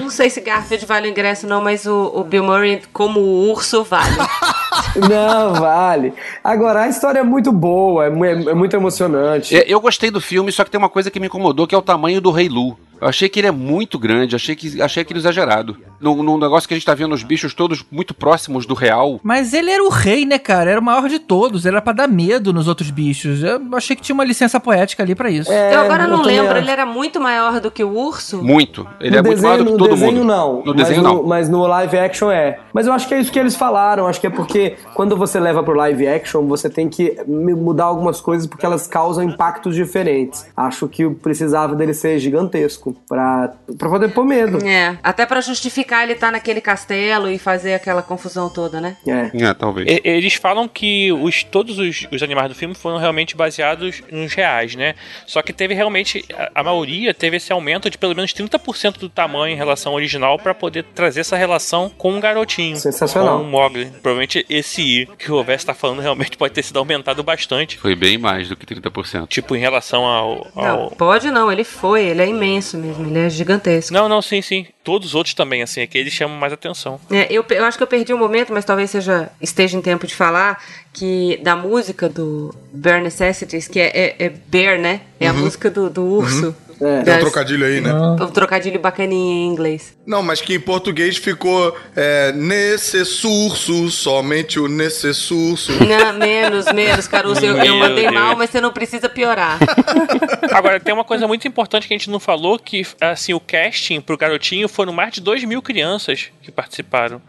[0.00, 3.50] Não sei se Garfield vale o ingresso, não, mas o, o Bill Murray, como o
[3.50, 4.28] urso, vale.
[5.08, 6.12] Não, vale.
[6.42, 9.56] Agora, a história é muito boa, é, mu- é muito emocionante.
[9.56, 11.78] É, Eu gostei do filme, só que tem uma coisa que me incomodou, que é
[11.78, 12.76] o tamanho do Rei Lu.
[13.00, 15.76] Eu achei que ele é muito grande, achei que achei aquilo exagerado.
[16.00, 19.20] Num, num negócio que a gente tá vendo os bichos todos muito próximos do real.
[19.22, 20.70] Mas ele era o rei, né, cara?
[20.70, 21.66] Era o maior de todos.
[21.66, 23.42] Era pra dar medo nos outros bichos.
[23.42, 25.52] Eu achei que tinha uma licença poética ali pra isso.
[25.52, 28.42] É, eu agora não lembro, ele era muito maior do que o urso?
[28.42, 28.86] Muito.
[29.00, 30.24] Ele no é muito maior do que no todo desenho, mundo.
[30.24, 30.52] não.
[30.64, 31.22] No mas desenho, no, não.
[31.24, 32.58] Mas no live action é.
[32.72, 34.06] Mas eu acho que é isso que eles falaram.
[34.06, 34.63] Acho que é porque
[34.94, 39.24] quando você leva pro live action, você tem que mudar algumas coisas porque elas causam
[39.24, 40.46] impactos diferentes.
[40.56, 44.58] Acho que precisava dele ser gigantesco pra, pra poder pôr medo.
[44.66, 48.96] É, até pra justificar ele estar naquele castelo e fazer aquela confusão toda, né?
[49.06, 49.30] É.
[49.44, 49.88] É, talvez.
[49.88, 54.32] E- Eles falam que os, todos os, os animais do filme foram realmente baseados nos
[54.34, 54.94] reais, né?
[55.26, 59.08] Só que teve realmente, a, a maioria teve esse aumento de pelo menos 30% do
[59.08, 62.76] tamanho em relação ao original pra poder trazer essa relação com um garotinho.
[62.76, 63.38] Sensacional.
[63.38, 63.86] Com o Mogli.
[64.02, 67.78] Provavelmente esse I que o Ovest tá falando realmente pode ter sido aumentado bastante.
[67.78, 69.26] Foi bem mais do que 30%.
[69.28, 70.46] Tipo, em relação ao.
[70.54, 70.90] Não, ao...
[70.90, 73.92] pode não, ele foi, ele é imenso mesmo, ele é gigantesco.
[73.92, 74.66] Não, não, sim, sim.
[74.82, 77.00] Todos os outros também, assim, é que eles chamam mais atenção.
[77.10, 80.06] É, eu, eu acho que eu perdi um momento, mas talvez seja esteja em tempo
[80.06, 80.62] de falar
[80.92, 85.00] que da música do Bare Necessities, que é, é, é Bear, né?
[85.18, 86.54] É a música do, do urso.
[86.80, 87.02] É.
[87.02, 87.92] Tem um trocadilho aí, né?
[87.92, 89.96] O trocadilho bacaninha em inglês.
[90.06, 95.72] Não, mas que em português ficou é, necessurso, somente o necessurso.
[95.84, 97.44] Não, menos, menos, Caruso.
[97.44, 98.14] Eu, eu mandei Deus.
[98.14, 99.58] mal, mas você não precisa piorar.
[100.52, 104.00] Agora, tem uma coisa muito importante que a gente não falou, que assim, o casting
[104.00, 107.20] pro garotinho foram mais de 2 mil crianças que participaram.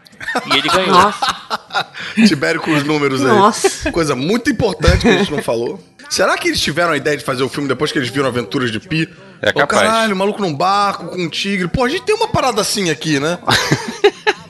[0.46, 0.90] E ele ganhou.
[0.90, 1.36] Nossa,
[2.26, 3.28] Tibério com os números aí.
[3.28, 3.90] Nossa.
[3.90, 5.80] Coisa muito importante que a gente não falou.
[6.08, 8.70] Será que eles tiveram a ideia de fazer o filme depois que eles viram Aventuras
[8.70, 9.08] de Pi?
[9.42, 9.82] É capaz.
[9.82, 11.68] caralho, o maluco num barco com um tigre.
[11.68, 13.38] Pô, a gente tem uma parada assim aqui, né?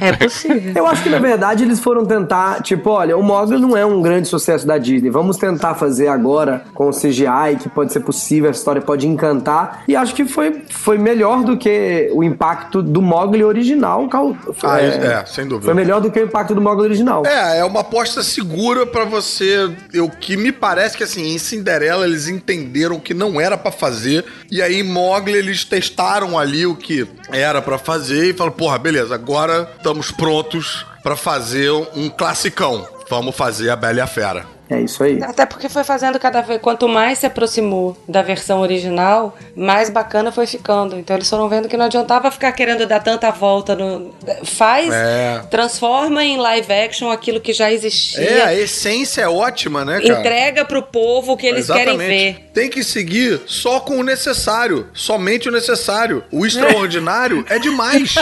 [0.00, 0.72] é possível.
[0.74, 4.00] Eu acho que na verdade eles foram tentar, tipo, olha, o Mogli não é um
[4.02, 5.10] grande sucesso da Disney.
[5.10, 9.82] Vamos tentar fazer agora com o CGI, que pode ser possível, a história pode encantar.
[9.86, 14.08] E acho que foi, foi melhor do que o impacto do Mogli original.
[14.08, 15.66] cal- Ah, é, sem dúvida.
[15.66, 17.24] Foi melhor do que o impacto do Mogli original.
[17.26, 19.70] É, é uma aposta segura pra você.
[19.96, 24.24] O que me parece que assim, em Cinderela eles entenderam que não era pra fazer
[24.50, 28.78] e aí em Mogli eles testaram ali o que era pra fazer e falaram, porra,
[28.78, 32.86] beleza, agora estamos prontos pra fazer um classicão.
[33.10, 34.51] Vamos fazer a Bela e a Fera.
[34.72, 35.22] É isso aí.
[35.22, 36.60] Até porque foi fazendo cada vez.
[36.60, 40.98] Quanto mais se aproximou da versão original, mais bacana foi ficando.
[40.98, 44.14] Então eles foram vendo que não adiantava ficar querendo dar tanta volta no.
[44.44, 45.42] Faz, É.
[45.50, 48.22] transforma em live action aquilo que já existia.
[48.24, 50.20] É, a essência é ótima, né, cara?
[50.20, 52.50] Entrega pro povo o que eles querem ver.
[52.54, 56.24] Tem que seguir só com o necessário, somente o necessário.
[56.30, 58.14] O extraordinário é demais.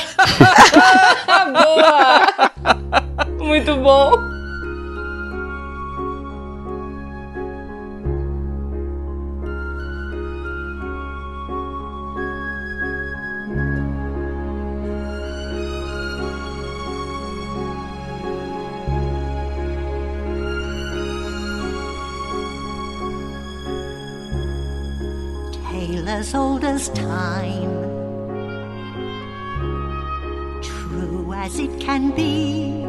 [1.29, 1.45] Ah,
[3.31, 3.47] boa!
[3.47, 4.40] Muito bom.
[26.11, 27.71] As old as time,
[30.61, 32.85] true as it can be.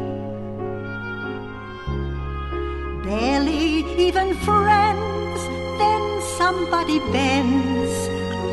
[3.03, 5.39] Barely even friends,
[5.77, 7.91] then somebody bends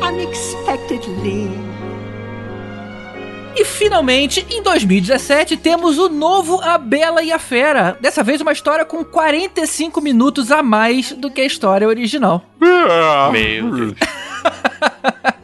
[0.03, 1.49] unexpectedly.
[3.55, 7.97] E finalmente, em 2017, temos o novo A Bela e a Fera.
[7.99, 12.43] Dessa vez, uma história com 45 minutos a mais do que a história original.
[12.59, 13.95] Meu Deus.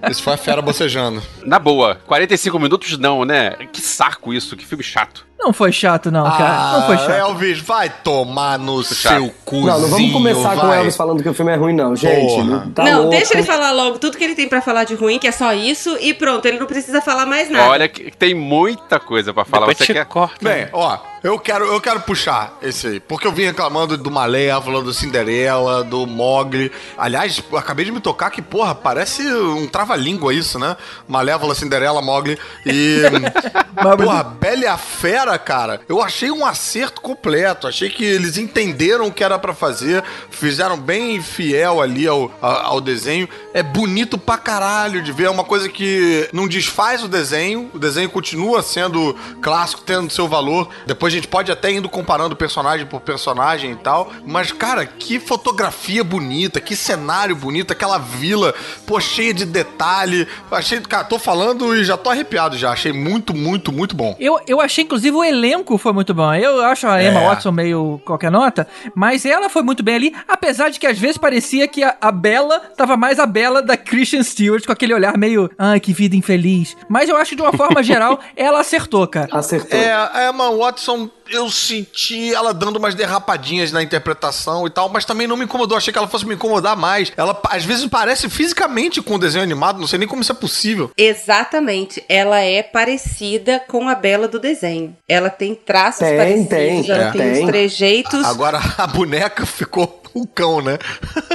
[0.09, 1.21] Isso foi a fera bocejando.
[1.43, 3.51] Na boa, 45 minutos não, né?
[3.71, 5.25] Que saco isso, que filme chato.
[5.45, 6.71] Não foi chato, não, cara.
[6.71, 7.11] não foi chato.
[7.11, 9.13] Ah, Elvis, vai tomar no chato.
[9.13, 10.79] seu cuzinho, Não, não vamos começar com o vai.
[10.79, 12.33] Elvis falando que o filme é ruim, não, gente.
[12.33, 12.67] Porra.
[12.73, 13.09] Tá não, louco.
[13.11, 15.53] deixa ele falar logo tudo que ele tem pra falar de ruim, que é só
[15.53, 17.69] isso, e pronto, ele não precisa falar mais nada.
[17.69, 19.67] Olha que tem muita coisa pra falar.
[19.67, 20.05] Depois Você te quer...
[20.05, 20.37] corta.
[20.41, 24.81] Bem, ó, eu quero, eu quero puxar esse aí, porque eu vim reclamando do Malévola,
[24.81, 26.71] do Cinderela, do Mogli.
[26.97, 30.75] Aliás, eu acabei de me tocar que, porra, parece um trava-língua isso, né?
[31.07, 33.01] Malévola, Cinderela, Mogli e...
[34.03, 37.67] porra, Bela e a Fera, cara, eu achei um acerto completo.
[37.67, 42.81] Achei que eles entenderam o que era pra fazer, fizeram bem fiel ali ao, ao
[42.81, 43.27] desenho.
[43.53, 47.79] É bonito pra caralho de ver, é uma coisa que não desfaz o desenho, o
[47.79, 50.69] desenho continua sendo clássico, tendo seu valor.
[50.85, 54.11] Depois a gente pode até indo comparando personagem por personagem e tal.
[54.25, 58.53] Mas, cara, que fotografia bonita, que cenário bonito, aquela vila,
[58.85, 60.27] pô, cheia de detalhe.
[60.51, 62.71] Achei, cara, tô falando e já tô arrepiado já.
[62.71, 64.15] Achei muito, muito, muito bom.
[64.19, 66.33] Eu, eu achei, inclusive, o elenco foi muito bom.
[66.33, 67.27] Eu acho a Emma É.
[67.27, 71.17] Watson meio qualquer nota, mas ela foi muito bem ali, apesar de que às vezes
[71.17, 75.17] parecia que a, a Bela tava mais a Bela da Christian Stewart, com aquele olhar
[75.17, 76.75] meio, ai, que vida infeliz.
[76.89, 79.29] Mas eu acho que de uma forma geral, ela acertou, cara.
[79.31, 79.79] Acertou.
[79.79, 85.05] É, a Emma Watson, eu senti ela dando umas derrapadinhas na interpretação e tal, mas
[85.05, 85.77] também não me incomodou.
[85.77, 87.11] Achei que ela fosse me incomodar mais.
[87.17, 90.35] Ela, às vezes, parece fisicamente com o desenho animado, não sei nem como isso é
[90.35, 90.91] possível.
[90.97, 94.95] Exatamente, ela é parecida com a Bela do desenho.
[95.07, 97.11] Ela tem traços Tem, parecidos, tem, ela é.
[97.11, 97.43] tem, tem.
[97.43, 98.25] os trejeitos.
[98.25, 100.77] Agora, a boneca ficou um cão, né?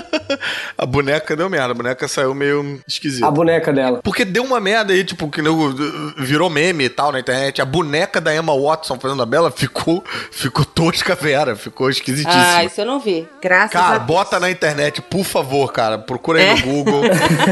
[0.76, 3.26] a boneca deu merda, a boneca saiu meio esquisita.
[3.26, 4.00] A boneca dela.
[4.02, 5.74] Porque deu uma merda aí, tipo, que nego-
[6.16, 7.60] virou meme e tal na internet.
[7.60, 12.56] A boneca da Emma Watson fazendo a Bela ficou, ficou tosca vera, ficou esquisitíssima.
[12.56, 13.28] Ah, isso eu não vi.
[13.42, 15.98] Graças Cara, a bota na internet, por favor, cara.
[15.98, 16.54] Procura aí É.
[16.54, 17.02] no Google.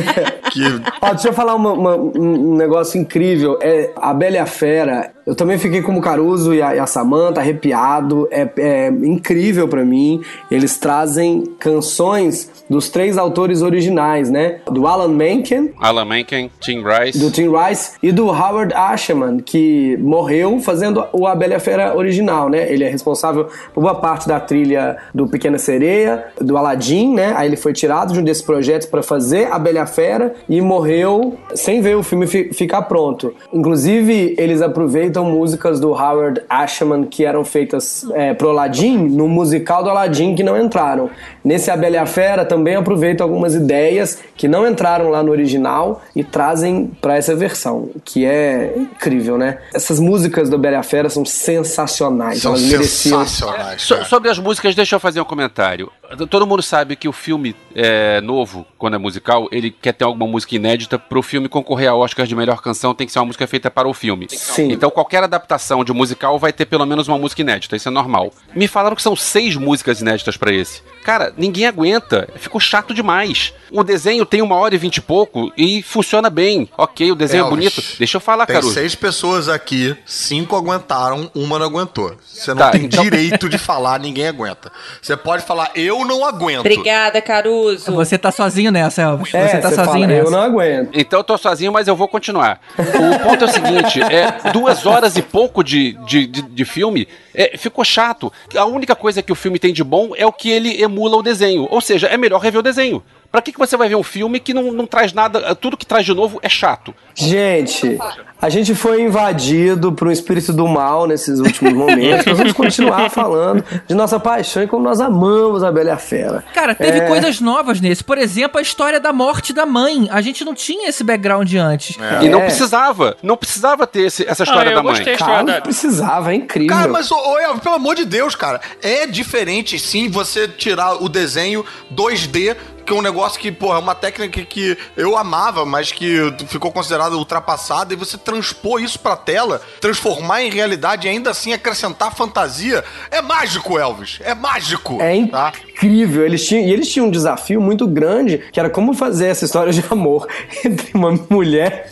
[0.53, 0.63] que
[1.03, 3.59] Ó, deixa eu falar uma- uma- um um negócio incrível.
[3.61, 6.79] É, a Bela e a Fera, eu também fiquei como o Caruso e a, e
[6.79, 8.27] a Samantha, arrepiado.
[8.31, 10.23] É, é incrível pra mim.
[10.51, 14.59] Eles trazem canções dos três autores originais, né?
[14.71, 17.19] Do Alan Menken, Alan Menken, Tim Rice.
[17.19, 22.49] do Tim Rice e do Howard Ashman, que morreu fazendo o A Bela Fera original,
[22.49, 22.71] né?
[22.71, 27.33] Ele é responsável por boa parte da trilha do Pequena Sereia, do Aladdin, né?
[27.37, 31.37] Aí ele foi tirado de um desses projetos para fazer A Bela Fera e morreu
[31.55, 33.35] sem ver o filme fi- ficar pronto.
[33.53, 39.83] Inclusive, eles aproveitam músicas do Howard Ashman que eram feitas é, pro Aladdin no musical
[39.83, 41.11] do Aladdin que não entraram.
[41.45, 45.31] Nesse A Bela e a Fera também aproveitam algumas ideias que não entraram lá no
[45.31, 49.59] original e trazem pra essa versão, que é incrível, né?
[49.75, 53.25] Essas músicas do Bela e a Fera são sensacionais, são elas mereciam.
[53.25, 53.83] sensacionais.
[53.83, 55.91] So- sobre as músicas, deixa eu fazer um comentário.
[56.31, 60.27] Todo mundo sabe que o filme é, novo, quando é musical, ele quer ter alguma
[60.27, 60.99] música inédita.
[60.99, 63.87] Pro filme concorrer ao Oscar de melhor canção, tem que ser uma música feita para
[63.87, 64.27] o filme.
[64.31, 64.73] Sim.
[64.73, 68.31] Então qualquer adaptação de musical vai ter pelo menos uma música inédita, isso é normal.
[68.55, 70.83] Me falaram que são seis músicas inéditas pra esse.
[71.03, 73.55] Cara, ninguém aguenta, ficou chato demais.
[73.73, 76.69] O desenho tem uma hora e vinte e pouco e funciona bem.
[76.77, 77.83] Ok, o desenho é Elvis, bonito.
[77.99, 78.75] Deixa eu falar, Tem Caruso.
[78.75, 82.15] seis pessoas aqui, cinco aguentaram, uma não aguentou.
[82.27, 84.71] Você não Tá, tem então- direito de falar, ninguém aguenta.
[85.01, 86.61] Você pode falar, eu não aguento.
[86.61, 87.91] Obrigada, Caruso.
[87.95, 89.33] Você tá sozinho nessa, Elvis.
[89.33, 90.27] É, você tá você sozinho fala, nessa.
[90.27, 90.91] eu não aguento.
[90.93, 92.61] Então eu tô sozinho, mas eu vou continuar.
[92.77, 97.07] O ponto é o seguinte: é duas horas e pouco de, de, de, de filme
[97.35, 98.33] é, ficou chato.
[98.55, 101.23] A única coisa que o filme tem de bom é o que ele emula o
[101.23, 101.67] desenho.
[101.71, 103.03] Ou seja, é melhor rever o desenho.
[103.31, 105.85] Pra que, que você vai ver um filme que não, não traz nada, tudo que
[105.85, 106.95] traz de novo é chato?
[107.15, 107.99] Gente,
[108.41, 112.25] a gente foi invadido por um espírito do mal nesses últimos momentos.
[112.25, 115.99] Nós vamos continuar falando de nossa paixão e como nós amamos a Bela e a
[115.99, 116.43] Fera.
[116.55, 117.07] Cara, teve É.
[117.07, 118.03] coisas novas nesse.
[118.03, 120.09] Por exemplo, a história da morte da mãe.
[120.11, 121.97] A gente não tinha esse background antes.
[122.23, 122.45] E não É.
[122.45, 123.15] precisava.
[123.23, 124.93] Não precisava ter esse- essa história Ah, eu da mãe.
[124.95, 125.17] gostei.
[125.17, 126.75] Cara, história da- não precisava, é incrível.
[126.77, 131.03] Cara, mas, ô, ô, Elvis, pelo amor de Deus, cara, é diferente sim você tirar
[131.03, 132.57] o desenho 2D,
[132.89, 136.73] que é um negócio que, porra, é uma técnica que eu amava, mas que ficou
[136.73, 142.15] considerada ultrapassada, e você transpor isso pra tela, transformar em realidade e ainda assim acrescentar
[142.15, 144.21] fantasia, é mágico, Elvis.
[144.23, 145.03] É mágico.
[145.03, 145.53] É tá?
[145.69, 146.25] incrível.
[146.25, 149.71] Eles tinham, e eles tinham um desafio muito grande, que era como fazer essa história
[149.71, 150.27] de amor
[150.65, 151.91] entre uma mulher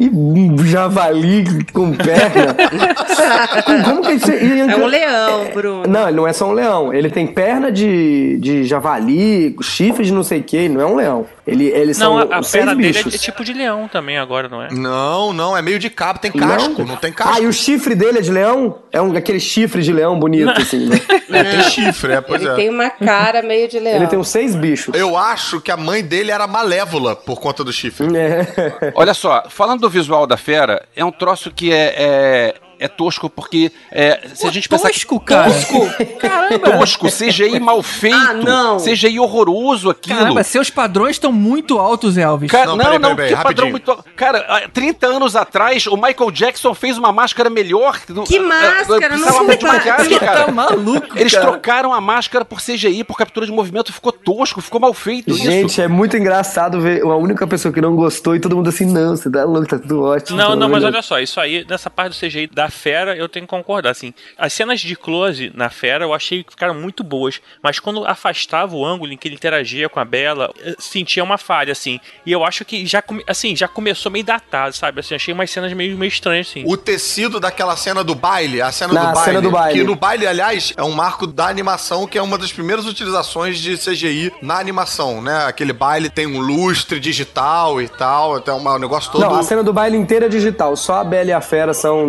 [0.00, 2.56] E um javali com perna.
[3.84, 5.82] Como que isso É um leão, Bruno.
[5.86, 6.92] Não, ele não é só um leão.
[6.92, 10.37] Ele tem perna de, de javali, chifre de não sei
[10.68, 11.26] não é um leão.
[11.46, 13.14] Ele, eles Não, são a, a os seis perna dele é, bichos.
[13.14, 14.68] é tipo de leão também agora, não é?
[14.70, 17.34] Não, não, é meio de cabo, tem casco, não, tem casco.
[17.34, 18.78] Ah, e o chifre dele é de leão?
[18.92, 21.00] É um, aquele chifre de leão bonito, assim, né?
[21.30, 22.54] É, tem chifre, é, pois Ele é.
[22.54, 23.96] tem uma cara meio de leão.
[23.96, 24.94] Ele tem uns seis bichos.
[24.94, 28.06] Eu acho que a mãe dele era malévola por conta do chifre.
[28.16, 28.92] É.
[28.94, 31.94] Olha só, falando do visual da fera, é um troço que é.
[31.98, 32.54] é...
[32.78, 35.50] é tosco porque é, se a gente pensar tosco, cara.
[35.50, 35.88] tosco,
[36.18, 36.58] Caramba.
[36.78, 38.76] tosco, CGI mal feito, Ah, não.
[38.78, 40.18] CGI horroroso aquilo.
[40.18, 42.50] Caramba, seus padrões estão muito altos, Elvis.
[42.50, 43.94] Cara, Não, não, peraí, não, peraí, que peraí, padrão rapidinho.
[43.96, 44.04] muito.
[44.16, 47.98] Cara, há 30 anos atrás, o Michael Jackson fez uma máscara melhor.
[48.26, 49.16] Que máscara?
[49.16, 49.76] Não Precisava se muito de faz.
[49.86, 50.44] maquiagem, Você cara.
[50.44, 51.46] tá maluco, Eles cara.
[51.46, 55.34] trocaram a máscara por CGI, por captura de movimento, ficou tosco, ficou mal feito.
[55.34, 55.80] Gente, isso.
[55.82, 59.16] é muito engraçado ver a única pessoa que não gostou e todo mundo assim, não,
[59.16, 60.36] você tá louco, tá tudo ótimo.
[60.38, 63.28] Não, pelo não, mas olha só, isso aí, nessa parte do CGI da fera, eu
[63.28, 64.12] tenho que concordar, assim.
[64.36, 68.74] As cenas de close na fera eu achei que ficaram muito boas, mas quando afastava
[68.76, 72.00] o ângulo em que ele interagia com a Bela, eu sentia uma falha, assim.
[72.24, 75.00] E eu acho que já, come- assim, já começou meio datado, sabe?
[75.00, 76.64] Assim, achei umas cenas meio, meio estranhas, assim.
[76.66, 79.78] O tecido daquela cena do baile, a cena, Na do, baile, cena do baile.
[79.80, 83.58] Que no baile, aliás, é um marco da animação, que é uma das primeiras utilizações
[83.58, 85.44] de CGI na animação, né?
[85.46, 89.20] Aquele baile tem um lustre digital e tal, até uma- um negócio todo.
[89.22, 92.08] Não, a cena do baile inteira é digital, só a Bela e a Fera são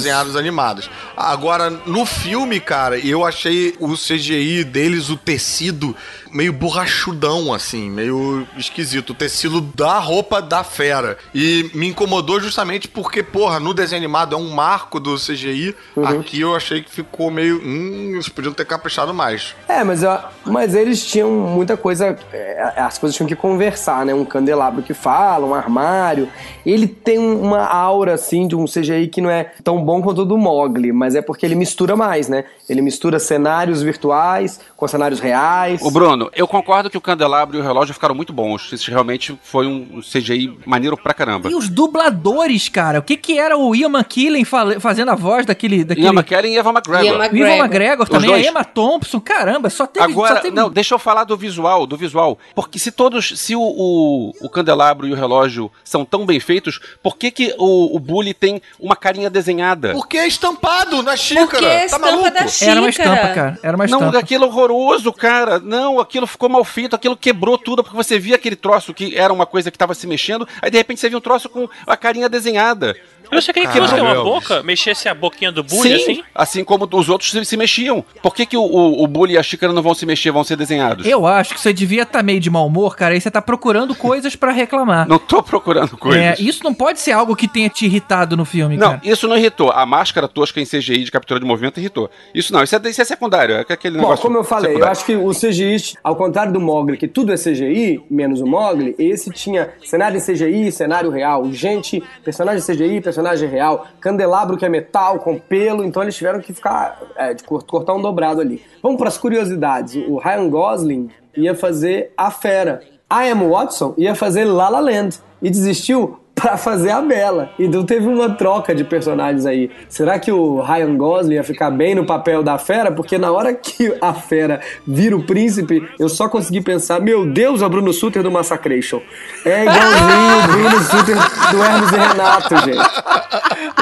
[0.00, 0.36] desenhados.
[0.36, 0.90] animados.
[1.16, 5.94] Agora, no filme, cara, eu achei o CGI deles, o tecido,
[6.32, 9.10] meio borrachudão, assim, meio esquisito.
[9.10, 11.16] O tecido da roupa da fera.
[11.34, 15.74] E me incomodou justamente porque, porra, no desenho animado é um marco do CGI.
[15.96, 16.04] Uhum.
[16.06, 17.60] Aqui eu achei que ficou meio.
[17.64, 19.54] Hum, eles podiam ter caprichado mais.
[19.68, 22.18] É, mas, eu- mas eles tinham muita coisa.
[22.32, 24.12] é, as coisas tinham que conversar, né?
[24.14, 26.28] Um candelabro que fala, um armário.
[26.66, 30.24] Ele tem uma aura, assim, de um CGI que não é tão bom quanto o
[30.24, 32.44] do Mogli, mas é porque ele mistura mais, né?
[32.68, 35.80] Ele mistura cenários virtuais com cenários reais.
[35.82, 38.72] O Bruno, eu concordo que o candelabro e o relógio ficaram muito bons.
[38.72, 41.50] Isso realmente foi um CGI maneiro pra caramba.
[41.50, 42.98] E os dubladores, cara?
[42.98, 45.84] O que que era o Ian McKellen fazendo a voz daquele...
[45.84, 46.06] daquele...
[46.06, 47.04] Ian McKellen e Eva McGregor.
[47.04, 47.64] Ian O Ivan McGregor.
[47.64, 48.46] McGregor Os também, dois.
[48.46, 50.04] a Emma Thompson, caramba, só teve...
[50.04, 50.54] Agora, só teve...
[50.54, 52.38] não, deixa eu falar do visual, do visual.
[52.54, 56.80] Porque se todos, se o, o, o candelabro e o relógio são tão bem feitos,
[57.02, 59.92] por que que o, o Bully tem uma carinha desenhada?
[59.92, 61.46] Porque é estampado na xícara.
[61.46, 62.30] Porque é a tá estampa maluco?
[62.30, 62.70] da xícara.
[62.70, 63.58] Era uma estampa, cara.
[63.62, 64.12] Era uma estampa.
[64.12, 65.58] Não, aquilo é horroroso, cara.
[65.58, 69.32] Não, aquilo ficou mal feito, aquilo quebrou tudo, porque você via aquele troço que era
[69.32, 71.96] uma coisa que tava se mexendo, aí de repente você viu um troço com a
[71.96, 72.96] carinha desenhada.
[73.30, 76.64] Eu só queria que fosse uma boca, mexesse a boquinha do bully, Sim, assim.
[76.64, 78.04] como os outros se, se mexiam.
[78.22, 80.44] Por que, que o, o, o Bully e a xícara não vão se mexer, vão
[80.44, 81.06] ser desenhados?
[81.06, 83.94] Eu acho que você devia estar meio de mau humor, cara, e você tá procurando
[83.94, 85.06] coisas pra reclamar.
[85.08, 86.20] Não tô procurando coisas.
[86.22, 89.00] É, isso não pode ser algo que tenha te irritado no filme, Não, cara.
[89.04, 89.70] isso não irritou.
[89.70, 92.10] A máscara tosca em CGI de captura de movimento irritou.
[92.34, 93.54] Isso não, isso é, isso é secundário.
[93.54, 94.92] É aquele Bom, negócio como eu falei, eu secundário.
[94.92, 98.94] acho que o CGI, ao contrário do Mogli, que tudo é CGI, menos o Mogli,
[98.98, 104.68] esse tinha cenário em CGI, cenário real, gente, personagem CGI, personagem real, candelabro que é
[104.68, 108.62] metal, com pelo, então eles tiveram que ficar, é, de cort- cortar um dobrado ali.
[108.82, 109.94] Vamos para as curiosidades.
[110.08, 112.82] O Ryan Gosling ia fazer A Fera.
[113.08, 117.50] A Emma Watson ia fazer La La Land e desistiu pra fazer a Bela.
[117.58, 119.70] Então teve uma troca de personagens aí.
[119.88, 122.90] Será que o Ryan Gosling ia ficar bem no papel da fera?
[122.92, 127.62] Porque na hora que a fera vira o príncipe, eu só consegui pensar, meu Deus,
[127.62, 129.00] é o Bruno Suter do Massacration.
[129.44, 131.16] É igualzinho o Bruno Suter
[131.50, 132.90] do Hermes e Renato, gente.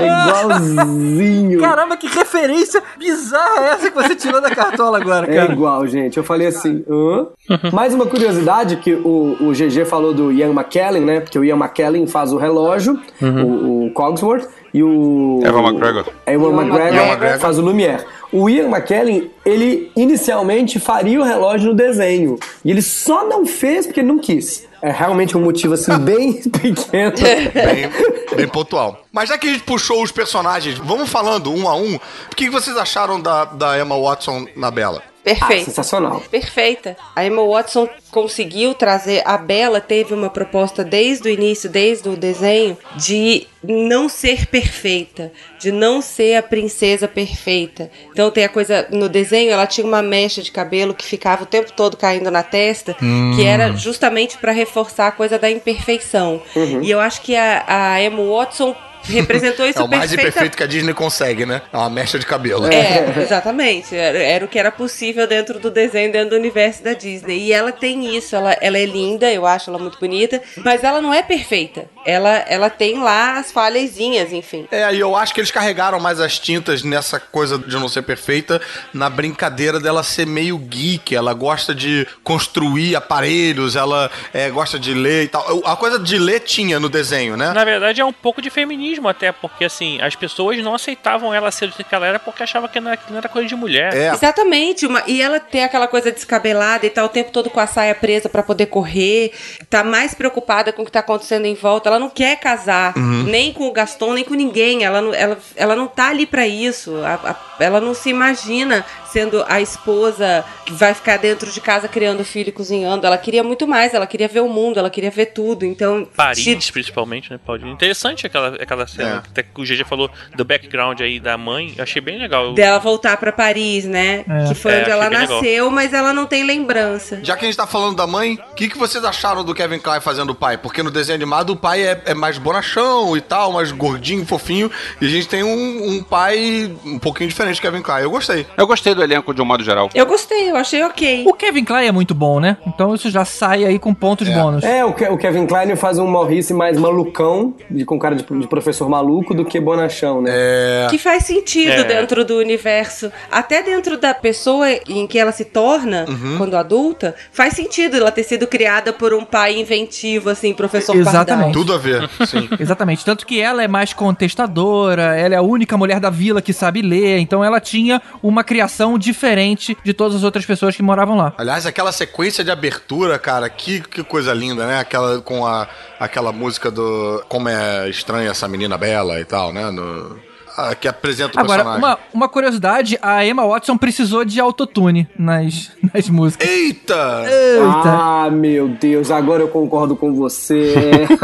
[0.01, 1.61] É igualzinho.
[1.61, 5.53] Caramba, que referência bizarra é essa que você tirou da cartola agora, É cara?
[5.53, 6.17] igual, gente.
[6.17, 7.27] Eu falei assim, hã?
[7.73, 11.21] Mais uma curiosidade que o, o GG falou do Ian McKellen, né?
[11.21, 15.41] Porque o Ian McKellen faz o relógio, o, o Cogsworth, e o...
[15.45, 16.07] Evan McGregor.
[16.27, 17.39] Ewan Ewan McGregor, McGregor.
[17.39, 18.05] faz o Lumière.
[18.31, 22.39] O Ian McKellen, ele inicialmente faria o relógio no desenho.
[22.63, 24.67] E ele só não fez porque não quis.
[24.83, 27.13] É realmente um motivo, assim, bem pequeno.
[27.55, 29.03] Bem, bem pontual.
[29.11, 31.97] Mas já que a gente puxou os personagens, vamos falando um a um.
[31.97, 35.03] O que vocês acharam da, da Emma Watson na Bela?
[35.33, 35.65] Ah, Perfeito.
[35.67, 36.23] sensacional.
[36.31, 36.97] Perfeita.
[37.15, 39.23] A Emma Watson conseguiu trazer.
[39.25, 45.33] A Bella teve uma proposta desde o início, desde o desenho, de não ser perfeita,
[45.59, 47.91] de não ser a princesa perfeita.
[48.13, 51.47] Então tem a coisa no desenho, ela tinha uma mecha de cabelo que ficava o
[51.47, 52.97] tempo todo caindo na testa,
[53.35, 56.41] que era justamente para reforçar a coisa da imperfeição.
[56.83, 58.75] E eu acho que a, a Emma Watson
[59.13, 61.63] representou isso É o mais perfeita- imperfeito que a Disney consegue, né?
[61.73, 62.67] É uma mecha de cabelo.
[62.67, 63.95] É, exatamente.
[63.95, 67.39] Era, era o que era possível dentro do desenho, dentro do universo da Disney.
[67.47, 71.01] E ela tem isso, ela, ela é linda, eu acho ela muito bonita, mas ela
[71.01, 71.87] não é perfeita.
[72.05, 74.67] Ela, ela tem lá as falhazinhas, enfim.
[74.71, 78.03] É, e eu acho que eles carregaram mais as tintas nessa coisa de não ser
[78.03, 78.61] perfeita,
[78.95, 81.15] na brincadeira dela ser meio geek.
[81.15, 85.63] Ela gosta de construir aparelhos, ela é, gosta de ler e tal.
[85.67, 87.53] A coisa de ler tinha no desenho, né?
[87.53, 91.51] Na verdade, é um pouco de feminismo até, porque assim, as pessoas não aceitavam ela
[91.51, 93.55] ser do que ela era porque achavam que não era, que não era coisa de
[93.55, 93.95] mulher.
[93.95, 94.09] É.
[94.09, 97.67] Exatamente, uma, e ela tem aquela coisa descabelada e tá o tempo todo com a
[97.67, 99.33] saia presa pra poder correr,
[99.69, 103.25] tá mais preocupada com o que tá acontecendo em volta, ela não quer casar, Uhum.
[103.25, 106.47] nem com o Gaston, nem com ninguém, ela não, ela, ela não tá ali pra
[106.47, 111.61] isso, A- a- ela não se imagina sendo a esposa que vai ficar dentro de
[111.61, 114.91] casa criando filho e cozinhando, ela queria muito mais, ela queria ver o mundo, ela
[114.91, 116.07] queria ver tudo, então...
[116.17, 117.73] Paris, se- principalmente, né, Paulinho?
[117.73, 119.09] Interessante aquela, aquela cena.
[119.09, 119.31] É.
[119.31, 121.75] Até que o GG falou do background aí da mãe.
[121.77, 122.53] Eu achei bem legal.
[122.55, 124.25] dela voltar pra Paris, né?
[124.29, 124.49] É.
[124.49, 125.37] Que foi É, onde ela bem legal.
[125.37, 127.21] nasceu, mas ela não tem lembrança.
[127.23, 129.79] Já que a gente tá falando da mãe, o que, que vocês acharam do Kevin
[129.79, 130.57] Klein fazendo o pai?
[130.59, 134.71] Porque no desenho animado o pai é, é mais bonachão e tal, mais gordinho, fofinho.
[135.01, 138.03] E a gente tem um, um pai um pouquinho diferente do Kevin Klein.
[138.03, 138.47] Eu gostei.
[138.57, 139.89] Eu gostei do elenco de um modo geral.
[139.95, 141.25] Eu gostei, eu achei ok.
[141.27, 142.57] O Kevin Klein é muito bom, né?
[142.67, 144.63] Então isso já sai aí com pontos bônus.
[144.65, 148.23] É, o, Ke- o Kevin Klein faz um Maurice mais malucão, de, com cara de,
[148.25, 150.31] de professor maluco, do que bonachão, né?
[150.35, 150.87] É.
[150.91, 151.85] Que faz sentido É.
[151.85, 153.11] dentro do universo.
[153.31, 156.37] Até dentro da pessoa em que ela se torna, Uhum.
[156.39, 161.27] quando adulta, faz sentido ela ter sido criada por um pai inventivo, assim, professor Exatamente.
[161.27, 161.53] Pardal.
[161.53, 162.49] Tudo a ver, sim.
[162.59, 163.05] Exatamente.
[163.05, 166.83] Tanto que ela é mais contestadora, ela é a única mulher da vila que sabe
[166.83, 171.35] ler, então ela tinha uma criação diferente de todas as outras pessoas que moravam lá.
[171.37, 174.79] Aliás, aquela sequência de abertura, cara, que, que coisa linda, né?
[174.79, 175.67] Aquela com a,
[175.99, 179.71] aquela música do Como é estranha essa menina bela e tal, né?
[179.71, 180.17] No,
[180.59, 181.85] ah, que apresenta o Agora, personagem.
[181.85, 186.49] uma, uma curiosidade, a Emma Watson precisou de autotune nas, nas músicas.
[186.49, 187.23] Eita!
[187.25, 187.83] Eita.
[187.85, 191.07] Ah, meu Deus, agora eu concordo com você.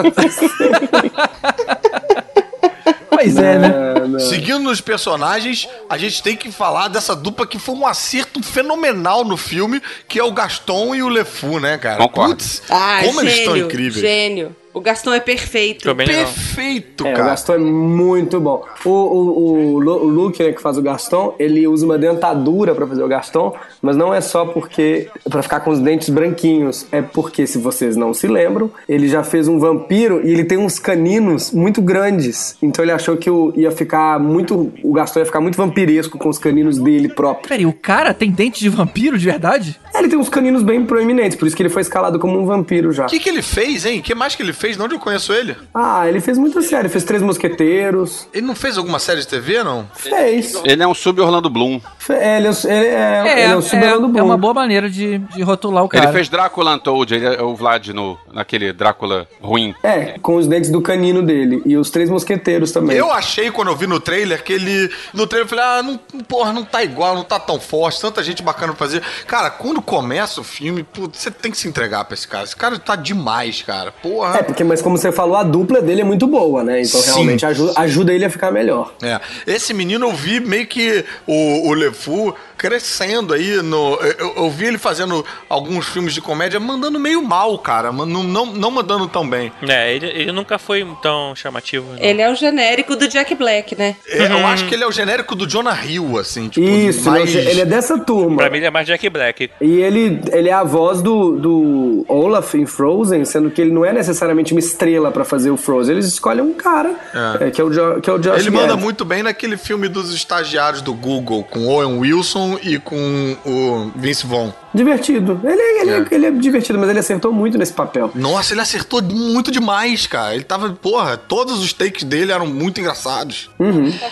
[3.24, 3.68] Pois é, né?
[4.09, 4.20] Não.
[4.20, 9.24] Seguindo nos personagens, a gente tem que falar dessa dupla que foi um acerto fenomenal
[9.24, 11.96] no filme, que é o Gaston e o LeFou, né, cara?
[11.98, 12.34] Concordo.
[12.34, 14.01] Putz, Ah, como gênio, eles estão incríveis.
[14.01, 14.56] Gênio.
[14.74, 15.86] O Gaston é perfeito.
[15.86, 16.24] Legal.
[16.24, 17.28] Perfeito, É, o cara.
[17.28, 18.64] Gaston é muito bom.
[18.84, 22.84] O, o, o, o Luke, né, que faz o Gaston, ele usa uma dentadura pra
[22.86, 27.01] fazer o Gaston, mas não é só porque pra ficar com os dentes branquinhos, é
[27.01, 30.80] porque se vocês não se lembram, ele já fez um vampiro e ele tem uns
[30.80, 32.56] caninos muito grandes.
[32.60, 36.28] Então ele achou que o, ia ficar muito, o Gaston ia ficar muito vampiresco com
[36.28, 37.48] os caninos dele próprio.
[37.48, 39.78] Peraí, o cara tem dente de vampiro de verdade?
[39.95, 42.45] É, Ele tem uns caninos bem proeminentes, por isso que ele foi escalado como um
[42.47, 43.05] vampiro já.
[43.05, 44.01] O que, que ele fez, hein?
[44.01, 44.77] O que mais que ele fez?
[44.77, 45.57] De onde eu conheço ele?
[45.75, 49.62] Ah, ele fez muita série, fez Três Mosqueteiros, Ele não fez alguma série de TV,
[49.62, 49.89] não?
[49.95, 50.61] fez.
[50.65, 51.81] Ele é um sub-Orlando Bloom.
[51.99, 54.25] Fe- é, Ele é, ele é, ele é o Superman do é Bloom.
[54.25, 56.05] uma boa maneira de, de rotular o cara.
[56.05, 59.75] Ele fez Drácula Untold, ele é o Vlad no, naquele Drácula ruim.
[59.83, 61.62] É, com os dentes do canino dele.
[61.65, 62.97] E os três mosqueteiros também.
[62.97, 64.91] Eu achei quando eu vi no trailer que ele.
[65.12, 68.23] No trailer eu falei, ah, não, porra, não tá igual, não tá tão forte, tanta
[68.23, 69.03] gente bacana pra fazer.
[69.27, 72.44] Cara, quando começa o filme, putz, você tem que se entregar pra esse cara.
[72.44, 73.93] Esse cara tá demais, cara.
[73.93, 74.39] Porra.
[74.39, 76.82] É, porque, mas como você falou, a dupla dele é muito boa, né?
[76.82, 77.12] Então Sim.
[77.12, 78.94] realmente ajuda, ajuda ele a ficar melhor.
[79.02, 79.20] É.
[79.47, 82.35] Esse menino eu vi meio que o, o LeFou
[82.65, 83.95] crescendo aí no.
[84.19, 87.93] Eu, eu vi ele fazendo alguns filmes de comédia mandando meio mal, cara.
[87.93, 89.53] Não, não, não mandando tão bem.
[89.69, 91.93] É, ele, ele nunca foi tão chamativo.
[91.93, 91.99] não.
[92.03, 93.97] Ele é o genérico do Jack Black, né?
[94.09, 97.35] É, Eu acho que ele é o genérico do Jonah Hill, assim, tipo, Isso, mais...
[97.35, 98.39] ele é dessa turma.
[98.39, 99.51] Pra mim ele é mais Jack Black.
[99.61, 103.85] E ele, ele é a voz do, do Olaf em Frozen, sendo que ele não
[103.85, 105.97] é necessariamente uma estrela pra fazer o Frozen.
[105.97, 106.95] Eles escolhem um cara,
[107.41, 107.49] É.
[107.49, 109.86] é, que, é o jo, que é o Josh Ele manda muito bem naquele filme
[109.86, 114.51] dos estagiários do Google, com Owen Wilson e com o Vince Vaughn.
[114.72, 115.40] Divertido.
[115.44, 115.94] Ele, é- ele, é.
[115.98, 116.06] É.
[116.10, 118.10] ele é divertido, mas ele acertou muito nesse papel.
[118.14, 120.35] Nossa, ele acertou muito demais, cara.
[120.35, 123.51] Ele tava, porra, todos os takes dele eram muito engraçados.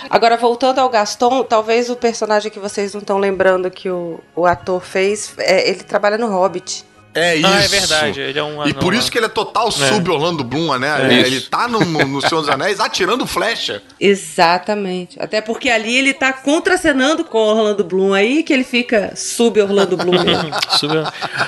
[0.08, 4.46] Agora, voltando ao Gaston, talvez o personagem que vocês não estão lembrando que o, o
[4.46, 6.84] ator fez, é, ele trabalha no Hobbit.
[7.14, 7.46] É isso.
[7.46, 8.98] Ah, é verdade, ele é um E anão por lá.
[8.98, 11.10] isso que ele é total sub Orlando Bloom, né?
[11.12, 11.50] É ele isso.
[11.50, 13.82] tá no, no, Senhor dos Anéis atirando flecha.
[14.00, 15.20] Exatamente.
[15.20, 19.60] Até porque ali ele tá contracenando com o Orlando Bloom aí, que ele fica sub
[19.60, 20.50] Orlando Bloom mesmo.
[20.78, 20.92] Sub-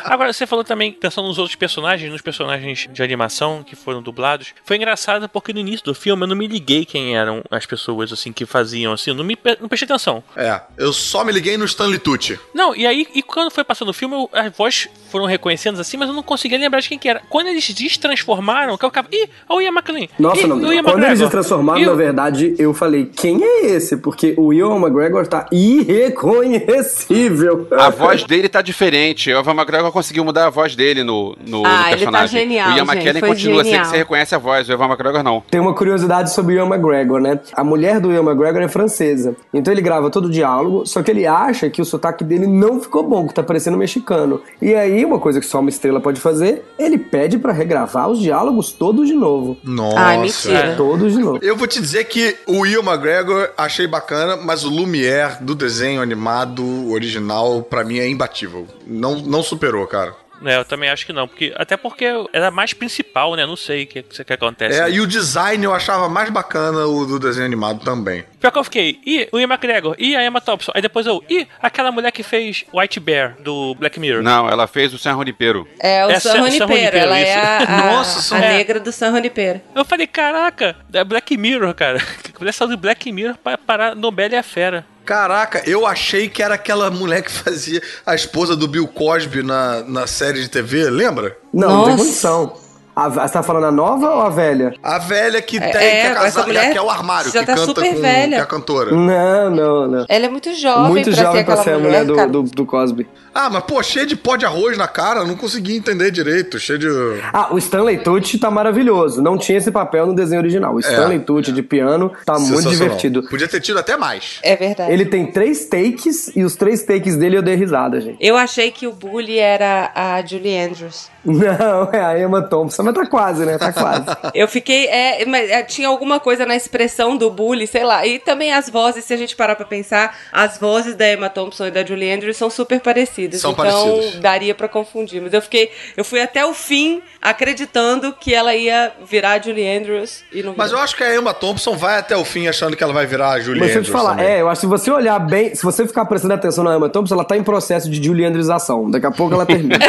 [0.05, 4.49] Agora, você falou também, pensando nos outros personagens, nos personagens de animação que foram dublados.
[4.65, 8.13] Foi engraçado porque no início do filme eu não me liguei quem eram as pessoas
[8.13, 10.23] assim que faziam assim, eu não me não prestei atenção.
[10.37, 12.39] É, eu só me liguei no Stanley Tucci.
[12.55, 15.81] Não, e aí, e quando foi passando o filme, eu- as vozes foram reconhecidas reconhecendo
[15.81, 17.23] assim, mas eu não conseguia lembrar de quem que era.
[17.29, 20.07] Quando eles destransformaram, que eu ficava, ih, olha o Ian McLean.
[20.19, 20.57] Nossa, Ih, não.
[20.57, 21.27] o Ian Quando eles McGregor.
[21.27, 23.97] se transformaram, Ih, na verdade, eu falei, quem é esse?
[23.97, 27.67] Porque o Ian McGregor tá irreconhecível.
[27.73, 29.33] A voz dele tá diferente.
[29.33, 32.41] O Evan McGregor conseguiu mudar a voz dele no, no, Ah, no ele tá personagem.
[32.41, 33.91] genial, o Ian McKellen continua assim que genial.
[33.91, 34.69] você reconhece a voz.
[34.69, 35.43] O Evan McGregor não.
[35.51, 37.39] Tem uma curiosidade sobre o Ian McGregor, né?
[37.55, 39.37] A mulher do Ian McGregor é francesa.
[39.53, 42.81] Então ele grava todo o diálogo, só que ele acha que o sotaque dele não
[42.81, 44.41] ficou bom, que tá parecendo mexicano.
[44.61, 48.19] E aí, uma coisa que só uma estrela pode fazer, ele pede pra regravar os
[48.19, 49.57] diálogos todos de novo.
[49.63, 49.99] Nossa.
[49.99, 50.75] Ai, mentira.
[50.77, 51.39] Todos de novo.
[51.43, 56.03] Eu vou te dizer que o Ian McGregor achei bacana, mas o Lumière do desenho
[56.03, 58.67] animado original, pra mim, é imbatível.
[58.87, 60.24] Não, não superou, cara.
[60.45, 63.47] É, eu também acho que não, porque até porque era mais principal, né?
[63.47, 64.81] Não sei o que, que, que acontece.
[64.81, 68.25] É, e o design eu achava mais bacana o do desenho animado também.
[68.41, 70.73] Pior que eu fiquei, e o Ian McGregor, e a Emma Thompson.
[70.75, 74.23] Aí depois eu, e aquela mulher que fez White Bear, do Black Mirror.
[74.23, 75.67] Não, ela fez o San Junipero.
[75.79, 77.39] É o É San Junipero, ela é isso.
[77.39, 77.59] a,
[77.91, 78.57] a, Nossa, a é.
[78.59, 79.61] negra do San Junipero.
[79.75, 81.99] Eu falei, caraca, é Black Mirror, cara.
[82.39, 84.85] Mulher saiu do Black Mirror pra parar Nobel e a Fera.
[85.05, 89.83] Caraca, eu achei que era aquela mulher que fazia a esposa do Bill Cosby na,
[89.83, 91.37] na série de TV, lembra?
[91.53, 92.05] Não, não tem Nossa.
[92.05, 92.65] condição.
[92.97, 94.73] A, você tá falando a nova ou a velha?
[94.81, 97.41] A velha que tem É, que é essa casada, mulher que é o armário, já
[97.41, 98.29] que tá canta super com velha.
[98.29, 98.93] que é a cantora.
[98.93, 100.07] Não, não, não.
[100.09, 102.43] Ela é muito jovem Muito pra ser jovem pra aquela ser a mulher, mulher do,
[102.45, 103.09] do, do Cosby.
[103.35, 106.59] Ah, mas pô, cheio de pó de arroz na cara, eu não consegui entender direito,
[106.59, 106.89] cheio de...
[107.33, 109.21] Ah, o Stanley Tucci tá maravilhoso.
[109.21, 110.75] Não tinha esse papel no desenho original.
[110.75, 113.23] O Stanley Tucci de piano tá muito divertido.
[113.25, 114.39] Podia ter tido até mais.
[114.43, 114.93] É verdade.
[114.93, 118.17] Ele tem três takes e os três takes dele eu dei risada, gente.
[118.21, 121.13] Eu achei que o bully era a Julie Andrews.
[121.25, 123.57] Não, é a Emma Thompson, mas tá quase, né?
[123.57, 124.05] Tá quase.
[124.35, 124.87] Eu fiquei.
[124.89, 128.07] É, mas é, tinha alguma coisa na expressão do bully, sei lá.
[128.07, 131.67] E também as vozes, se a gente parar pra pensar, as vozes da Emma Thompson
[131.67, 133.24] e da Julie Andrews são super parecidas.
[133.33, 134.21] São então parecidas.
[134.21, 135.21] daria pra confundir.
[135.21, 135.71] Mas eu fiquei.
[135.97, 140.55] Eu fui até o fim acreditando que ela ia virar a Julie Andrews e não
[140.57, 143.07] Mas eu acho que a Emma Thompson vai até o fim achando que ela vai
[143.07, 144.33] virar a Julie Mas deixa eu Andrews te falar, também.
[144.33, 146.89] é, eu acho que se você olhar bem, se você ficar prestando atenção na Emma
[146.89, 148.91] Thompson, ela tá em processo de juliandrização.
[148.91, 149.79] Daqui a pouco ela termina.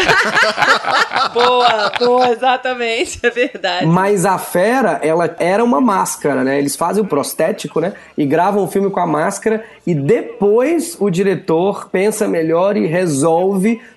[1.34, 3.20] Boa, boa, exatamente.
[3.22, 3.86] É verdade.
[3.86, 6.58] Mas a fera, ela era uma máscara, né?
[6.58, 7.94] Eles fazem o prostético, né?
[8.18, 13.25] E gravam o filme com a máscara e depois o diretor pensa melhor e resolve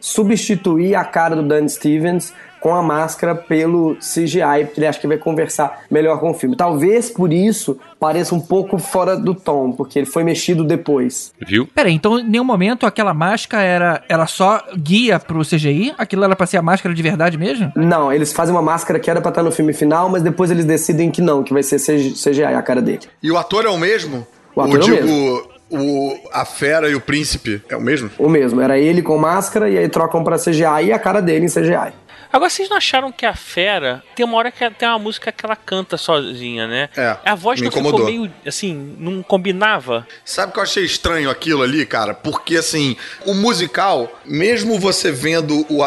[0.00, 5.06] substituir a cara do Dan Stevens com a máscara pelo CGI, porque ele acha que
[5.06, 6.56] vai conversar melhor com o filme.
[6.56, 11.32] Talvez por isso pareça um pouco fora do tom, porque ele foi mexido depois.
[11.38, 11.66] Viu?
[11.66, 15.94] Peraí, então em nenhum momento aquela máscara era, era só guia pro CGI?
[15.96, 17.72] Aquilo era pra ser a máscara de verdade mesmo?
[17.76, 20.64] Não, eles fazem uma máscara que era pra estar no filme final, mas depois eles
[20.64, 23.02] decidem que não, que vai ser CGI a cara dele.
[23.22, 24.26] E o ator é o mesmo?
[24.55, 28.11] O ator é o digo, o, a fera e o príncipe é o mesmo?
[28.19, 31.47] O mesmo, era ele com máscara e aí trocam pra CGI e a cara dele
[31.47, 31.93] em CGI.
[32.32, 35.44] Agora, vocês não acharam que a Fera tem uma hora que tem uma música que
[35.46, 36.88] ela canta sozinha, né?
[36.96, 38.06] É, A voz não ficou incomodou.
[38.06, 40.06] meio, assim, não combinava.
[40.24, 42.12] Sabe o que eu achei estranho aquilo ali, cara?
[42.12, 45.82] Porque, assim, o musical, mesmo você vendo o.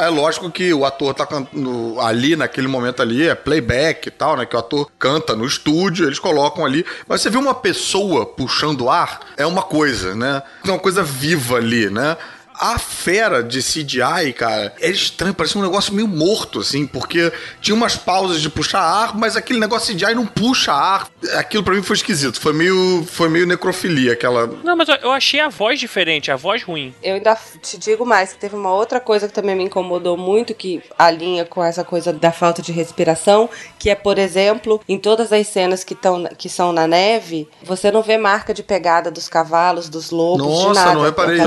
[0.00, 4.36] É lógico que o ator tá cantando ali, naquele momento ali, é playback e tal,
[4.36, 4.46] né?
[4.46, 6.84] Que o ator canta no estúdio, eles colocam ali.
[7.08, 10.42] Mas você vê uma pessoa puxando ar, é uma coisa, né?
[10.64, 12.16] É uma coisa viva ali, né?
[12.60, 17.32] A fera de CGI, cara, é estranho, parece um negócio meio morto, assim, porque
[17.62, 21.08] tinha umas pausas de puxar ar, mas aquele negócio CGI não puxa ar.
[21.38, 24.46] Aquilo pra mim foi esquisito, foi meio, foi meio necrofilia, aquela.
[24.62, 26.94] Não, mas eu- achei a voz diferente, a voz ruim.
[27.02, 30.52] Eu ainda te digo mais, que teve uma outra coisa que também me incomodou muito,
[30.54, 35.32] que alinha com essa coisa da falta de respiração, que é, por exemplo, em todas
[35.32, 39.28] as cenas que, tão, que são na neve, você não vê marca de pegada dos
[39.30, 40.94] cavalos, dos lobos, de Nossa, nada.
[40.94, 41.44] não reparei isso.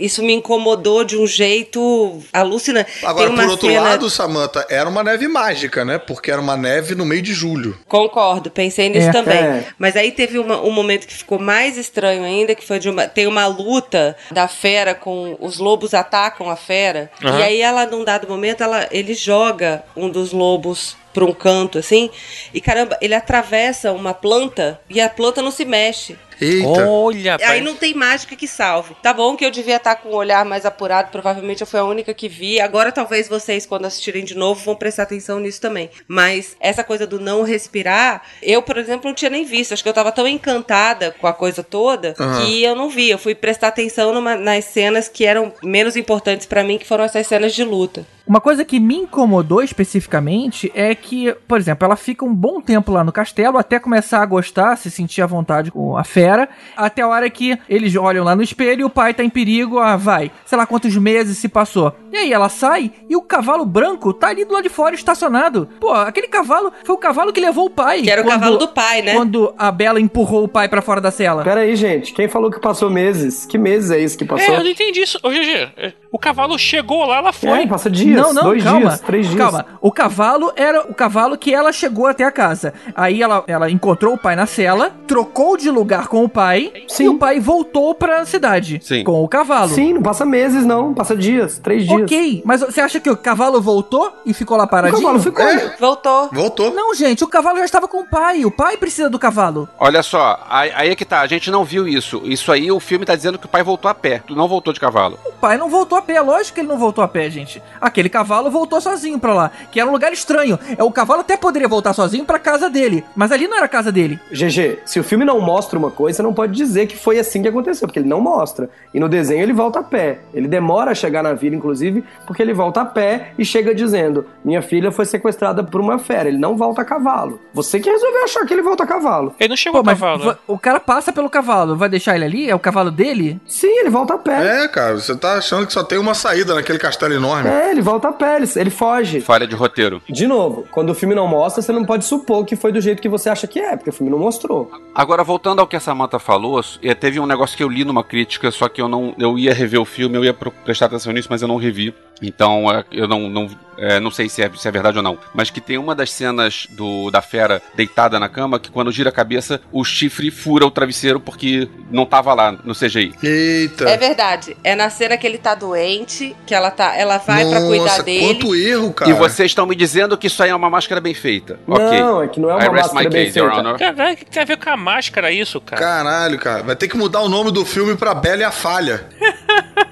[0.00, 0.09] Só.
[0.10, 2.90] Isso me incomodou de um jeito alucinante.
[3.04, 5.98] Agora, Tem uma por outro cena- lado, Samantha, era uma neve mágica, né?
[5.98, 7.78] Porque era uma neve no meio de julho.
[7.86, 9.12] Concordo, pensei nisso É.
[9.12, 9.38] também.
[9.38, 9.64] É.
[9.78, 13.06] Mas aí teve uma- um momento que ficou mais estranho ainda, que foi de uma.
[13.06, 15.36] Tem uma luta da fera com.
[15.40, 17.10] Os lobos atacam a fera.
[17.24, 17.38] Aham.
[17.38, 21.78] E aí ela, num dado momento, ela, ele joga um dos lobos pra um canto,
[21.78, 22.08] assim.
[22.54, 26.16] E caramba, ele atravessa uma planta e a planta não se mexe.
[26.40, 26.68] Eita.
[26.88, 27.60] Olha, Aí pai.
[27.60, 28.94] não tem mágica que salve.
[29.02, 31.84] Tá bom que eu devia estar com o olhar mais apurado, provavelmente eu fui a
[31.84, 32.60] única que vi.
[32.60, 35.90] Agora talvez vocês, quando assistirem de novo, vão prestar atenção nisso também.
[36.08, 39.72] Mas essa coisa do não respirar, eu, por exemplo, não tinha nem visto.
[39.72, 42.44] Acho que eu tava tão encantada com a coisa toda Aham.
[42.44, 43.10] que eu não vi.
[43.10, 47.04] Eu fui prestar atenção numa- nas cenas que eram menos importantes pra mim, que foram
[47.04, 48.06] essas cenas de luta.
[48.26, 52.92] Uma coisa que me incomodou especificamente é que, por exemplo, ela fica um bom tempo
[52.92, 56.48] lá no castelo até começar a gostar, se sentir à vontade com a fera.
[56.76, 59.78] Até a hora que eles olham lá no espelho e o pai tá em perigo,
[59.78, 61.94] ah, vai, sei lá quantos meses se passou.
[62.12, 65.68] E aí ela sai e o cavalo branco tá ali do lado de fora estacionado.
[65.80, 68.02] Pô, aquele cavalo foi o cavalo que levou o pai.
[68.02, 69.14] Que era o quando- cavalo do pai, né?
[69.14, 71.42] Quando a Bela empurrou o pai pra fora da cela.
[71.44, 72.12] Pera aí, gente.
[72.12, 73.44] Quem falou que passou meses?
[73.46, 74.54] Que meses é isso que passou?
[74.54, 75.18] É, eu não entendi isso.
[75.22, 77.62] Ô, GG, é, o cavalo chegou lá, ela foi.
[77.62, 78.20] É, passa dias.
[78.20, 78.80] Não, não, dois calma.
[78.80, 79.38] dias, três dias.
[79.38, 79.66] Calma.
[79.80, 82.74] O cavalo era o cavalo que ela chegou até a casa.
[82.94, 87.04] Aí ela, ela encontrou o pai na cela, trocou de lugar com o pai Sim.
[87.04, 89.04] e o pai voltou pra cidade Sim.
[89.04, 89.70] com o cavalo.
[89.70, 90.92] Sim, não passa meses, não.
[90.94, 92.02] Passa dias, três dias.
[92.02, 95.00] Ok, mas você acha que o cavalo voltou e ficou lá O paradinho?
[95.02, 95.44] cavalo ficou.
[95.44, 95.76] É.
[95.78, 96.28] Voltou.
[96.32, 96.74] Voltou.
[96.74, 98.44] Não, gente, o cavalo já estava com o pai.
[98.44, 99.68] O pai precisa do cavalo.
[99.78, 102.22] Olha só, aí, aí é que tá, a gente não viu isso.
[102.24, 104.80] Isso aí o filme tá dizendo que o pai voltou a pé, não voltou de
[104.80, 105.18] cavalo.
[105.24, 107.62] O pai não voltou a pé, lógico que ele não voltou a pé, gente.
[107.80, 110.58] Aquele cavalo voltou sozinho pra lá, que era um lugar estranho.
[110.76, 113.68] É o cavalo até poderia voltar sozinho pra casa dele, mas ali não era a
[113.68, 114.18] casa dele.
[114.32, 117.42] GG, se o filme não mostra uma coisa, você não pode dizer que foi assim
[117.42, 118.68] que aconteceu, porque ele não mostra.
[118.92, 120.20] E no desenho ele volta a pé.
[120.34, 124.26] Ele demora a chegar na vila, inclusive, porque ele volta a pé e chega dizendo:
[124.44, 126.28] Minha filha foi sequestrada por uma fera.
[126.28, 127.40] Ele não volta a cavalo.
[127.52, 129.34] Você que resolveu achar que ele volta a cavalo.
[129.38, 130.24] Ele não chegou Pô, mas cavalo.
[130.24, 132.50] va- o cara passa pelo cavalo, vai deixar ele ali?
[132.50, 133.40] É o cavalo dele?
[133.46, 134.64] Sim, ele volta a pé.
[134.64, 137.50] É, cara, você tá achando que só tem uma saída naquele castelo enorme.
[137.50, 139.20] É, ele volta a pé, ele, ele foge.
[139.20, 140.00] Falha de roteiro.
[140.08, 143.02] De novo, quando o filme não mostra, você não pode supor que foi do jeito
[143.02, 144.70] que você acha que é, porque o filme não mostrou.
[144.94, 148.04] Agora, voltando ao que a Samantha falou, eh, teve um negócio que eu li numa
[148.04, 149.14] crítica, só que eu não.
[149.18, 151.92] Eu ia rever o filme, eu ia pro- prestar atenção nisso, mas eu não revi.
[152.22, 155.18] Então, eh, eu não, não, eh, não sei se é, se é verdade ou não.
[155.34, 159.08] Mas que tem uma das cenas do, da fera deitada na cama que quando gira
[159.08, 163.14] a cabeça, o chifre fura o travesseiro porque não tava lá no CGI.
[163.22, 163.88] Eita.
[163.88, 164.56] É verdade.
[164.62, 168.34] É na cena que ele tá doente, que ela tá, ela vai pra cuidar dele.
[168.34, 169.10] quanto erro, cara.
[169.10, 171.58] E vocês estão me dizendo que isso aí é uma máscara bem feita.
[171.66, 173.56] Não, é que não é uma I rest máscara my bem case, feita.
[173.56, 173.78] Honor.
[173.78, 175.80] Caralho, o que tem a ver com a máscara isso, cara?
[175.80, 176.62] Caralho, cara.
[176.62, 179.06] Vai ter que mudar o nome do filme pra Bela e a Falha.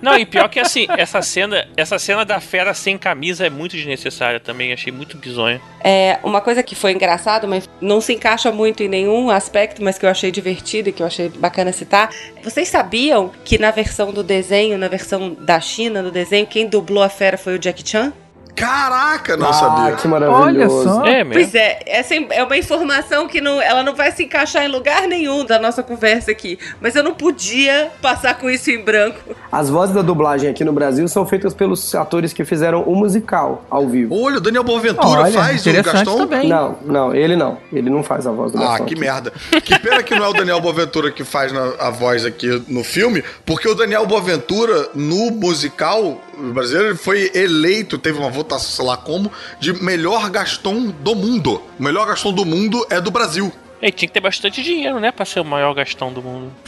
[0.00, 3.76] Não, e pior que assim, essa cena, essa cena da fera sem camisa é muito
[3.76, 5.60] desnecessária também, achei muito bizonha.
[5.82, 9.98] É, uma coisa que foi engraçado, mas não se encaixa muito em nenhum aspecto, mas
[9.98, 12.10] que eu achei divertido e que eu achei bacana citar.
[12.42, 17.02] Vocês sabiam que na versão do desenho, na versão da China, do desenho, quem dublou
[17.02, 18.12] a fera foi o Jack Chan?
[18.58, 19.92] Caraca, não ah, sabia.
[19.96, 20.88] que maravilhoso.
[20.88, 21.06] Olha só.
[21.06, 21.32] É, mesmo.
[21.34, 25.02] Pois é, essa é uma informação que não, ela não vai se encaixar em lugar
[25.06, 26.58] nenhum da nossa conversa aqui.
[26.80, 29.18] Mas eu não podia passar com isso em branco.
[29.50, 33.64] As vozes da dublagem aqui no Brasil são feitas pelos atores que fizeram o musical
[33.70, 34.14] ao vivo.
[34.20, 36.16] Olha, o Daniel Boaventura Olha, faz o Gastão.
[36.18, 36.48] também.
[36.48, 37.58] Não, não, ele não.
[37.72, 39.00] Ele não faz a voz do Ah, Gastão que aqui.
[39.00, 39.32] merda.
[39.62, 42.82] Que pena que não é o Daniel Boaventura que faz na- a voz aqui no
[42.84, 46.20] filme, porque o Daniel Boaventura, no musical
[46.52, 51.62] brasileiro, ele foi eleito, teve uma votação, sei lá como, de melhor Gaston do mundo.
[51.78, 53.52] O melhor Gaston do mundo é do Brasil.
[53.80, 55.12] E tinha que ter bastante dinheiro, né?
[55.12, 56.52] Pra ser o maior gastão do mundo.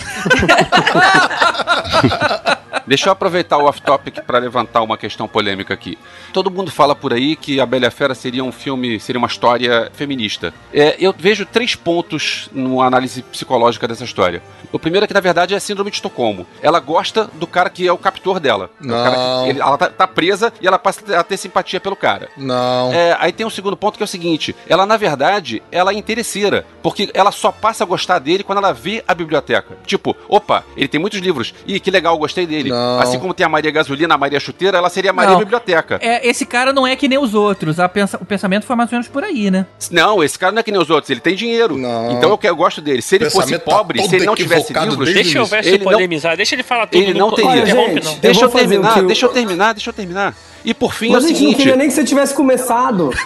[2.87, 5.97] Deixa eu aproveitar o off-topic para levantar uma questão polêmica aqui.
[6.33, 9.91] Todo mundo fala por aí que A Bela Fera seria um filme, seria uma história
[9.95, 10.53] feminista.
[10.73, 14.43] É, eu vejo três pontos numa análise psicológica dessa história.
[14.73, 16.47] O primeiro é que, na verdade, é a síndrome de Estocolmo.
[16.63, 18.71] Ela gosta do cara que é o captor dela.
[18.83, 19.47] É o cara que- Não.
[19.47, 22.29] ele- ela tá, tá presa e ela passa a ter simpatia pelo cara.
[22.37, 22.93] Não.
[22.93, 25.95] É, aí tem um segundo ponto que é o seguinte: ela, na verdade, ela é
[25.95, 26.67] interesseira.
[26.83, 29.77] Porque ela só passa a gostar dele quando ela vê a biblioteca.
[29.87, 31.55] Tipo, opa, ele tem muitos livros.
[31.67, 32.71] Ih, que legal, gostei dele.
[32.71, 33.01] Não.
[33.01, 35.39] Assim como tem a Maria Gasolina, a Maria Chuteira, ela seria a Maria Não.
[35.39, 35.99] Biblioteca.
[36.03, 37.79] É, esse cara não é que nem os outros.
[37.81, 39.67] A pensa- o pensamento foi mais ou menos por aí, né?
[39.91, 41.77] Não, esse cara não é que nem os outros, ele tem dinheiro.
[41.77, 42.13] Não.
[42.13, 43.03] Então eu, que- eu gosto dele.
[43.03, 45.71] Se ele fosse tá pobre, todo se ele não tivesse livros, Deixa eu ver se
[45.71, 47.03] Ele não- polemizar, deixa ele falar tudo.
[47.03, 47.67] ele não teria.
[47.67, 48.13] Gente, não.
[48.13, 50.35] Eu Deixa eu, terminar, que deixa eu terminar, deixa eu terminar.
[50.65, 51.57] E por fim Mas é a o gente não seguinte.
[51.57, 53.11] queria nem que você tivesse começado.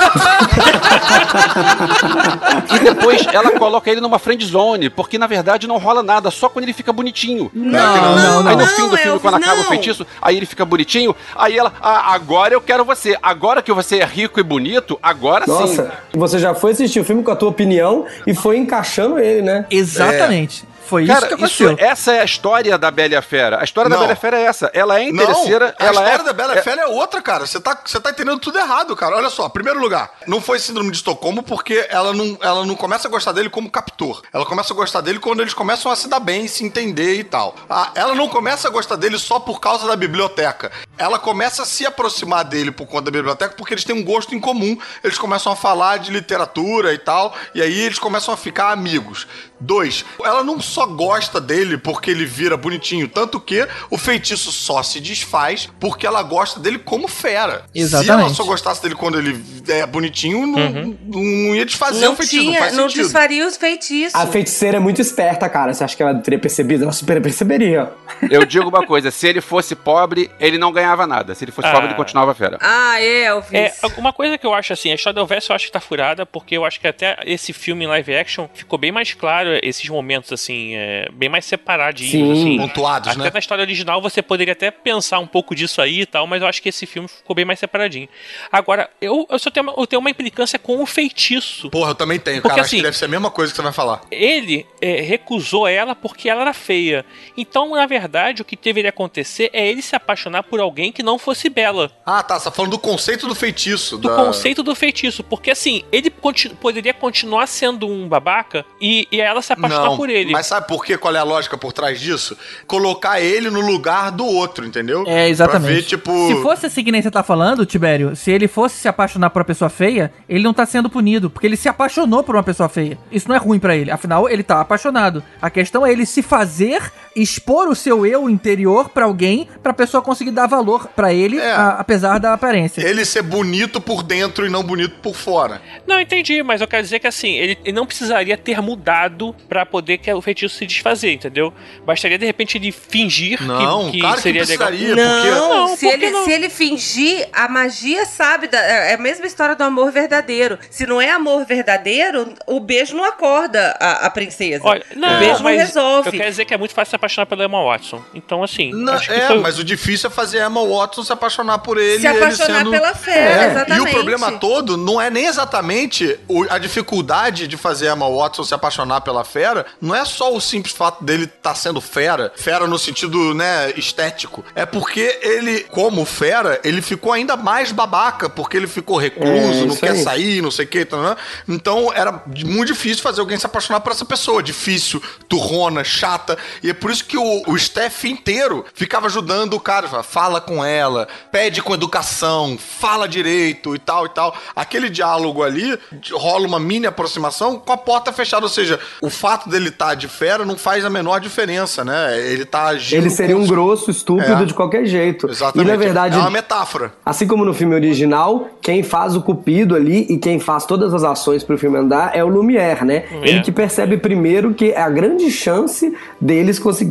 [2.74, 6.48] E depois ela coloca ele numa friend zone, porque na verdade não rola nada, só
[6.48, 7.50] quando ele fica bonitinho.
[7.54, 8.50] Não, não, não.
[8.50, 9.64] Aí no fim do filme, Elvis, quando acaba o não.
[9.64, 13.16] feitiço, aí ele fica bonitinho, aí ela, ah, agora eu quero você.
[13.22, 15.50] Agora que você é rico e bonito, agora sim.
[15.52, 19.42] Nossa, você já foi assistir o filme com a tua opinião e foi encaixando ele,
[19.42, 19.66] né?
[19.70, 20.64] Exatamente.
[20.86, 21.88] Foi isso Cara, que isso, aconteceu.
[21.88, 23.60] essa é a história da Bela e a Fera.
[23.60, 23.96] A história Não.
[23.96, 24.70] da Bela e a Fera é essa.
[24.74, 26.24] Ela é interesseira, Não, a ela história é.
[26.24, 27.46] da Bela é- Fera é outra, cara.
[27.46, 29.16] Você tá, você tá entendendo tudo errado, cara.
[29.16, 33.08] Olha só, primeiro lugar, não foi síndrome de Estocolmo porque ela não, ela não começa
[33.08, 34.22] a gostar dele como captor.
[34.32, 37.24] Ela começa a gostar dele quando eles começam a se dar bem, se entender e
[37.24, 37.54] tal.
[37.68, 40.70] Ah, ela não começa a gostar dele só por causa da biblioteca.
[40.98, 44.34] Ela começa a se aproximar dele por conta da biblioteca porque eles têm um gosto
[44.34, 44.76] em comum.
[45.02, 49.26] Eles começam a falar de literatura e tal, e aí eles começam a ficar amigos.
[49.60, 53.06] Dois, ela não só gosta dele porque ele vira bonitinho.
[53.08, 57.64] Tanto que o feitiço só se desfaz porque ela gosta dele como fera.
[57.72, 58.34] Se ela Exatamente.
[58.34, 60.98] só gostasse dele quando ele é bonitinho, não, Uhum.
[61.06, 62.36] não ia desfazer Não o feitiço.
[62.42, 64.14] não tinha, faz não desfaria os feitiços.
[64.14, 65.72] A feiticeira é muito esperta, cara.
[65.72, 66.82] Você acha que ela teria percebido?
[66.84, 67.92] Ela super perceberia.
[68.30, 71.34] Eu digo uma coisa: se ele fosse pobre, ele não ganhava nada.
[71.34, 71.72] Se ele fosse Ah.
[71.72, 72.58] pobre, ele continuava fera.
[72.60, 73.52] Ah, é, Elvis.
[73.52, 75.80] É, uma coisa que eu acho assim, a história do Elvis eu acho que tá
[75.80, 79.50] furada, porque eu acho que até esse filme em live action ficou bem mais claro
[79.62, 82.32] esses momentos, assim, é, bem mais separadinhos, Sim.
[82.32, 82.56] assim.
[82.58, 83.30] Pontuados, Até né?
[83.32, 86.48] na história original você poderia até pensar um pouco disso aí e tal, mas eu
[86.48, 88.08] acho que esse filme ficou bem mais separadinho.
[88.50, 91.68] Agora, eu, eu só tenho uma, eu tenho uma implicância com o feitiço.
[91.70, 92.62] Porra, eu também tenho, Porque cara.
[92.62, 94.02] Acho assim- que deve ser a mesma coisa que você vai falar.
[94.10, 97.04] Ele é, recusou ela porque ela era feia.
[97.36, 101.18] Então, na verdade, o que deveria acontecer é ele se apaixonar por alguém que não
[101.18, 101.90] fosse bela.
[102.06, 102.38] Ah, tá.
[102.38, 103.96] Você tá falando do conceito do feitiço.
[103.98, 105.22] do da- conceito do feitiço.
[105.24, 109.96] Porque assim, ele conti- poderia continuar sendo um babaca e, e ela se apaixonar Não,
[109.96, 110.32] por ele.
[110.32, 110.96] mas sabe por quê?
[110.96, 112.36] Qual é a lógica por trás disso?
[112.66, 115.04] Colocar ele no lugar do outro, entendeu?
[115.06, 115.64] É, exatamente.
[115.64, 116.28] Pra ver, tipo...
[116.28, 119.40] Se fosse assim que nem você tá falando, Tibério, se ele fosse se apaixonar por
[119.40, 122.68] uma pessoa feia, ele não tá sendo punido, porque ele se apaixonou por uma pessoa
[122.68, 122.98] feia.
[123.10, 125.22] Isso não é ruim pra ele, afinal, ele tá apaixonado.
[125.40, 126.82] A questão é ele se fazer
[127.16, 131.52] expor o seu eu interior pra alguém, pra pessoa conseguir dar valor pra ele, É.
[131.52, 132.80] a- apesar da aparência.
[132.86, 135.60] Ele ser bonito por dentro e não bonito por fora.
[135.86, 139.64] Não, entendi, mas eu quero dizer que assim, ele, ele não precisaria ter mudado pra
[139.66, 141.52] poder que o feitiço se desfazer, entendeu?
[141.84, 144.68] Bastaria de repente ele fingir Não, que, que claro que seria legal.
[144.68, 145.30] precisaria, Não, porque...
[145.30, 146.24] Não, se, que ele, não?
[146.24, 148.48] se ele fingir, a magia sabe.
[148.48, 150.58] Da, é a mesma história do amor verdadeiro.
[150.70, 154.62] Se não é amor verdadeiro, o beijo não acorda a, a princesa.
[154.64, 156.08] Olha, não, o beijo não resolve.
[156.08, 158.02] Eu quero dizer que é muito fácil apaixonar pela Emma Watson.
[158.14, 158.70] Então, assim.
[158.72, 161.58] Não, acho que é, foi- mas o difícil é fazer a Emma Watson se apaixonar
[161.58, 162.00] por ele.
[162.00, 162.70] Se ele apaixonar sendo...
[162.70, 163.86] pela fera, É, exatamente.
[163.86, 168.08] E o problema todo não é nem exatamente o- a dificuldade de fazer a Emma
[168.08, 172.32] Watson se apaixonar pela fera, não é só o simples fato dele estar sendo fera,
[172.36, 174.44] fera no sentido, né, estético.
[174.54, 179.66] É porque ele, como fera, ele ficou ainda mais babaca, porque ele ficou recluso, É,
[179.66, 180.02] não quer aí.
[180.02, 181.16] sair, não sei o que, tá,
[181.48, 186.70] então era muito difícil fazer alguém se apaixonar por essa pessoa, difícil, turrona, chata, e
[186.70, 191.06] é por isso que o, o staff inteiro ficava ajudando o cara, fala, com ela,
[191.30, 194.34] pede com educação, fala direito e tal e tal.
[194.54, 195.78] Aquele diálogo ali
[196.12, 200.08] rola uma mini aproximação com a porta fechada, ou seja, o fato dele estar de
[200.08, 202.18] fera não faz a menor diferença, né?
[202.20, 204.44] Ele tá agindo Ele seria um grosso, estúpido É.
[204.44, 205.28] de qualquer jeito.
[205.30, 205.68] Exatamente.
[205.68, 206.92] E na verdade, é uma metáfora.
[207.04, 211.04] Assim como no filme original, quem faz o cupido ali e quem faz todas as
[211.04, 213.04] ações pro filme andar é o Lumière, né?
[213.10, 213.28] Lumière.
[213.28, 216.83] Ele que percebe primeiro que é a grande chance deles conseguirem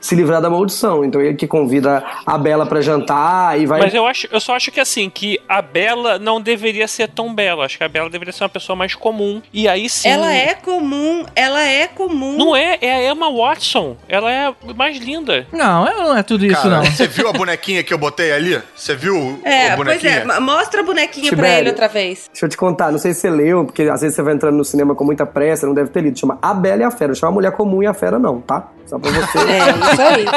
[0.00, 1.04] se livrar da maldição.
[1.04, 3.80] Então ele que convida a Bela pra jantar e vai.
[3.80, 7.34] Mas eu acho, eu só acho que assim, que a Bela não deveria ser tão
[7.34, 7.64] bela.
[7.64, 9.40] Acho que a Bela deveria ser uma pessoa mais comum.
[9.52, 10.08] E aí sim.
[10.08, 12.36] Ela é comum, ela é comum.
[12.36, 13.96] Não é, é a Emma Watson.
[14.08, 15.46] Ela é mais linda.
[15.52, 16.84] Não, é- não é tudo isso, Cara, não.
[16.84, 18.60] você viu a bonequinha que eu botei ali?
[18.74, 20.12] Você viu É, a pois bonequinha?
[20.12, 20.24] é.
[20.24, 21.62] ma- Mostra a bonequinha pra Tibério.
[21.62, 22.28] ele outra vez.
[22.32, 24.56] Deixa eu te contar, não sei se você leu, porque às vezes você vai entrando
[24.56, 26.18] no cinema com muita pressa, não deve ter lido.
[26.18, 27.08] Chama A Bela e a Fera.
[27.08, 28.68] Não chama a Mulher Comum e a Fera, não, tá?
[28.92, 29.38] Só pra você.
[29.38, 30.26] É, isso aí.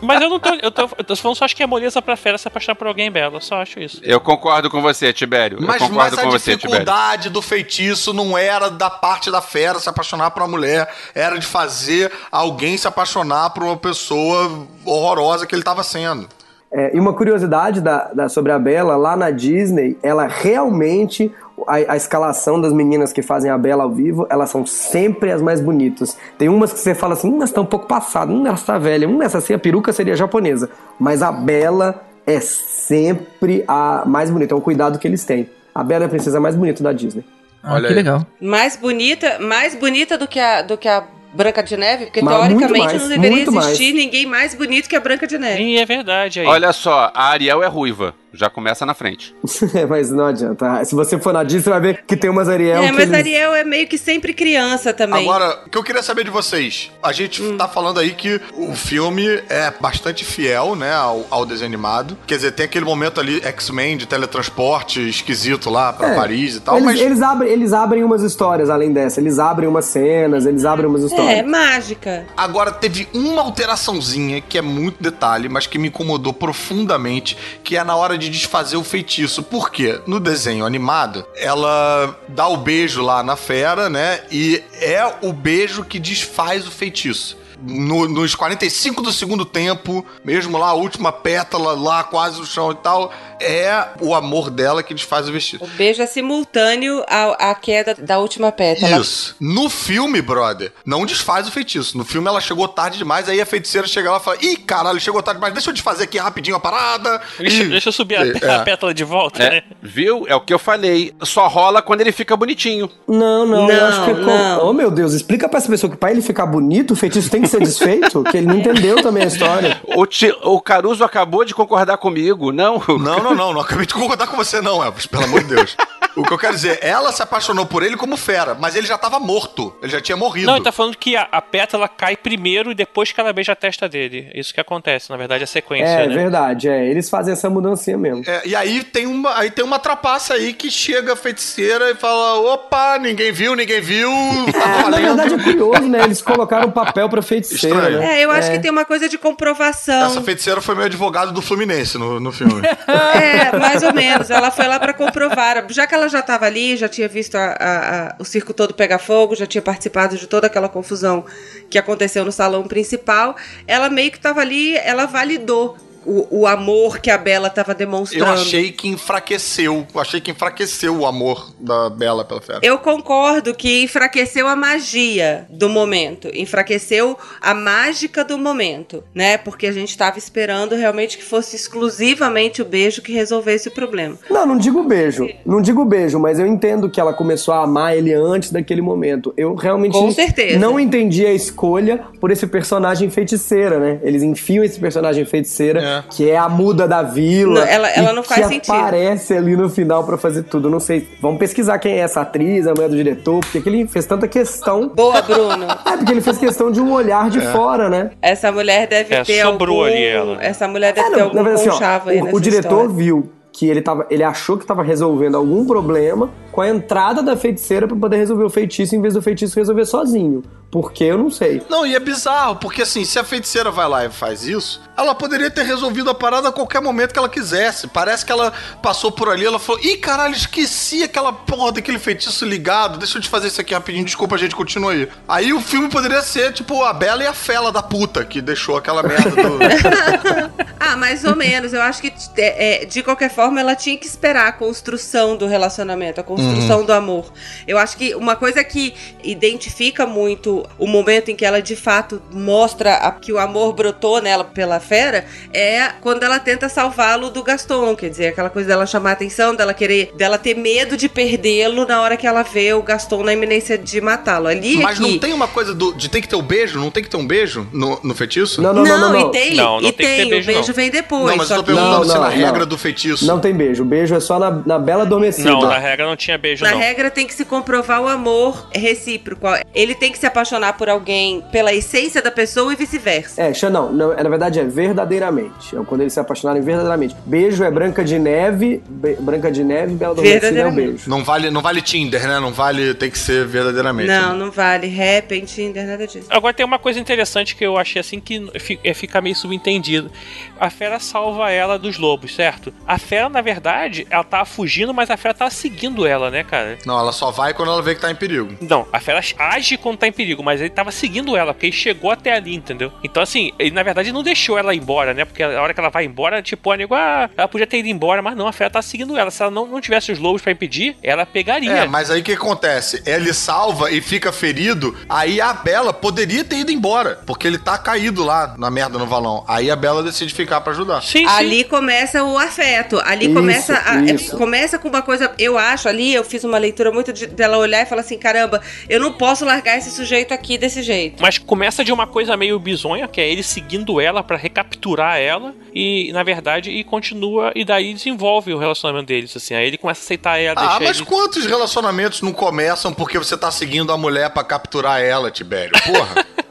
[0.00, 0.48] Mas eu não tô.
[0.62, 2.86] Eu tô, eu tô falando só acho que é moleza pra fera se apaixonar por
[2.86, 3.38] alguém bela.
[3.40, 4.00] Só acho isso.
[4.02, 5.58] Eu concordo com você, Tibério.
[5.60, 6.70] Mas, eu mas concordo a com você, Tibério.
[6.78, 11.38] dificuldade do feitiço não era da parte da fera se apaixonar por uma mulher, era
[11.38, 16.26] de fazer alguém se apaixonar por uma pessoa horrorosa que ele estava sendo.
[16.72, 21.30] É, e uma curiosidade da, da- sobre a Bela, lá na Disney, ela realmente.
[21.66, 25.40] A, a escalação das meninas que fazem a Bela ao vivo, elas são sempre as
[25.40, 26.16] mais bonitas.
[26.36, 28.78] Tem umas que você fala assim, hum, essa tá um pouco passada, hum, essa tá
[28.78, 30.68] velha, hum, essa assim, a peruca seria japonesa.
[30.98, 35.48] Mas a Bela é sempre a mais bonita, é um cuidado que eles têm.
[35.74, 37.24] A Bela é a princesa mais bonita da Disney.
[37.62, 37.94] Ah, Olha que aí.
[37.94, 38.26] legal.
[38.40, 42.36] Mais bonita, mais bonita do que a, do que a Branca de Neve, porque Mas
[42.36, 43.66] teoricamente mais, não deveria muito mais.
[43.66, 45.62] existir ninguém mais bonito que a Branca de Neve.
[45.62, 46.46] E é verdade aí.
[46.46, 48.14] Olha só, a Ariel é ruiva.
[48.34, 49.34] Já começa na frente.
[49.88, 50.84] Mas não adianta.
[50.84, 53.14] Se você for na Disney, você vai ver que tem umas Ariel É, mas eles-
[53.14, 55.22] Ariel é meio que sempre criança também.
[55.22, 57.56] Agora, o que eu queria saber de vocês, a gente Hum.
[57.56, 62.16] tá falando aí que o filme é bastante fiel, né, ao, ao desenho animado.
[62.26, 66.14] Quer dizer, tem aquele momento ali, X-Men, de teletransporte esquisito lá pra É.
[66.16, 67.00] Paris e tal, eles, mas...
[67.00, 69.20] eles abrem, eles abrem umas histórias além dessa.
[69.20, 71.46] Eles abrem umas cenas, eles abrem umas é, histórias.
[71.46, 72.26] mágica.
[72.36, 77.84] Agora, teve uma alteraçãozinha que é muito detalhe, mas que me incomodou profundamente, que é
[77.84, 79.42] na hora de desfazer o feitiço.
[79.42, 80.00] Por quê?
[80.06, 84.22] No desenho animado, ela dá o beijo lá na fera, né?
[84.30, 87.36] E é o beijo que desfaz o feitiço.
[87.66, 92.70] No- nos 45 do segundo tempo, mesmo lá, a última pétala lá, quase no chão
[92.72, 95.64] e tal, é o amor dela que desfaz o vestido.
[95.64, 98.98] O beijo é simultâneo à, à queda da última pétala.
[99.00, 99.34] Isso.
[99.40, 101.96] No filme, brother, não desfaz o feitiço.
[101.96, 105.00] No filme ela chegou tarde demais, aí a feiticeira chega lá e fala: Ih, caralho,
[105.00, 107.20] chegou tarde demais, deixa eu desfazer aqui rapidinho a parada.
[107.38, 108.54] Deixa, E- deixa eu subir a, É.
[108.56, 109.62] a pétala de volta, É, né?
[109.82, 110.24] viu?
[110.28, 111.12] É o que eu falei.
[111.22, 112.90] Só rola quando ele fica bonitinho.
[113.08, 114.58] Não, não, eu Não, acho que é não.
[114.60, 114.66] com...
[114.66, 117.42] Oh, meu Deus, explica pra essa pessoa que pra ele ficar bonito, o feitiço tem
[117.42, 119.80] que ser desfeito, que ele não entendeu também a história.
[119.96, 122.52] O, ti- o Caruso acabou de concordar comigo.
[122.52, 125.54] Não, Não, não, não, não acabei de concordar com você, não, Elvis, pelo amor de
[125.54, 125.76] Deus.
[126.16, 128.96] O que eu quero dizer, ela se apaixonou por ele como fera, mas ele já
[128.96, 129.74] tava morto.
[129.82, 130.46] Ele já tinha morrido.
[130.46, 133.50] Não, ele tá falando que a, a pétala cai primeiro e depois que ela beija
[133.52, 134.28] a testa dele.
[134.32, 136.14] É Isso que acontece, na verdade, a sequência, É, né?
[136.14, 136.88] verdade, é.
[136.88, 138.22] Eles fazem essa mudancinha mesmo.
[138.28, 141.94] É, e aí tem uma, aí tem uma trapaça aí que chega a feiticeira e
[141.96, 144.08] fala: opa, ninguém viu, ninguém viu.
[144.52, 146.04] Tá É, na verdade é curioso, né?
[146.04, 147.98] Eles colocaram papel pra feiticeira, Estranho.
[148.00, 148.20] né?
[148.20, 150.06] É, eu acho que tem uma coisa de comprovação.
[150.06, 152.62] Essa feiticeira foi meu advogado do Fluminense no, no filme.
[153.14, 154.30] É, mais ou menos.
[154.30, 155.64] Ela foi lá pra comprovar.
[155.70, 158.74] Já que ela já tava ali, já tinha visto a- a- a- o circo todo
[158.74, 161.24] pegar fogo, já tinha participado de toda aquela confusão
[161.70, 163.36] que aconteceu no salão principal,
[163.66, 168.24] ela meio que tava ali, ela validou o, o amor que a Bela tava demonstrando.
[168.24, 169.86] Eu achei que enfraqueceu.
[169.94, 172.60] Eu achei que enfraqueceu o amor da Bela pela fera.
[172.62, 179.36] Eu concordo que enfraqueceu a magia do momento, enfraqueceu a mágica do momento, né?
[179.36, 184.18] Porque a gente tava esperando realmente que fosse exclusivamente o beijo que resolvesse o problema.
[184.28, 185.28] Não, não digo beijo.
[185.44, 189.32] Não digo beijo, mas eu entendo que ela começou a amar ele antes daquele momento.
[189.36, 190.58] Eu realmente Com certeza.
[190.58, 194.00] não entendi a escolha por esse personagem feiticeira, né?
[194.02, 197.60] Eles enfiam esse personagem feiticeira, que é a muda da vila.
[197.60, 198.74] Não, ela- ela e não faz que sentido.
[198.74, 200.68] aparece ali no final pra fazer tudo.
[200.70, 201.08] Não sei.
[201.20, 204.26] Vamos pesquisar quem é essa atriz, a mulher do diretor, porque que ele fez tanta
[204.28, 204.88] questão.
[204.88, 205.66] Boa, Bruno.
[205.86, 207.52] É, porque ele fez questão de um olhar de É.
[207.52, 208.10] fora, né?
[208.20, 209.94] Essa mulher deve É, ter sobrou algum...
[209.94, 210.42] ali ela.
[210.42, 212.68] Essa mulher deve É, ter não, algum na verdade, assim, ó, o, nessa o diretor
[212.68, 212.88] história.
[212.88, 217.36] viu que ele, tava, ele achou que estava resolvendo algum problema com a entrada da
[217.36, 220.40] feiticeira pra poder resolver o feitiço em vez do feitiço resolver sozinho.
[220.70, 221.62] Porque eu não sei.
[221.68, 225.14] Não, e é bizarro, porque assim, se a feiticeira vai lá e faz isso, ela
[225.14, 227.88] poderia ter resolvido a parada a qualquer momento que ela quisesse.
[227.88, 228.52] Parece que ela
[228.82, 233.22] passou por ali, ela falou: ih, caralho, esqueci aquela porra daquele feitiço ligado, deixa eu
[233.22, 235.08] te fazer isso aqui rapidinho, desculpa, a gente continua aí.
[235.28, 238.76] Aí o filme poderia ser, tipo, a Bela e a Fela da puta, que deixou
[238.76, 239.58] aquela merda do.
[240.86, 241.72] Ah, mais ou menos.
[241.72, 245.46] Eu acho que, é, é, de qualquer forma, ela tinha que esperar a construção do
[245.46, 246.84] relacionamento, a construção Uhum.
[246.84, 247.32] do amor.
[247.66, 252.20] Eu acho que uma coisa que identifica muito o momento em que ela, de fato,
[252.32, 257.42] mostra a- que o amor brotou nela pela fera é quando ela tenta salvá-lo do
[257.42, 257.94] Gaston.
[257.96, 261.86] Quer dizer, aquela coisa dela chamar a atenção, dela querer, dela ter medo de perdê-lo
[261.86, 264.46] na hora que ela vê o Gaston na iminência de matá-lo.
[264.46, 266.78] Ali Mas é não que- tem uma coisa do, de tem que ter um beijo?
[266.78, 268.60] Não tem que ter um beijo no, no feitiço?
[268.62, 269.12] Não, não, não, não.
[269.12, 269.28] não.
[269.28, 270.74] e tem, Não, não e tem que ter tem, beijo, o beijo não.
[270.74, 271.26] vem depois.
[271.26, 272.66] Não, mas eu só tô perguntando Não, se na não, regra não.
[272.66, 273.26] do feitiço.
[273.26, 273.82] Não tem beijo.
[273.82, 275.50] O beijo é só na, na Bela Adormecida.
[275.50, 276.78] Não, na regra não tinha beijo, Na não.
[276.78, 279.46] regra tem que se comprovar o amor recíproco.
[279.74, 283.42] Ele tem que se apaixonar por alguém pela essência da pessoa e vice-versa.
[283.42, 285.76] É, xa- não, na verdade é verdadeiramente.
[285.76, 287.14] É quando eles se apaixonarem verdadeiramente.
[287.26, 290.88] Beijo é Branca de Neve, Be- Branca de Neve Bela Adormecida é Verdadeiramente.
[290.88, 291.10] beijo.
[291.10, 292.40] Não vale, não vale Tinder, né?
[292.40, 294.08] Não vale, tem que ser verdadeiramente.
[294.08, 294.86] Não, não vale.
[294.86, 296.26] Rap, Tinder, nada disso.
[296.30, 298.46] Agora tem uma coisa interessante que eu achei assim que
[298.82, 300.10] é, fica meio subentendido.
[300.58, 302.72] A fera salva ela dos lobos, certo?
[302.86, 306.78] A fera, na verdade, ela tava fugindo, mas a fera tava seguindo ela, né, cara?
[306.84, 308.56] Não, ela só vai quando ela vê que tá em perigo.
[308.60, 311.76] Não, a fera age quando tá em perigo, mas ele tava seguindo ela, porque ele
[311.76, 312.92] chegou até ali, entendeu?
[313.02, 315.24] Então, assim, ele na verdade não deixou ela ir embora, né?
[315.24, 317.88] Porque a hora que ela vai embora, tipo, a nego, ah, ela podia ter ido
[317.88, 319.30] embora, mas não, a fera tá seguindo ela.
[319.30, 321.70] Se ela não, não tivesse os lobos pra impedir, ela pegaria.
[321.70, 323.02] É, mas aí o que acontece?
[323.06, 327.78] Ele salva e fica ferido, aí a Bela poderia ter ido embora, porque ele tá
[327.78, 329.44] caído lá na merda no valão.
[329.48, 331.02] Aí a Bela decide ficar pra ajudar.
[331.02, 331.26] Sim, sim.
[331.26, 333.00] Ali começa o afeto.
[333.04, 336.58] Ali Isso, começa a, é, começa com uma coisa, eu acho ali, eu fiz uma
[336.58, 340.32] leitura muito de, dela olhar e falar assim, caramba, eu não posso largar esse sujeito
[340.32, 341.20] aqui desse jeito.
[341.22, 345.54] Mas começa de uma coisa meio bizonha, que é ele seguindo ela pra recapturar ela
[345.74, 349.54] e, na verdade, e continua e daí desenvolve o relacionamento deles, assim.
[349.54, 351.06] Aí ele começa a aceitar ela, Ah, mas ele...
[351.06, 355.72] quantos relacionamentos não começam porque você tá seguindo a mulher pra capturar ela, Tibério?
[355.84, 356.26] Porra.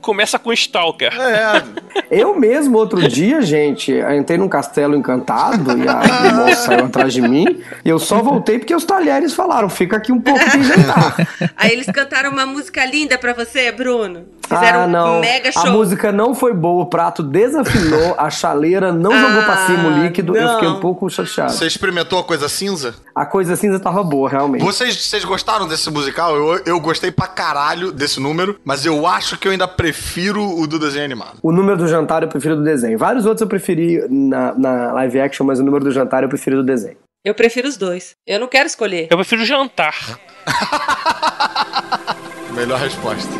[0.00, 1.12] Começa com o Stalker.
[1.20, 1.62] é,
[2.10, 7.20] Eu mesmo, outro dia, gente, entrei num castelo encantado e a moça saiu atrás de
[7.22, 7.62] mim.
[7.84, 11.16] E eu só voltei porque os talheres falaram: fica aqui um pouco de jantar.
[11.56, 14.26] Aí eles cantaram uma música linda pra você, Bruno.
[14.48, 15.18] Fizeram ah, não.
[15.18, 15.70] um mega A show.
[15.72, 20.34] música não foi boa, o prato desafinou, a chaleira não jogou pra cima o líquido.
[20.34, 20.54] Eu não.
[20.54, 21.52] fiquei um pouco chateado.
[21.52, 22.94] Você experimentou a coisa cinza?
[23.14, 24.64] A coisa cinza tava boa, realmente.
[24.64, 26.34] Vocês, vocês gostaram desse musical?
[26.34, 30.66] Eu, eu gostei pra caralho desse número, mas eu acho que eu ainda prefiro o
[30.66, 31.38] do desenho animado.
[31.42, 32.98] O número do jantar eu prefiro do desenho.
[32.98, 36.56] Vários outros eu preferi na, na live action, mas o número do jantar eu prefiro
[36.56, 36.96] do desenho.
[37.24, 38.14] Eu prefiro os dois.
[38.26, 39.08] Eu não quero escolher.
[39.10, 40.18] Eu prefiro jantar.
[42.54, 43.30] Melhor resposta.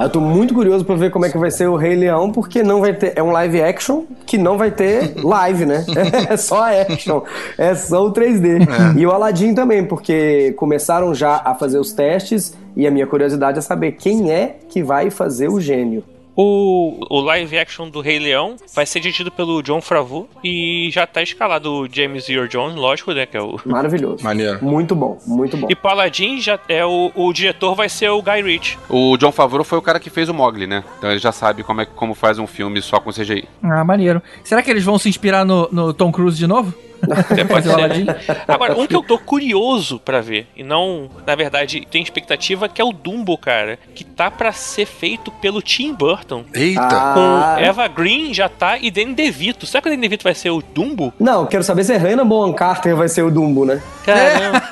[0.00, 2.62] Eu tô muito curioso pra ver como é que vai ser o Rei Leão, porque
[2.62, 3.12] não vai ter.
[3.16, 5.84] É um live action que não vai ter live, né?
[6.30, 7.20] É só action.
[7.58, 8.96] É só o 3D.
[8.96, 13.58] E o Aladdin também, porque começaram já a fazer os testes e a minha curiosidade
[13.58, 16.02] é saber quem é que vai fazer o gênio.
[16.42, 21.06] O, o live action do Rei Leão vai ser dirigido pelo John Favreau e já
[21.06, 23.26] tá escalado o James Earl Jones, lógico, né?
[23.26, 23.60] Que é o.
[23.66, 24.24] Maravilhoso.
[24.24, 24.64] Maneiro.
[24.64, 25.66] Muito bom, muito bom.
[25.68, 28.78] E pro Aladdin já é o, o diretor vai ser o Guy Ritchie.
[28.88, 30.82] O John Favreau foi o cara que fez o Mogli, né?
[30.96, 33.46] Então ele já sabe como, é, como faz um filme só com CGI.
[33.62, 34.22] Ah, maneiro.
[34.42, 36.72] Será que eles vão se inspirar no, no Tom Cruise de novo?
[37.48, 37.70] Pode.
[37.70, 38.06] Aladdin?
[38.46, 42.80] Agora, um que eu tô curioso pra ver, e não, na verdade, tem expectativa, que
[42.80, 46.44] é o Dumbo, cara, que tá pra ser feito pelo Tim Burton.
[46.54, 46.80] Eita!
[46.82, 47.54] Ah.
[47.56, 49.66] Com Eva Green já tá e Danny DeVito.
[49.66, 51.12] Será que o Danny DeVito vai ser o Dumbo?
[51.18, 53.80] Não, quero saber se a Hannah Bonham Carter vai ser o Dumbo, né?
[54.04, 54.62] Caramba.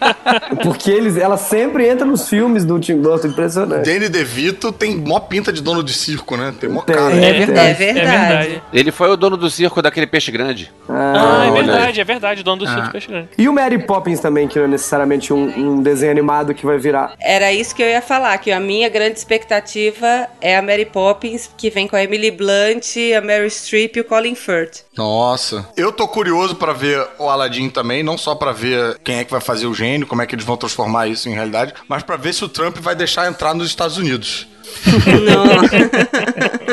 [0.62, 3.84] Porque eles, ela sempre entra nos filmes do Tim Burton, impressionante.
[3.84, 6.52] Danny DeVito tem mó pinta de dono de circo, né?
[6.58, 7.14] Tem mó cara.
[7.14, 7.84] É verdade.
[7.84, 8.62] É verdade.
[8.72, 10.70] Ele foi o dono do circo daquele peixe grande.
[10.88, 13.28] Ah, é olha verdade, é verdade, dono do Circo Peixe Grande.
[13.36, 16.78] E o Mary Poppins também, que não é necessariamente um, um desenho animado que vai
[16.78, 17.14] virar.
[17.20, 21.50] Era isso que eu ia falar, que a minha grande expectativa é a Mary Poppins,
[21.56, 24.84] que vem com a Emily Blunt, a Mary Streep e o Colin Firth.
[24.96, 25.68] Nossa.
[25.76, 29.30] Eu tô curioso pra ver o Aladdin também, não só pra ver quem é que
[29.30, 32.16] vai fazer o gênio, como é que eles vão transformar isso em realidade, mas pra
[32.16, 34.46] ver se o Trump vai deixar entrar nos Estados Unidos.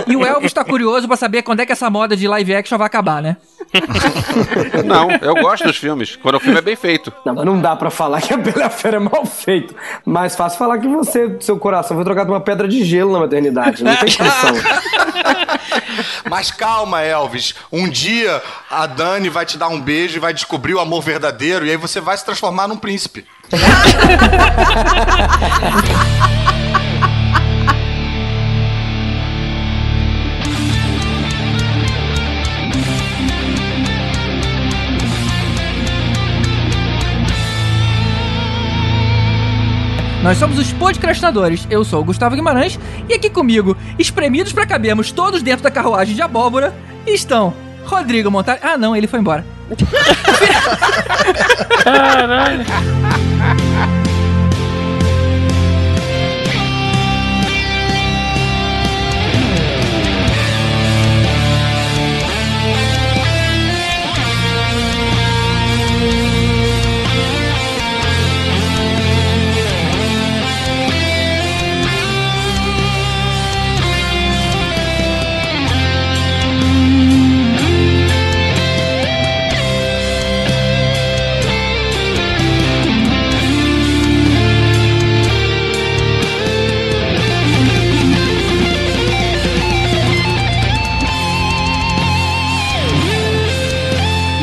[0.07, 2.77] E o Elvis tá curioso pra saber quando é que essa moda de live action
[2.77, 3.37] vai acabar, né?
[4.85, 7.11] Não, eu gosto dos filmes, quando o filme é bem feito.
[7.25, 9.75] Não, mas não dá pra falar que a Bela Fera é mal feito.
[10.05, 13.19] Mais fácil falar que você, seu coração foi trocado por uma pedra de gelo na
[13.19, 13.83] maternidade.
[13.83, 14.53] Não tem pressão.
[16.29, 17.55] Mas calma, Elvis.
[17.71, 21.65] Um dia a Dani vai te dar um beijo e vai descobrir o amor verdadeiro
[21.65, 23.25] e aí você vai se transformar num príncipe.
[40.27, 41.65] Nós somos os podcastinadores.
[41.69, 42.77] Eu sou o Gustavo Guimarães
[43.07, 46.75] e aqui comigo, espremidos pra cabermos todos dentro da carruagem de abóbora,
[47.05, 47.53] estão
[47.85, 48.59] Rodrigo Montari.
[48.61, 49.45] Ah, não, ele foi embora.
[51.81, 52.65] Caralho.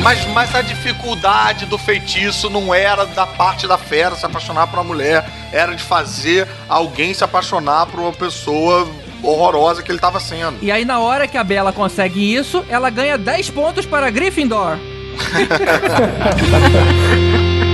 [0.04, 4.78] Mas, mas a dificuldade do feitiço não era da parte da fera se apaixonar por
[4.78, 8.86] uma mulher, era de fazer alguém se apaixonar por uma pessoa
[9.22, 10.58] horrorosa que ele tava sendo.
[10.60, 14.76] E aí, na hora que a Bela consegue isso, ela ganha 10 pontos para Gryffindor.